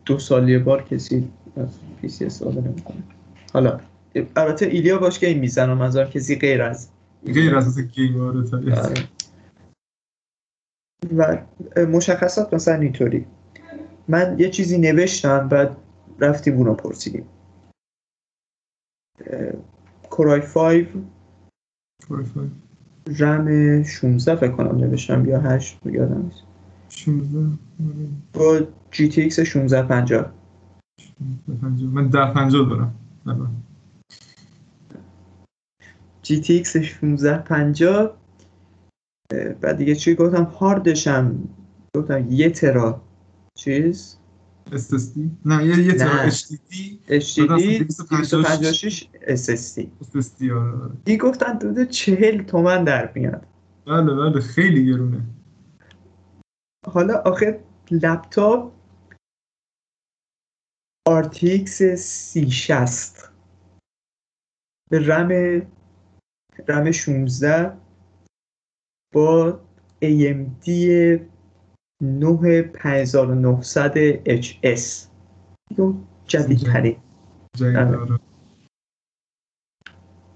دو 0.05 0.19
سال 0.19 0.49
یه 0.49 0.59
بار 0.59 0.83
کسی 0.83 1.29
از 1.57 1.69
پی 2.01 2.09
سی 2.09 2.25
استفاده 2.25 2.61
نمی‌کنه 2.61 3.03
حالا 3.53 3.81
البته 4.37 4.67
ایلیا 4.67 4.99
باش 4.99 5.19
که 5.19 5.27
این 5.27 5.39
می‌زنم 5.39 5.81
از 5.81 5.97
کسی 5.97 6.37
غیر 6.37 6.63
از 6.63 6.89
غیر 7.25 7.57
از 7.57 7.79
game. 7.79 8.21
آره. 8.21 8.45
و 11.17 11.39
مشخصات 11.87 12.55
مثلا 12.55 12.75
اینطوری 12.75 13.27
من 14.09 14.37
یه 14.39 14.51
چیزی 14.51 14.79
نوشتم 14.79 15.49
بعد 15.49 15.77
رفتیم 16.21 16.57
اونو 16.57 16.75
پرسیدیم 16.75 17.25
Core 20.11 20.35
i 20.35 20.41
5 20.41 20.87
وایفای. 22.11 22.49
رم 23.19 23.83
16 23.83 24.37
فکر 24.37 24.51
کنم 24.51 24.79
نوشتم 24.79 25.29
یا 25.29 25.41
8 25.41 25.87
یادم 25.87 26.23
نیست 26.23 26.43
16 26.89 27.39
آره. 27.39 27.57
با 28.33 28.61
GTX 28.91 29.39
1650 29.39 30.33
16 30.99 31.61
50. 31.61 31.93
من 31.93 32.09
ده 32.09 32.33
پنجاه 32.33 32.69
دارم 32.69 32.95
الان. 33.27 33.51
GTX 36.23 36.77
1650 36.77 38.01
اه، 38.01 38.24
بعد 39.31 39.77
دیگه 39.77 39.95
چی؟ 39.95 40.15
گفتم 40.15 40.45
هاردشم. 40.45 41.49
گفتم 41.97 42.27
یه 42.31 42.51
ترا. 42.51 43.03
چیز؟ 43.59 44.19
SSD 44.71 45.19
نه 45.45 45.67
یه 45.67 45.79
یه 45.79 45.95
ترا. 45.95 46.31
HDD 46.31 46.75
HDD 47.09 47.39
بعد 47.39 47.61
اصلا 48.21 48.21
256 48.21 49.09
SSD 49.27 49.87
SSD 50.05 50.51
آره 50.51 50.83
آره. 50.83 50.93
این 51.07 51.19
گفتن 51.19 51.57
حدود 51.57 51.89
چهل 51.89 52.43
تومن 52.43 52.85
در 52.85 53.13
میاد. 53.15 53.47
بله 53.87 54.15
بله 54.15 54.41
خیلی 54.41 54.87
گرونه. 54.87 55.21
حالا 56.87 57.23
آخه 57.27 57.61
لپتاپ 57.91 58.73
RTX 61.09 61.69
3060 61.97 63.31
به 64.91 64.99
رم 65.09 65.63
رم 66.69 66.91
16 66.91 67.77
با 69.15 69.61
AMD 70.03 70.69
9900 72.03 73.95
HS 74.41 75.09
جدیدترین 76.27 76.97
جدید. 77.57 78.21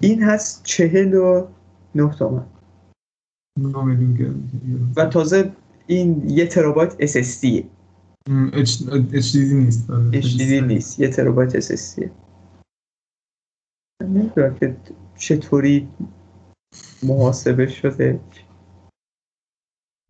این 0.00 0.22
هست 0.22 0.64
49 0.64 2.14
تومن. 2.18 2.46
نه 3.58 4.14
گرونه. 4.18 4.92
و 4.96 5.06
تازه 5.06 5.52
این 5.86 6.30
یه 6.30 6.46
ترابایت 6.46 7.06
SSD 7.06 7.64
HDD 8.52 9.36
نیست. 9.52 9.90
آره. 9.90 10.20
HDD 10.20 10.52
نیست. 10.52 11.00
یه 11.00 11.08
ترابایت 11.08 11.60
SSD 11.60 12.08
نمی‌دونم 14.02 14.54
که 14.54 14.76
چطوری 15.16 15.88
محاسبه 17.02 17.66
شده. 17.66 18.20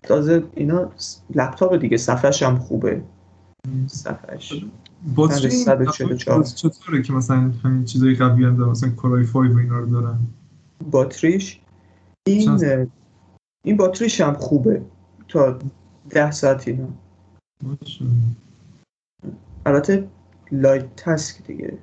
تازه 0.09 0.45
اینا 0.55 0.91
لپتاپ 1.35 1.77
دیگه 1.77 1.97
صفحش 1.97 2.43
هم 2.43 2.59
خوبه 2.59 3.03
صفحش 3.87 4.65
باتری. 5.15 5.65
چطوره 6.55 7.03
که 7.03 7.13
مثلا 7.13 7.53
همین 7.65 7.85
چیزای 7.85 8.15
قوی 8.15 8.45
هم 8.45 8.57
دارن 8.57 8.71
مثلا 8.71 8.91
کورای 8.91 9.25
5 9.25 9.55
و 9.55 9.59
اینا 9.59 9.79
رو 9.79 9.87
دارن 9.87 10.19
باتریش 10.91 11.61
این؟ 12.27 12.89
این 13.65 13.77
باتریش 13.77 14.21
هم 14.21 14.35
خوبه 14.35 14.83
تا 15.29 15.59
ده 16.11 16.31
ساعت 16.31 16.69
اینا. 16.69 16.89
البته 19.67 20.09
لایت 20.53 20.97
تسک 20.97 21.47
دیگه 21.47 21.79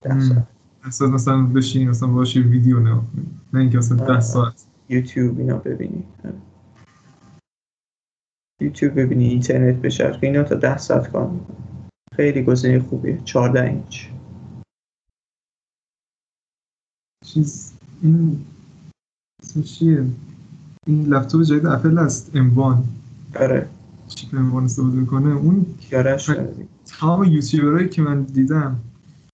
ده. 0.00 0.20
ساعت 0.20 0.46
احساس 0.84 1.10
مثلا 1.10 1.42
بشینی 1.42 1.84
مثلا 1.84 2.08
باشه 2.08 2.40
ویدیو 2.40 2.84
کنی 2.84 3.26
نه 3.52 3.60
اینکه 3.60 3.78
مثلا 3.78 4.04
آره. 4.04 4.14
ده 4.14 4.20
ساعت 4.20 4.64
یوتیوب 4.88 5.38
اینا 5.38 5.56
ببینی 5.56 6.04
آره. 6.24 6.34
یوتیوب 8.62 9.00
ببینی 9.00 9.28
اینترنت 9.28 9.76
بچرخی 9.76 10.26
اینا 10.26 10.42
تا 10.42 10.54
ده 10.54 10.78
ساعت 10.78 11.12
کار 11.12 11.30
می‌کنه 11.30 11.56
خیلی 12.16 12.42
گزینه 12.42 12.80
خوبیه. 12.80 13.18
14 13.24 13.62
اینچ. 13.62 14.06
چیز 17.24 17.72
این 18.02 18.44
اسمش 19.42 19.78
چیه؟ 19.78 20.04
این 20.86 21.06
لپتاپ 21.06 21.42
جدید 21.42 21.66
اپل 21.66 21.98
هست 21.98 22.32
M1 22.32 22.58
آره. 23.40 23.68
chip 24.08 24.30
M1 24.30 24.54
استفاده 24.54 24.96
می‌کنه؟ 24.96 25.36
اون 25.36 25.66
خیلی. 26.18 26.68
تمام 26.86 27.24
یوتیوبرایی 27.24 27.88
که 27.88 28.02
من 28.02 28.22
دیدم 28.22 28.80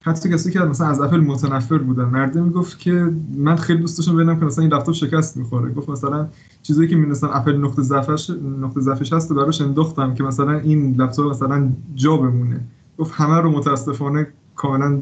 حتی 0.09 0.29
کسی 0.29 0.51
که 0.51 0.61
مثلا 0.61 0.87
از 0.87 1.01
اپل 1.01 1.21
متنفر 1.21 1.79
بودن 1.79 2.05
مرده 2.05 2.41
می‌گفت 2.41 2.79
که 2.79 3.13
من 3.37 3.57
خیلی 3.57 3.81
دوست 3.81 3.99
داشتم 3.99 4.15
ببینم 4.15 4.41
که 4.41 4.45
مثلا 4.45 4.65
این 4.65 4.73
لپتاپ 4.73 4.95
شکست 4.95 5.37
می‌خوره. 5.37 5.73
گفت 5.73 5.89
مثلا 5.89 6.29
چیزایی 6.63 6.89
که 6.89 6.97
می‌دونستم 6.97 7.31
اپل 7.33 7.57
نقطه 7.57 7.83
ضعفش 7.83 8.31
نقطه 8.61 8.81
ضعفش 8.81 9.13
هست 9.13 9.33
براش 9.33 9.61
انداختم 9.61 10.15
که 10.15 10.23
مثلا 10.23 10.59
این 10.59 10.95
لپتاپ 11.01 11.31
مثلا 11.31 11.69
جا 11.95 12.17
بمونه. 12.17 12.61
گفت 12.99 13.13
همه 13.15 13.41
رو 13.41 13.51
متاسفانه 13.51 14.27
کاملا 14.57 15.01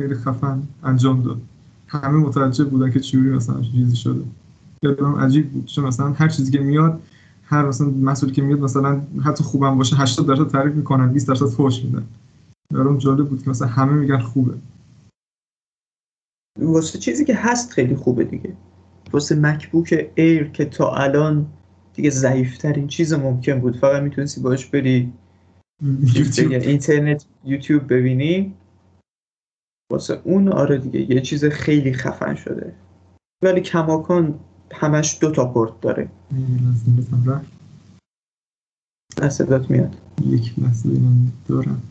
خیلی 0.00 0.14
خفن 0.14 0.62
انجام 0.84 1.22
داد. 1.22 1.40
همه 1.88 2.16
متوجه 2.18 2.64
بودن 2.64 2.90
که 2.90 3.00
چجوری 3.00 3.30
مثلا 3.30 3.62
چیزی 3.62 3.96
شده. 3.96 4.22
خیلی 4.80 4.96
عجیب 5.18 5.50
بود 5.50 5.66
چون 5.66 5.84
مثلا 5.84 6.12
هر 6.12 6.28
چیزی 6.28 6.52
که 6.52 6.60
میاد 6.60 7.00
هر 7.44 7.68
مثلا 7.68 7.90
مسئولی 7.90 8.32
که 8.32 8.42
میاد 8.42 8.60
مثلا 8.60 9.00
حتی 9.24 9.44
خوبم 9.44 9.78
باشه 9.78 9.96
80 9.96 10.26
درصد 10.26 10.48
تعریف 10.48 10.74
می‌کنن 10.74 11.12
20 11.12 11.28
درصد 11.28 11.46
فوش 11.46 11.84
میدن. 11.84 12.02
برام 12.70 12.98
جالب 12.98 13.28
بود 13.28 13.42
که 13.42 13.50
مثلا 13.50 13.68
همه 13.68 13.92
میگن 13.92 14.18
خوبه. 14.18 14.58
واسه 16.58 16.98
چیزی 16.98 17.24
که 17.24 17.34
هست 17.34 17.70
خیلی 17.70 17.96
خوبه 17.96 18.24
دیگه. 18.24 18.56
واسه 19.12 19.34
مکبوک 19.34 20.10
ایر 20.14 20.50
که 20.50 20.64
تا 20.64 20.94
الان 20.94 21.46
دیگه 21.94 22.10
ضعیفترین 22.10 22.86
چیز 22.86 23.12
ممکن 23.12 23.60
بود. 23.60 23.76
فقط 23.76 24.02
می‌تونستی 24.02 24.40
باش 24.40 24.66
بری 24.66 25.12
اینترنت 25.82 27.26
یوتیوب 27.44 27.92
ببینی. 27.92 28.54
واسه 29.92 30.20
اون 30.24 30.48
آره 30.48 30.78
دیگه 30.78 31.14
یه 31.14 31.20
چیز 31.20 31.44
خیلی 31.44 31.92
خفن 31.92 32.34
شده. 32.34 32.74
ولی 33.42 33.60
کماکان 33.60 34.40
همش 34.72 35.18
دو 35.20 35.30
تا 35.30 35.52
پورت 35.52 35.80
داره. 35.80 36.10
لحظه 39.22 39.66
میاد. 39.70 39.96
یک 40.26 40.58
لحظه 40.58 40.88
اینم 40.88 41.32
دارم. 41.48 41.82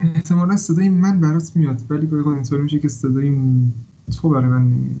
احتمالا 0.00 0.56
صدای 0.56 0.88
من 0.88 1.20
برات 1.20 1.56
میاد 1.56 1.82
ولی 1.90 2.06
گاهی 2.06 2.22
اوقات 2.22 2.34
اینطور 2.34 2.60
میشه 2.60 2.78
که 2.78 2.88
صدای 2.88 3.38
تو 4.20 4.28
برای 4.28 4.46
من 4.46 4.62
نمیاد. 4.62 5.00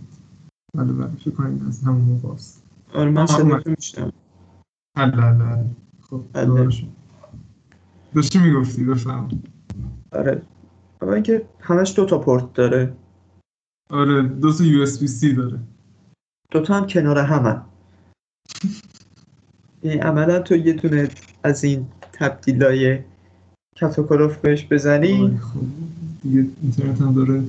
بله 0.74 0.92
بله 0.92 1.16
فکر 1.16 1.30
کنم 1.30 1.66
از 1.68 1.82
همون 1.82 2.00
موقع 2.00 2.28
است. 2.28 2.62
آره 2.94 3.10
من 3.10 3.24
بله 3.24 5.10
بله 5.10 5.32
بله. 5.32 5.64
خب 6.00 6.22
بله. 6.32 6.68
داشتی 8.14 8.38
می‌گفتی 8.38 8.84
بفهم. 8.84 9.28
آره. 10.12 10.42
اما 11.02 11.12
اینکه 11.14 11.46
همش 11.60 11.92
دو 11.96 12.04
تا 12.04 12.18
پورت 12.18 12.52
داره. 12.52 12.96
آره 13.90 14.22
دو 14.22 14.52
تا 14.52 14.64
USB-C 14.64 15.34
داره. 15.34 15.58
دوتا 16.50 16.74
هم 16.74 16.86
کنار 16.86 17.18
همن 17.18 17.62
یعنی 19.82 19.98
عملا 19.98 20.38
تو 20.38 20.56
یه 20.56 20.72
دونه 20.72 21.08
از 21.42 21.64
این 21.64 21.86
تبدیلای 22.12 22.98
کت 23.76 23.96
و 23.96 24.03
کلفت 24.03 24.36
بهش 24.36 24.66
بزنی. 24.70 25.12
آی 25.12 25.36
خب. 25.36 25.60
دیگه 26.22 26.46
اینترنت 26.62 27.00
هم 27.00 27.14
داره 27.14 27.42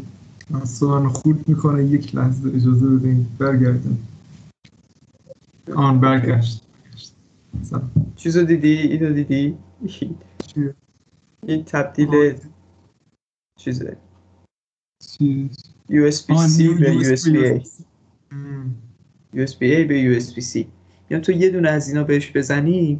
اصلا 0.53 0.99
من 0.99 1.09
خورد 1.09 1.49
می‌کنه 1.49 1.85
یک 1.85 2.15
لحظه 2.15 2.49
اجازه 2.49 2.85
بدین 2.87 3.27
برگردیم. 3.39 4.07
آن 5.75 5.99
برگشت. 5.99 6.61
چیزو 8.15 8.43
دیدی؟ 8.43 8.77
اینو 8.77 9.13
دیدی؟ 9.13 9.57
این 11.47 11.63
تبدیل 11.63 12.35
چیزه. 13.59 13.97
چی؟ 15.03 15.49
USB 15.89 16.33
C 16.47 16.61
به 16.79 17.15
USB 17.15 17.25
A. 17.25 17.67
USB 19.35 19.59
A 19.59 19.87
به 19.87 20.19
USB 20.19 20.43
C 20.43 20.65
یعنی 21.09 21.23
تو 21.23 21.31
یه 21.31 21.49
دونه 21.49 21.69
از 21.69 21.87
اینا 21.87 22.03
بهش 22.03 22.31
بزنی 22.35 22.99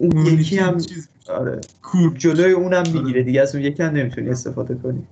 اون 0.00 0.26
یکی 0.26 0.58
هم 0.58 0.78
چیز. 0.78 1.08
آره. 1.28 1.60
کور 1.82 2.14
جلوی 2.16 2.52
اونم 2.52 2.76
آره. 2.76 2.92
می‌گیره 2.92 3.22
دیگه 3.22 3.40
از 3.42 3.54
اون 3.54 3.64
یکی 3.64 3.82
هم 3.82 3.94
نمی‌تونی 3.94 4.28
استفاده 4.28 4.74
کنی. 4.74 5.02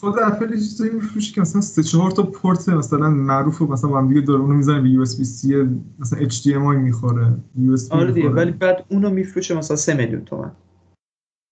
خود 0.00 0.14
اپل 0.22 0.50
یه 0.50 0.56
چیزایی 0.56 0.90
میفروشه 0.90 1.34
که 1.34 1.40
مثلا 1.40 1.60
سه 1.60 1.82
چهار 1.82 2.10
تا 2.10 2.22
پورت 2.22 2.68
مثلا 2.68 3.10
معروف 3.10 3.62
مثلا 3.62 3.90
با 3.90 3.98
هم 3.98 4.08
دیگه 4.08 4.20
داره 4.20 4.40
اونو 4.40 4.54
می‌زنه 4.54 4.80
به 4.80 4.90
USB-C 4.90 5.68
مثلا 5.98 6.28
HDMI 6.28 6.76
می‌خوره 6.76 7.34
US 7.58 7.92
آره 7.92 8.12
دیگه 8.12 8.28
ولی 8.28 8.50
بعد 8.50 8.84
اونو 8.88 9.10
میفروشه 9.10 9.54
مثلا 9.54 9.76
سه 9.76 9.94
میلیون 9.94 10.24
تومن. 10.24 10.50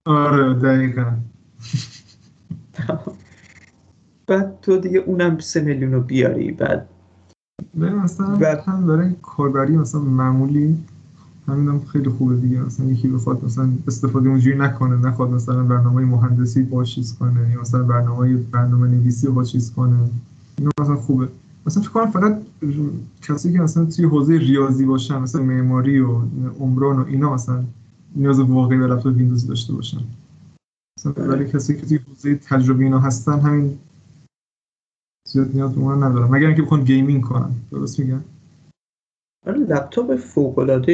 آره 0.06 0.54
دقیقاً. 0.54 1.16
بعد 4.26 4.60
تو 4.62 4.78
دیگه 4.78 4.98
اونم 4.98 5.38
سه 5.38 5.60
میلیون 5.60 5.92
رو 5.92 6.00
بیاری 6.00 6.52
بعد. 6.52 6.88
مثلا 7.74 8.26
هم 8.66 8.86
برای 8.86 9.14
کاربری 9.22 9.76
مثلا 9.76 10.00
معمولی 10.00 10.78
همین 11.48 11.68
هم 11.68 11.84
خیلی 11.84 12.10
خوبه 12.10 12.36
دیگه. 12.36 12.60
مثلا 12.60 12.86
یکی 12.86 13.08
بخواد 13.08 13.44
مثلا 13.44 13.72
استفاده 13.86 14.28
اونجوری 14.28 14.58
نکنه 14.58 14.96
نخواد 14.96 15.30
مثلا 15.30 15.62
برنامه 15.62 16.04
مهندسی 16.04 16.62
با 16.62 16.84
چیز 16.84 17.18
کنه 17.18 17.50
یا 17.50 17.60
مثلا 17.60 17.82
برنامه 17.82 18.36
برنامه 18.36 18.88
نویسی 18.88 19.28
با 19.28 19.44
چیز 19.44 19.72
کنه. 19.72 19.96
اینا 20.58 20.70
مثلا 20.80 20.96
خوبه. 20.96 21.28
مثلا 21.66 21.82
فکر 21.82 21.92
کنم 21.92 22.10
فقط 22.10 22.42
کسی 23.22 23.52
که 23.52 23.60
مثلا 23.60 23.84
توی 23.84 24.04
حوزه 24.04 24.38
ریاضی 24.38 24.84
باشن 24.84 25.18
مثلا 25.18 25.42
معماری 25.42 26.00
و 26.00 26.20
عمران 26.60 26.98
و 26.98 27.04
اینا 27.04 27.34
مثلا 27.34 27.64
نیاز 28.16 28.40
واقعی 28.40 28.78
به 28.78 28.86
لپتاپ 28.86 29.16
ویندوز 29.16 29.46
داشته 29.46 29.72
باشن. 29.72 30.00
مثلا 30.98 31.12
ولی 31.12 31.48
کسی 31.48 31.76
که 31.76 31.86
توی 31.86 31.98
حوزه 31.98 32.34
تجربی 32.34 32.84
اینا 32.84 32.98
هستن 32.98 33.40
همین 33.40 33.78
زیاد 35.28 35.54
نیاز 35.54 35.74
به 35.74 35.80
اون 35.80 36.02
ندارم. 36.02 36.34
مگر 36.34 36.46
اینکه 36.46 36.62
بخوان 36.62 36.84
gaming 36.84 37.22
کنن. 37.22 37.50
درست 37.70 38.00
میگم؟ 38.00 38.20
آره 39.46 39.58
لپتاپ 39.58 40.16
فوق 40.16 40.58
العاده 40.58 40.92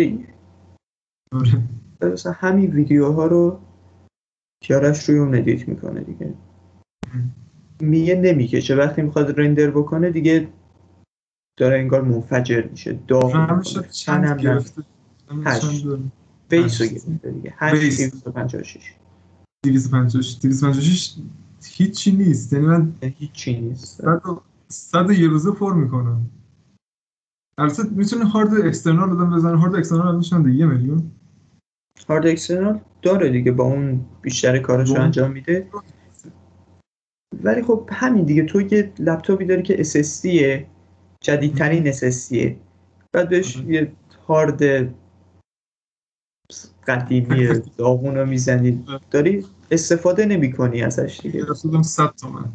مثلا 2.02 2.32
همین 2.32 2.70
ویدیوها 2.70 3.26
رو 3.26 3.60
کیارش 4.62 5.08
روی 5.08 5.18
اون 5.18 5.34
edit 5.34 5.68
می‌کنه 5.68 6.00
دیگه. 6.00 6.34
میگه 7.80 8.14
نمی‌کشه 8.14 8.74
وقتی 8.74 9.02
می‌خواد 9.02 9.40
render 9.40 9.70
بکنه 9.70 10.10
دیگه 10.10 10.48
داره 11.58 11.78
انگار 11.78 12.02
منفجر 12.02 12.66
میشه. 12.70 12.98
داغ 13.08 13.36
می‌کنه. 13.36 13.88
چند 13.88 14.40
گرفته؟ 14.40 14.82
هشت. 15.44 15.64
base 16.48 16.80
رو 16.80 16.86
هشت. 16.86 16.92
گرفته 16.92 17.30
دیگه. 17.30 17.54
base. 17.72 18.00
8256 18.00 18.94
256 19.64 20.38
256 20.42 21.14
هیچی 21.64 22.12
نیست. 22.12 22.52
یعنی 22.52 22.66
من 22.66 22.92
هیچی 23.02 23.60
نیست. 23.60 24.02
صد 24.02 24.26
و- 24.26 24.40
صد 24.68 25.10
و 25.10 25.12
یه 25.12 25.28
روزه 25.28 25.50
پر 25.50 25.74
می‌کنم. 25.74 26.30
البته 27.58 27.82
می‌تونه 27.90 28.24
هارد 28.24 28.66
اکسترنال 28.66 29.10
آدم 29.10 29.36
بزنه 29.36 29.56
هارد 29.56 29.74
اکسترنال 29.74 30.06
الان 30.06 30.20
چنده 30.20 30.50
یه 30.52 30.66
میلیون. 30.66 31.10
هارد 32.08 32.26
اکسترنال 32.26 32.80
داره 33.02 33.30
دیگه 33.30 33.52
با 33.52 33.64
اون 33.64 34.04
بیشتر 34.22 34.58
کارش 34.58 34.90
رو 34.90 35.00
انجام 35.00 35.32
میده. 35.32 35.68
ولی 37.42 37.62
خب 37.62 37.88
همین 37.92 38.24
دیگه 38.24 38.44
تو 38.44 38.60
یه 38.60 38.92
لپتاپی 38.98 39.44
داری 39.44 39.62
که 39.62 39.84
SSDه 39.84 40.66
جدیدترین 41.20 41.92
SSDه 41.92 42.56
بعد 43.12 43.28
بهش. 43.28 43.56
یه 43.56 43.92
هارد 44.28 44.62
قدیمی 46.86 47.48
داغون 47.78 48.14
رو 48.14 48.26
می‌زنی. 48.26 48.84
داری 49.10 49.46
استفاده 49.70 50.26
نمی 50.26 50.52
کنی 50.52 50.82
ازش 50.82 51.20
دیگه. 51.22 51.44
رسیدم 51.44 51.82
100 51.82 52.14
تومن. 52.20 52.52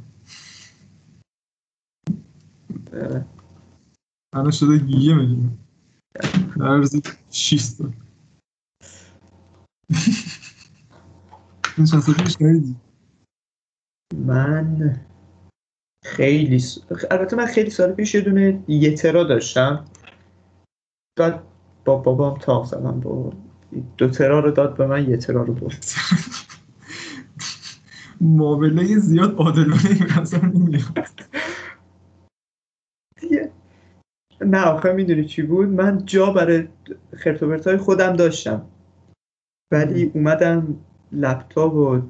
اه، 2.94 3.26
الان 4.34 4.52
شده 4.52 4.74
یه 4.88 5.16
میلیون. 5.16 5.58
در 6.60 6.66
عرض 6.68 7.02
6 7.32 7.74
تا 7.78 7.90
من 14.16 15.00
خیلی 16.06 16.60
س- 16.60 16.80
البته 17.12 17.36
من 17.36 17.46
خیلی 17.46 17.70
سال 17.70 17.92
پیش 17.92 18.16
یه 18.16 18.22
دونه 18.22 18.64
یه 18.68 18.96
ترا 18.96 19.24
داشتم. 19.24 19.86
بعد 21.20 21.44
با 21.86 21.98
بابام 21.98 22.38
تاق 22.38 22.66
زدم 22.66 23.00
با 23.00 23.34
دو 23.98 24.10
ترا 24.10 24.40
رو 24.40 24.52
داد 24.52 24.78
به 24.78 24.88
من 24.88 25.10
یه 25.10 25.18
ترا 25.18 25.44
رو 25.44 25.54
برد. 25.54 25.86
معامله 28.22 28.98
زیاد 29.00 29.36
عادلانه 29.38 29.86
این 29.92 30.08
نظر 30.20 30.46
نمیاد 30.46 31.10
نه 34.42 34.62
آخه 34.64 34.94
می‌دونی 34.94 35.26
چی 35.26 35.42
بود؟ 35.42 35.68
من 35.70 36.06
جا 36.06 36.32
برای 36.32 36.68
خرت 37.18 37.68
های 37.68 37.78
خودم 37.78 38.16
داشتم. 38.16 38.66
ولی 39.72 40.12
اومدم 40.14 40.76
لپتاپ 41.12 41.74
و 41.74 42.02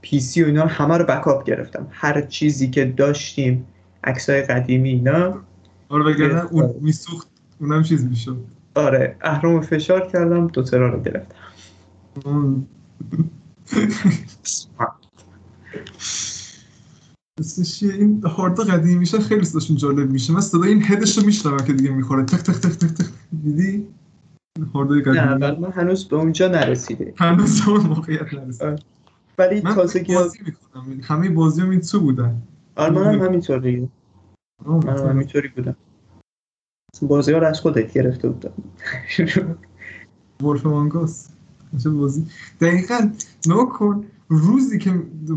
پی 0.00 0.20
سی 0.20 0.42
و 0.42 0.46
اینا 0.46 0.66
همه 0.66 0.96
رو 0.96 1.04
بکاپ 1.04 1.44
گرفتم. 1.44 1.86
هر 1.90 2.20
چیزی 2.20 2.70
که 2.70 2.84
داشتیم 2.84 3.66
عکسای 4.04 4.42
قدیمی 4.42 4.88
اینا. 4.88 5.40
آره 5.88 6.04
وگرنه 6.04 6.52
اون 6.52 6.74
میسوخت 6.80 7.28
اونم 7.60 7.82
چیز 7.82 8.04
می‌شد. 8.04 8.44
آره 8.74 9.16
اهرام 9.20 9.60
فشار 9.60 10.06
کردم 10.06 10.46
دو 10.46 10.62
ترا 10.62 10.90
رو 10.90 11.02
گرفتم. 11.02 11.34
اسمش؟ 17.38 17.82
این 17.82 18.22
هارد 18.24 18.60
قدیمی 18.60 18.94
میشه 18.94 19.20
خیلی 19.20 19.44
صداشون 19.44 19.76
جالب 19.76 20.10
میشه. 20.10 20.32
من 20.32 20.40
صدای 20.40 20.68
این 20.68 20.82
هدش 20.84 21.18
رو 21.18 21.26
میشنوم 21.26 21.56
که 21.56 21.72
دیگه 21.72 21.90
می‌خوره. 21.90 22.24
تک 22.24 22.40
تک 22.40 22.54
تک 22.54 22.78
تک 22.78 22.94
تک 22.94 23.06
دیدی؟ 23.42 23.86
هارد 24.76 25.08
نه 25.08 25.58
من 25.60 25.72
هنوز 25.72 26.08
به 26.08 26.16
اونجا 26.16 26.48
نرسیده. 26.48 27.14
هنوز 27.16 27.68
اون 27.68 27.80
موقعیت 27.80 28.34
نرسید 28.34 28.82
ولی 29.38 29.60
من 29.60 29.74
تازگی 29.74 30.14
بازی 30.14 30.38
می‌کنم. 30.46 31.00
همه 31.02 31.28
بازی 31.28 31.62
هم 31.62 31.70
این 31.70 31.80
تو 31.80 32.00
بودن؟ 32.00 32.42
آره 32.76 32.92
منم 32.92 33.22
همینطوری. 33.22 33.88
منم 34.66 34.76
مثلا 34.76 35.08
همینطوری 35.08 35.48
بودم. 35.48 35.76
بازی 37.02 37.32
ها 37.32 37.38
رو 37.38 37.46
از 37.46 37.60
خودت 37.60 37.92
گرفته 37.92 38.28
بودم. 38.28 38.52
ولف 40.42 40.66
مانگاس 40.66 41.28
بازی؟ 41.86 42.26
دقیقا 42.60 43.10
نگاه 43.46 43.68
کن 43.68 44.04
روزی 44.28 44.78
که 44.78 44.90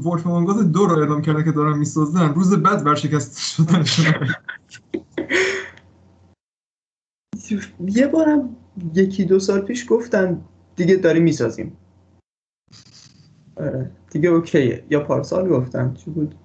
ولف 0.06 0.28
مانگاس 0.28 0.64
دو 0.66 0.86
رو 0.86 1.00
اعلام 1.00 1.22
کردن 1.22 1.44
که 1.44 1.52
دارن 1.52 1.78
می‌سازن 1.78 2.34
روز 2.34 2.54
بعد 2.54 2.86
ورشکست 2.86 3.38
شدن. 3.38 3.86
یه 7.80 8.08
بارم 8.08 8.56
یکی 8.96 9.26
دو 9.26 9.40
سال 9.40 9.62
پیش 9.62 9.86
گفتن 9.90 10.42
دیگه 10.76 10.96
داریم 10.96 11.24
می‌سازیم. 11.24 11.72
آره 13.56 13.92
دیگه 14.12 14.30
اوکیه. 14.30 14.84
یا 14.90 15.00
پارسال 15.00 15.50
گفتن 15.50 15.94
چی 15.94 16.12
بود؟ 16.12 16.36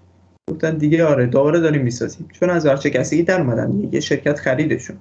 گفتن 0.51 0.76
دیگه 0.76 1.05
آره 1.05 1.26
دوباره 1.26 1.61
داریم 1.61 1.82
می‌سازیم. 1.82 2.28
چون 2.32 2.51
از 2.51 2.66
ورشکستگی 2.66 3.22
در 3.22 3.41
اومدن 3.41 3.89
یه 3.93 4.01
شرکت 4.01 4.39
خریدشون. 4.39 4.97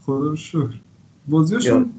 خدا 0.00 0.34
شکر. 0.34 0.80
بازیاشون 1.28 1.90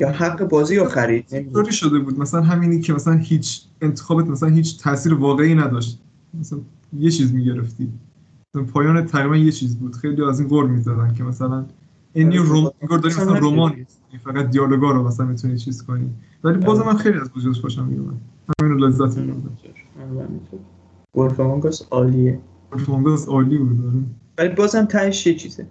یا 0.00 0.10
حق 0.10 0.48
بازی 0.48 0.76
رو 0.76 0.84
خرید. 0.84 1.52
طوری 1.52 1.72
شده 1.72 1.98
بود؟ 1.98 2.18
مثلا 2.18 2.42
همینی 2.42 2.80
که 2.80 2.92
مثلا 2.92 3.14
هیچ 3.14 3.64
انتخابت 3.80 4.26
مثلا 4.26 4.48
هیچ 4.48 4.82
تاثیر 4.82 5.14
واقعی 5.14 5.54
نداشت. 5.54 6.02
مثلا 6.34 6.58
یه 6.98 7.10
چیز 7.10 7.34
می‌گرفتی. 7.34 7.92
مثلا 8.54 8.66
پایان 8.66 9.06
تقریبا 9.06 9.36
یه 9.36 9.52
چیز 9.52 9.76
بود. 9.76 9.96
خیلی 9.96 10.24
از 10.24 10.40
این 10.40 10.48
غور 10.48 10.66
می‌زدن 10.66 11.14
که 11.14 11.24
مثلا 11.24 11.66
این 12.12 12.32
یه 12.32 12.42
روم 12.42 12.70
انگار 12.80 12.98
داری 12.98 13.14
مثلا 13.14 13.38
رمان 13.38 13.86
فقط 14.24 14.50
دیالوگا 14.50 14.90
رو 14.90 15.02
مثلا 15.02 15.26
می‌تونی 15.26 15.58
چیز 15.58 15.82
کنی. 15.82 16.10
ولی 16.44 16.58
بازم 16.58 16.86
من 16.86 16.96
خیلی 16.96 17.18
از 17.18 17.30
وجودش 17.36 17.60
خوشم 17.60 17.84
میومد 17.84 18.20
همین 18.60 18.72
رو 18.72 18.88
لذت 18.88 19.18
میبردم. 19.18 19.58
Wolf 21.16 21.40
Among 21.40 21.66
Us 21.66 21.82
عالیه. 21.90 22.38
performance 22.70 23.28
عالی 23.28 23.58
بود 23.58 23.86
آره. 23.86 24.04
ولی 24.38 24.54
بازم 24.54 24.84
تهش 24.84 25.26
یه 25.26 25.34
چیزه. 25.34 25.66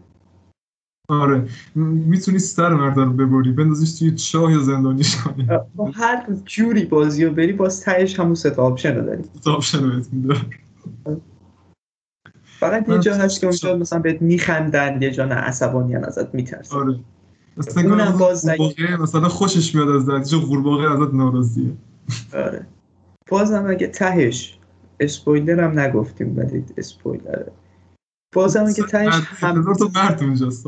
آره. 1.09 1.47
می‌تونی 1.75 2.39
سر 2.39 2.73
مرد 2.73 2.97
رو 2.97 3.13
ببری 3.13 3.51
بندازیش 3.51 3.99
توی 3.99 4.11
چاه 4.11 4.51
یا 4.51 4.59
زندانیش 4.59 5.17
کنی. 5.17 5.47
با 5.75 5.91
هر 5.93 6.25
جوری 6.45 6.85
بازی 6.85 7.25
رو 7.25 7.33
بری 7.33 7.53
باز 7.53 7.81
تهش 7.81 8.19
همون 8.19 8.35
سه 8.35 8.49
تا 8.49 8.63
option 8.63 8.95
رو 8.95 9.05
داری 9.05 9.23
تا 9.43 9.53
option 9.53 9.83
رو 9.83 9.89
بهت 9.95 10.13
میده 10.13 10.35
فقط 12.61 12.89
یه 12.89 12.99
جا 12.99 13.15
هست 13.15 13.41
که 13.41 13.47
اونجا 13.47 13.69
شد. 13.69 13.77
مثلا 13.77 13.99
بهت 13.99 14.21
میخندن 14.21 15.01
یه 15.01 15.11
جا 15.11 15.25
نه 15.25 15.35
عصبانی 15.35 15.95
ازت 15.95 16.35
میترسن. 16.35 16.75
آره. 16.75 16.99
مثلا 17.57 17.89
اونم 17.89 18.17
باز 18.17 18.45
مثلا 18.99 19.29
خوشش 19.29 19.75
میاد 19.75 20.09
از 20.09 20.29
چه 20.29 20.37
قورباغه 20.37 20.91
ازت 20.91 21.13
ناراضیه. 21.13 21.73
آره. 22.33 22.67
بازم 23.29 23.65
اگه 23.69 23.87
تهش 23.87 24.57
اسپویلر 24.99 25.63
هم 25.63 25.79
نگفتیم 25.79 26.37
ولی 26.37 26.65
اسپویلره 26.77 27.51
بازم 28.33 28.65
اگه 28.65 28.83
تهش 28.83 29.13
هم 29.37 29.73
تا 29.73 29.89
مرد 29.95 30.23
اونجاست 30.23 30.65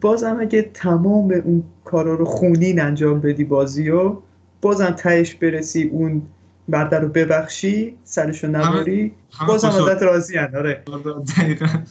بازم 0.00 0.36
اگه 0.40 0.62
تمام 0.62 1.30
اون 1.30 1.64
کارا 1.84 2.14
رو 2.14 2.24
خونین 2.24 2.80
انجام 2.80 3.20
بدی 3.20 3.44
بازی 3.44 3.88
رو 3.88 4.22
بازم 4.62 4.90
تهش 4.90 5.34
برسی 5.34 5.82
اون 5.82 6.22
مرد 6.68 6.94
رو 6.94 7.08
ببخشی 7.08 7.98
سرشو 8.04 8.48
نبری 8.48 9.14
بازم. 9.48 9.68
ازت 9.68 10.02
راضی 10.02 10.38
آره. 10.38 10.82
آره، 10.92 11.86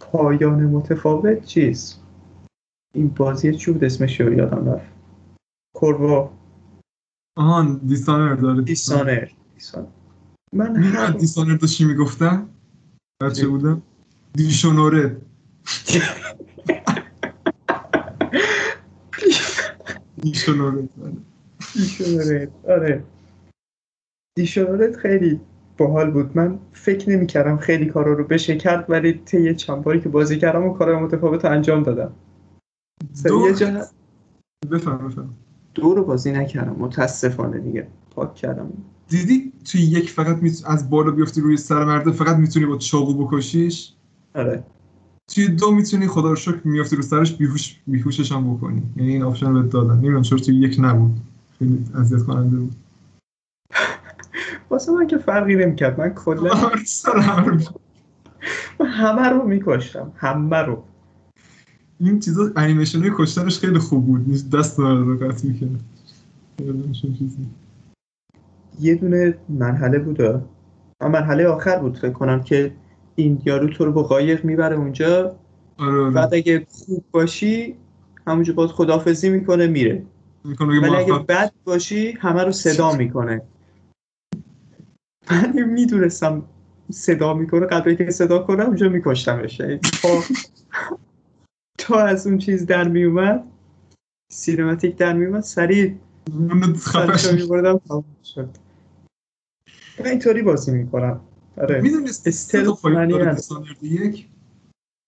پایان 0.00 0.66
متفاوت 0.66 1.44
چیز؟ 1.44 1.96
این 2.94 3.08
بازی 3.08 3.56
چی 3.56 3.72
بود 3.72 3.84
اسمش 3.84 4.20
رو 4.20 4.32
یادم 4.32 4.72
رفت. 4.72 4.90
کوروا 5.76 6.32
آهان 7.36 7.80
دیسانر 7.86 8.34
داره 8.34 8.62
دیسانر 8.62 9.28
دیسانر 9.54 9.86
من 10.52 10.76
هر 10.76 11.10
دیسانر 11.10 11.56
داشت 11.56 11.78
چی 11.78 11.84
می‌گفتم؟ 11.84 12.48
بچه؟ 13.22 13.48
بودم؟ 13.48 13.82
دیشونوره 14.32 15.20
دیشونوره 20.22 20.88
دیشونورت 21.74 22.48
آره. 22.68 23.04
دیشونورت 24.36 24.96
خیلی 24.96 25.40
باحال 25.78 26.10
بود. 26.10 26.36
من 26.36 26.58
فکر 26.72 27.10
نمی 27.10 27.26
کردم 27.26 27.56
خیلی 27.56 27.86
کارا 27.86 28.12
رو 28.12 28.24
بشه 28.24 28.56
کرد 28.56 28.90
ولی 28.90 29.12
طی 29.24 29.54
چند 29.54 29.82
باری 29.82 30.00
که 30.00 30.08
بازی 30.08 30.38
کردم 30.38 30.64
و 30.64 30.72
کارهای 30.74 31.02
متفاوت 31.02 31.44
انجام 31.44 31.82
دادم. 31.82 32.12
دو 33.24 33.46
یه 33.46 33.54
جا 33.54 33.86
بفهم 34.70 35.08
بفهم 35.08 35.34
دو 35.74 35.94
رو 35.94 36.04
بازی 36.04 36.32
نکردم. 36.32 36.76
متاسفانه 36.78 37.58
دیگه. 37.58 37.86
پاک 38.10 38.34
کردم. 38.34 38.72
دیدی 39.08 39.52
توی 39.64 39.80
یک 39.80 40.10
فقط 40.10 40.36
میت... 40.36 40.62
از 40.66 40.90
بالا 40.90 41.10
بیفتی 41.10 41.40
روی 41.40 41.56
سر 41.56 41.84
مرده 41.84 42.10
فقط 42.10 42.36
می‌تونی 42.36 42.66
با 42.66 42.76
چاقو 42.76 43.26
بکشیش؟ 43.26 43.92
آره. 44.34 44.64
توی 45.34 45.48
دو 45.48 45.70
می‌تونی 45.70 46.06
خدا 46.06 46.28
رو 46.30 46.36
شکر 46.36 46.60
میافتی 46.64 46.96
رو 46.96 47.02
سرش 47.02 47.36
بیهوش 47.36 47.80
بیهوشش 47.86 48.32
هم 48.32 48.54
بکنی. 48.54 48.82
یعنی 48.96 49.12
این 49.12 49.22
option 49.22 49.52
رو 49.52 49.62
دادن. 49.62 49.94
نمی‌دونم 49.94 50.22
چرا 50.22 50.38
توی 50.38 50.54
یک 50.54 50.76
نبود. 50.80 51.20
خیلی 51.60 51.84
اذیت 51.94 52.22
کننده 52.22 52.56
بود. 52.56 52.72
واسه 54.70 54.92
من 54.92 55.06
که 55.06 55.18
فرقی 55.18 55.56
نمی‌کرد. 55.56 56.00
من 56.00 56.10
کلا 56.10 56.50
رو 57.04 57.58
من 58.80 58.86
همه 58.86 59.28
رو 59.28 59.48
میکشتم. 59.48 60.12
همه 60.16 60.56
رو. 60.56 60.82
این 62.00 62.20
چیزا 62.20 62.50
انیمیشن 62.56 63.00
های 63.00 63.10
کشتنش 63.14 63.58
خیلی 63.58 63.78
خوب 63.78 64.06
بود. 64.06 64.50
دست 64.50 64.78
رو 64.78 65.18
قطع 65.18 65.48
یه 68.80 68.94
دونه 68.94 69.38
مرحله 69.48 69.98
بود. 69.98 70.42
مرحله 71.00 71.46
آخر 71.46 71.78
بود 71.78 71.98
فکر 71.98 72.12
کنم 72.12 72.42
که 72.42 72.72
این 73.14 73.42
یارو 73.44 73.68
تو 73.68 73.84
رو 73.84 73.92
با 73.92 74.02
قایق 74.02 74.44
می‌بره 74.44 74.76
اونجا. 74.76 75.36
آره 75.78 76.00
آره. 76.00 76.10
بعد 76.10 76.34
اگه 76.34 76.66
خوب 76.70 77.04
باشی 77.10 77.76
همونجا 78.26 78.52
باید 78.52 78.70
خدافزی 78.70 79.28
می‌کنه 79.30 79.66
میره. 79.66 80.02
ولی 80.44 80.96
اگه 80.96 81.18
بد 81.18 81.52
باشی 81.64 82.12
همه 82.12 82.44
رو 82.44 82.52
صدا 82.52 82.92
می‌کنه. 82.92 83.42
من 85.30 85.62
می‌دونستم 85.62 86.42
صدا 86.90 87.34
می‌کنه 87.34 87.66
قبل 87.66 87.88
اینکه 87.88 88.10
صدا 88.10 88.38
کنه 88.38 88.64
اونجا 88.64 88.88
میکشتمش. 88.88 89.60
یعنی 89.60 89.78
تا 89.78 90.08
تا 91.78 91.98
از 91.98 92.26
اون 92.26 92.38
چیز 92.38 92.66
در 92.66 92.88
میومد 92.88 93.44
سینماتیک 94.32 94.96
در 94.96 95.12
میومد 95.12 95.42
سریع 95.42 95.94
سرشو 96.76 97.34
میبردم 97.34 97.80
شد. 98.24 98.48
من 100.00 100.06
اینطوری 100.06 100.42
بازی 100.42 100.72
می‌کنم. 100.72 101.20
آره. 101.56 101.80
می‌دونی 101.80 102.08
استل 102.08 102.72
یک 103.82 104.28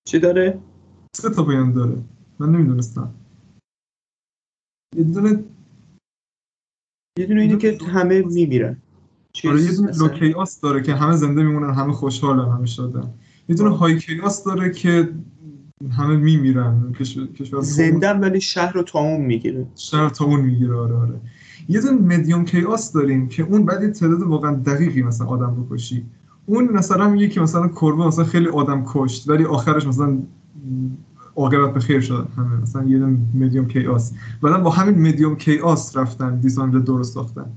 چی 0.09 0.19
داره؟ 0.19 0.59
سه 1.17 1.31
تا 1.31 1.43
داره. 1.75 1.99
من 2.39 2.49
نمی‌دونستم. 2.53 3.15
یه 4.97 5.05
دونه 5.05 5.45
یه 7.19 7.27
دونه 7.27 7.43
اینه 7.43 7.57
که 7.57 7.79
همه 7.87 8.23
میمیرن. 8.23 8.77
آره 9.45 9.63
یه 9.63 9.73
دونه 9.73 9.89
مثلا؟ 9.89 10.07
لو 10.07 10.13
کیاس 10.13 10.61
داره 10.61 10.83
که 10.83 10.95
همه 10.95 11.17
زنده 11.17 11.43
میمونن 11.43 11.75
همه 11.75 11.93
خوشحالن 11.93 12.53
همه 12.53 12.67
شادن. 12.67 13.15
یه 13.49 13.57
دونه. 13.57 13.77
های 13.77 13.99
کیاس 13.99 14.45
داره 14.45 14.71
که 14.71 15.09
همه 15.91 16.17
میمیرن 16.17 16.93
کشور 17.39 17.61
زندن 17.61 18.21
ولی 18.21 18.41
شهر 18.41 18.73
رو 18.73 18.83
تموم 18.83 19.25
می‌گیره. 19.25 19.67
شهر 19.77 20.09
تا 20.09 20.25
اون 20.25 20.41
می‌گیره 20.41 20.75
آره 20.75 20.95
آره. 20.95 21.21
یه 21.69 21.81
دونه 21.81 22.17
مدیوم 22.17 22.45
کیاس 22.45 22.93
داریم 22.93 23.29
که 23.29 23.43
اون 23.43 23.65
بعد 23.65 23.83
یه 23.83 23.91
تعداد 23.91 24.23
واقعا 24.23 24.55
دقیقی 24.55 25.03
مثلا 25.03 25.27
آدم 25.27 25.65
بکشی. 25.65 26.07
اون 26.47 26.73
مثلا 26.73 27.09
میگه 27.09 27.29
که 27.29 27.41
مثلا 27.41 27.69
کربه 27.69 28.07
مثلا 28.07 28.25
خیلی 28.25 28.49
آدم 28.49 28.85
کشت 28.87 29.29
ولی 29.29 29.45
آخرش 29.45 29.87
مثلا 29.87 30.23
عاقبت 31.37 31.75
به 31.75 31.81
خیر 31.81 32.01
شد 32.01 32.29
همه 32.37 32.57
مثلا 32.57 32.85
یه 32.85 32.99
مدیوم 33.35 33.69
کیاس 33.69 34.13
بعدا 34.43 34.61
با 34.61 34.71
همین 34.71 35.09
مدیوم 35.09 35.37
کیاس 35.37 35.97
رفتن 35.97 36.41
دیساندر 36.41 36.79
درست 36.79 37.15
ساختن. 37.15 37.53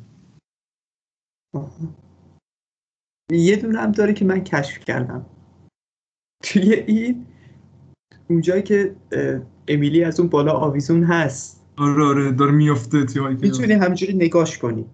یه 3.32 3.56
دونه 3.56 3.80
هم 3.80 3.92
داره 3.92 4.14
که 4.14 4.26
من 4.26 4.44
کشف 4.44 4.80
کردم. 4.80 5.26
توی 6.44 6.74
این 6.74 7.26
اونجایی 8.30 8.64
که 8.64 8.96
امیلی 9.68 10.04
از 10.04 10.20
اون 10.20 10.30
بالا 10.30 10.52
آویزون 10.52 11.04
هست. 11.04 11.66
آره 11.78 12.04
آره 12.04 12.32
داره 12.32 12.52
میفته 12.52 13.06
توی 13.06 13.28
می‌تونی 13.28 13.74
همینجوری 13.74 14.14
نگاش 14.14 14.58
کنی. 14.58 14.86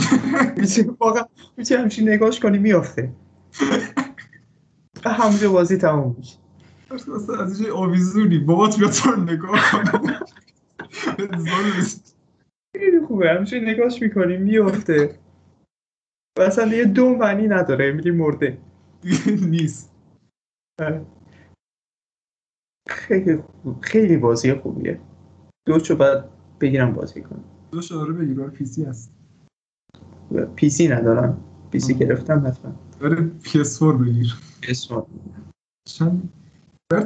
می‌تونی 0.60 0.96
واقعا 1.00 1.24
می‌تونی 1.56 1.78
همینجوری 1.78 2.14
نگاش 2.14 2.40
کنی 2.40 2.58
میافته. 2.58 3.12
همونجا 5.04 5.52
بازی 5.52 5.76
تموم 5.76 6.16
میشه. 6.18 6.39
از 6.90 7.60
یه 7.60 7.72
آویزونی 7.72 8.38
بابات 8.38 8.78
بیاد 8.78 8.90
تو 8.90 9.10
نگاه. 9.16 9.60
خیلی 12.76 13.06
خوبه. 13.06 13.30
همینجوری 13.30 13.66
نگاش 13.66 14.02
می‌کنی 14.02 14.36
میافته 14.36 15.18
و 16.38 16.42
اصلا 16.42 16.66
یه 16.74 16.84
دو 16.84 17.16
معنی 17.16 17.48
نداره. 17.48 17.88
امیلی 17.88 18.10
مرده. 18.10 18.58
نیست. 19.50 19.92
خیلی 22.88 23.36
خوب. 23.36 23.80
خیلی 23.80 24.16
بازی 24.16 24.54
خوبیه. 24.54 25.00
دوشو 25.66 25.96
باید 25.96 26.24
بگیرم 26.60 26.92
بازی 26.92 27.22
کنم. 27.22 27.44
دو 27.72 27.82
شاره 27.82 28.12
بگیر. 28.12 28.42
آره 28.42 28.50
پی 28.50 28.64
سی 28.64 28.84
هست. 28.84 29.12
پی 30.56 30.70
سی 30.70 30.88
ندارم. 30.88 31.44
پی 31.70 31.80
سی. 31.80 31.94
گرفتم 31.94 32.46
حتما 32.46 32.74
آره 33.02 33.30
PS4 33.44 33.82
بگیر. 33.82 34.34
اسم 34.68 35.06
چند 35.84 36.10
برد 36.10 36.22
نمی‌دونم. 36.22 36.39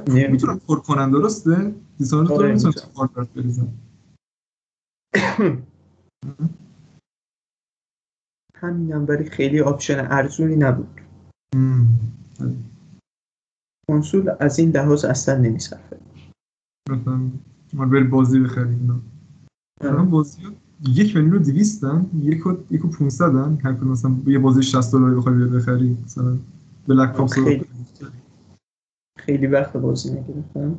می‌تونم 0.08 0.58
پر 0.58 0.80
کنن 0.80 1.10
درسته؟ 1.10 1.74
دیسانر 1.98 2.32
آره، 2.32 2.36
داره 2.36 2.52
می‌تونم. 2.52 2.74
کار 2.96 3.06
برد 3.06 3.32
بریزم. 3.34 3.68
همینم 8.56 9.06
ولی 9.08 9.24
خیلی 9.24 9.60
آپشن 9.60 10.06
ارزونی 10.10 10.56
نبود. 10.56 11.00
آره. 12.40 12.54
کنسول 13.88 14.30
از 14.40 14.58
این 14.58 14.70
لحاظ 14.70 15.04
اصلا 15.04 15.38
نمیصرفه. 15.38 16.00
مثلا 16.90 17.20
ما 17.72 17.86
بری 17.86 18.04
بازی 18.04 18.40
بخریم 18.40 18.78
اینا. 18.80 19.00
الان 19.80 20.10
بازی 20.10 20.42
یک 20.88 21.16
میلیون 21.16 21.34
و 21.36 21.38
دویستن 21.38 22.10
یک 22.22 22.46
و 22.46 22.56
یک 22.70 22.84
و 22.84 22.88
پونصدن 22.88 23.58
هر 23.64 23.72
کدوم 23.72 23.88
مثلا 23.88 24.16
یه 24.26 24.38
بازی 24.38 24.62
60 24.62 24.92
دلاری 24.92 25.16
بخوای 25.16 25.44
بخری 25.44 25.98
مثلا 26.04 26.38
بلک 26.88 27.16
رو 27.16 27.26
خیلی. 29.26 29.46
وقت 29.46 29.76
بازی 29.76 30.10
نگرفتم. 30.10 30.78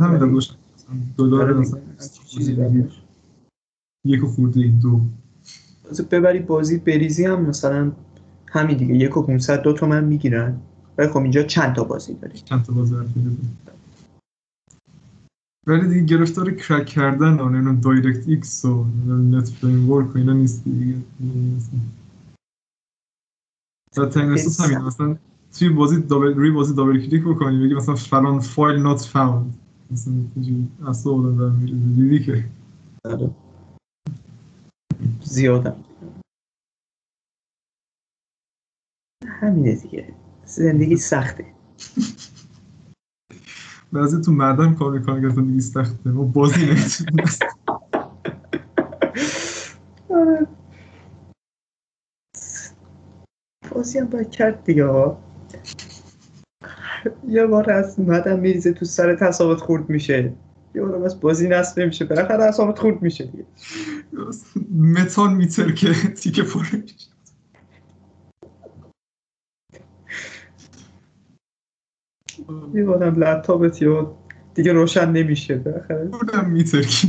همین 0.00 0.20
روشن 0.20 0.54
دلار 1.18 1.42
آره 1.42 1.54
مثلا. 1.54 1.80
یک 4.04 4.24
و 4.24 4.26
خورده 4.26 4.60
این 4.60 4.78
دو. 4.78 5.00
ببری 6.10 6.38
بازی 6.38 6.78
بریزی 6.78 7.24
هم 7.24 7.42
مثلا 7.42 7.92
همین 8.48 8.76
دیگه 8.76 8.94
یک 8.94 9.16
و 9.16 9.22
500 9.22 9.62
دو 9.62 9.72
تومن 9.72 10.04
می‌گیرن. 10.04 10.60
ولی 10.98 11.08
خب 11.08 11.18
اینجا 11.18 11.42
چند 11.42 11.74
تا 11.74 11.84
بازی 11.84 12.14
داری؟ 12.14 12.38
چند 12.38 12.62
تا 12.62 12.72
بازی 12.72 12.94
ولی 15.66 15.88
دیگه 15.88 16.16
گرفتار 16.16 16.50
کرک 16.50 16.86
کردن 16.86 17.40
آن 17.40 17.54
اینو 17.54 17.80
دایرکت 17.80 18.28
ایکس 18.28 18.64
و 18.64 18.84
نت 19.08 19.48
فریم 19.48 19.90
ورک 19.90 20.14
و 20.14 20.18
اینا 20.18 20.32
نیست 20.32 20.64
دیگه. 20.64 20.96
بدترین 23.96 24.30
احساس 24.30 24.60
همین 24.60 24.78
مثلا 24.78 25.16
توی 25.58 25.68
بازی 25.68 26.02
دابل 26.02 26.34
روی 26.34 26.50
بازی 26.50 26.74
دابل 26.74 27.06
کلیک 27.06 27.24
بکنی 27.24 27.64
بگی 27.64 27.74
مثلا 27.74 27.94
فلان 27.94 28.40
فایل 28.40 28.82
نات 28.82 29.00
فاوند. 29.00 29.54
مثلا 29.90 30.14
اصلا 30.88 31.12
آدم 31.12 31.38
در 31.38 31.48
دیدی 31.96 32.24
که؟ 32.24 32.44
زیادم. 35.22 35.76
همینه 39.26 39.74
دیگه. 39.74 40.14
زندگی 40.44 40.96
سخته. 40.96 41.46
بعضی 43.92 44.20
تو 44.20 44.32
معدن 44.32 44.74
کار 44.74 44.98
می‌کنه 44.98 45.34
که 45.34 45.40
دیگه 45.40 45.60
سخته. 45.60 46.10
ما 46.10 46.24
بازی 46.24 46.66
نمی‌تونیم 46.66 47.24
بازی 53.74 53.98
هم 53.98 54.06
باید 54.06 54.30
کرد 54.30 54.64
دیگه 54.64 54.86
ها. 54.86 55.29
یه 57.28 57.46
بار 57.46 57.70
از 57.70 58.00
مدن 58.00 58.40
میریزه 58.40 58.72
تو 58.72 58.84
سر 58.84 59.14
تصابت 59.14 59.60
خورد 59.60 59.90
میشه. 59.90 60.32
یه 60.74 60.82
بار 60.82 61.04
از 61.04 61.20
بازی 61.20 61.48
نصب 61.48 61.80
نمیشه. 61.80 62.04
بالاخره 62.04 62.44
اصابت 62.44 62.78
خورد 62.78 63.02
میشه. 63.02 63.24
دیگه 63.24 63.44
متان 64.72 65.34
میتر 65.34 65.72
که 65.72 65.92
تیکه 65.92 66.44
یه 72.74 72.84
بارم 72.84 73.14
لپتاپت 73.14 73.82
یا 73.82 74.16
دیگه 74.54 74.72
روشن 74.72 75.12
نمیشه. 75.12 75.56
بالاخره. 75.56 76.10
اونم 76.12 76.50
میتر 76.50 76.82
که 76.82 77.08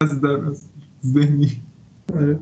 از 0.00 0.20
در 0.20 0.28
از 0.30 0.68
ذهنی. 1.06 1.62
آره. 2.14 2.40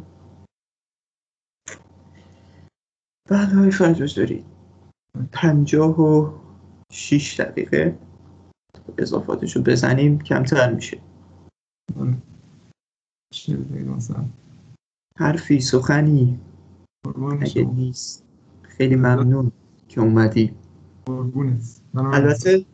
بعد 3.30 3.53
های 3.53 3.70
فرجاج 3.70 4.18
دارید. 4.18 4.58
پنجاه 5.33 6.01
و 6.01 6.33
شیش 6.93 7.41
دقیقه 7.41 7.99
اضافاتشو 8.99 9.62
بزنیم 9.62 10.19
کمتر 10.19 10.75
میشه. 10.75 11.01
حرفی 15.16 15.61
سخنی 15.61 16.41
اگه 17.41 17.64
نیست. 17.64 18.25
خیلی 18.62 18.97
ممنون 18.97 19.53
که 19.89 20.01
اومدی. 20.01 20.55
البته 21.95 22.64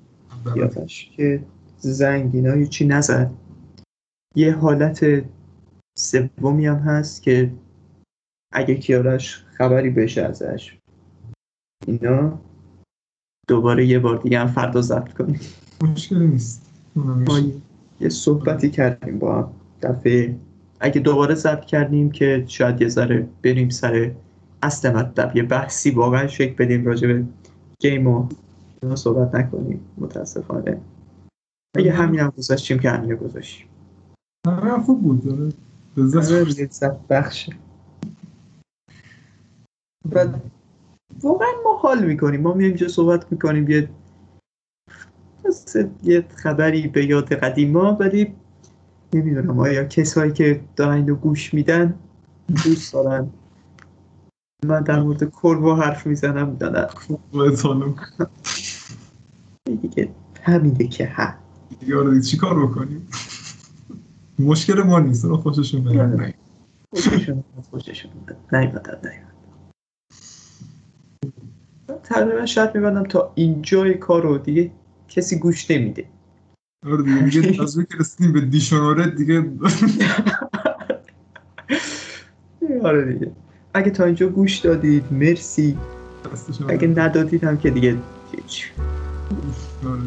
یادش 0.57 1.11
که 1.16 1.47
زنگ 1.78 2.34
اینا 2.34 2.53
هیچی 2.53 2.86
نزد. 2.86 3.30
یه 4.36 4.57
حالت 4.57 5.24
سومی 5.99 6.66
هم 6.66 6.76
هست 6.76 7.22
که 7.22 7.53
اگه 8.53 8.74
کیارش 8.74 9.45
خبری 9.45 9.90
بشه 9.90 10.22
ازش 10.22 10.78
اینا 11.87 12.39
دوباره 13.49 13.87
یه 13.87 13.99
بار 13.99 14.18
دیگه 14.18 14.39
هم 14.39 14.47
فردا 14.47 14.80
ضبط 14.80 15.12
کنیم. 15.12 15.41
مشکلی 15.82 16.26
نیست. 16.26 16.70
ما. 16.97 17.41
یه 18.01 18.09
صحبتی 18.09 18.70
کردیم 18.70 19.18
با 19.18 19.43
هم. 19.43 19.51
دفعه 19.82 20.37
اگه 20.80 21.01
دوباره 21.01 21.35
ضبط 21.35 21.64
کردیم 21.64 22.11
که 22.11 22.45
شاید 22.47 22.80
یه 22.80 22.89
ذره 22.89 23.28
بریم 23.43 23.68
سر 23.68 24.12
اصل 24.62 24.93
مطلب. 24.97 25.37
یه 25.37 25.43
بحثی 25.43 25.91
واقعا 25.91 26.26
شکل 26.26 26.64
بدیم 26.64 26.87
راجع 26.87 27.09
به 27.09 27.24
گیم 27.78 28.07
و 28.07 28.28
صحبت 28.95 29.35
نکنیم 29.35 29.80
متاسفانه. 29.99 30.80
اگه 31.76 31.93
همین 31.93 32.20
هم 32.20 32.32
گذاشتیم 32.39 32.78
که 32.78 32.91
همین 32.91 33.14
گذاشتیم. 33.14 33.66
همه 34.47 34.70
هم 34.70 34.82
خوب 34.82 35.03
بود. 35.03 35.28
آره، 35.28 35.53
بردیم. 35.97 36.64
لذت 36.64 37.09
بخشه. 37.09 37.53
و 40.12 40.26
واقعا 41.22 41.48
ما 41.64 41.76
حال 41.76 42.04
می‌کنیم. 42.04 42.40
ما 42.40 42.54
میایم 42.54 42.70
اینجا 42.70 42.88
صحبت 42.88 43.32
می‌کنیم. 43.32 43.70
یه 43.70 43.88
یه 46.02 46.24
خبری 46.36 46.88
به 46.88 47.04
یاد 47.06 47.32
قدیما 47.32 47.92
ولی 47.92 48.34
نمی‌دونم 49.14 49.60
آیا 49.60 49.84
کسایی 49.84 50.32
که 50.32 50.60
دارن 50.76 50.94
اینو 50.94 51.14
گوش 51.14 51.54
میدن 51.54 51.94
دوست 52.64 52.92
دارن. 52.92 53.30
من 54.66 54.80
در 54.80 55.02
مورد 55.02 55.30
کروا 55.30 55.76
حرف 55.76 56.06
می‌زنم. 56.06 56.56
نه 59.68 59.76
دیگه 59.82 60.08
همینه 60.42 60.88
که 60.88 61.06
ها 61.08 61.34
دیگه 61.80 61.98
آره 61.98 62.20
چی 62.20 62.36
کار 62.36 62.66
بکنیم؟ 62.66 63.08
مشکل 64.38 64.82
ما 64.82 64.98
نیست. 65.00 65.26
خوششون 65.26 65.88
نیاد 65.88 66.34
خوششون 66.90 67.44
خوششون 67.70 68.10
نیومدن. 68.52 69.24
تقریبا 72.05 72.46
شرط 72.46 72.76
میبندم 72.76 73.05
تا 73.05 73.32
اینجای 73.34 73.94
کار 73.94 74.22
رو 74.22 74.38
دیگه 74.38 74.70
کسی 75.09 75.38
گوش 75.38 75.70
نمیده. 75.70 76.05
آره 76.86 77.02
دیگه 77.02 77.62
از 77.62 77.78
که 77.90 77.98
رسیدیم 77.98 78.32
به 78.32 78.40
دیشوناره 78.40 79.07
دیگه. 79.07 79.44
آره 82.82 83.12
دیگه. 83.12 83.32
اگه 83.74 83.90
تا 83.90 84.05
اینجا 84.05 84.28
گوش 84.28 84.59
دادید 84.59 85.05
مرسی. 85.12 85.78
اگه 86.68 86.88
ندادید 86.88 87.44
هم 87.44 87.59
که 87.59 87.70
دیگه 87.70 87.96
هیچ. 88.32 88.72
آره. 89.86 90.00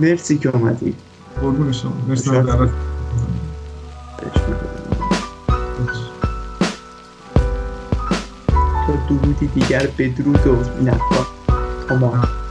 مرسی 0.00 0.38
که 0.38 0.56
اومدید. 0.56 0.96
قربون 1.40 1.72
شما. 1.72 1.92
مرسی 2.08 2.30
درودی 9.08 9.46
دیگر 9.46 9.88
بدرود 9.98 10.46
و 10.46 10.78
این. 10.78 10.90
تمام 11.88 12.45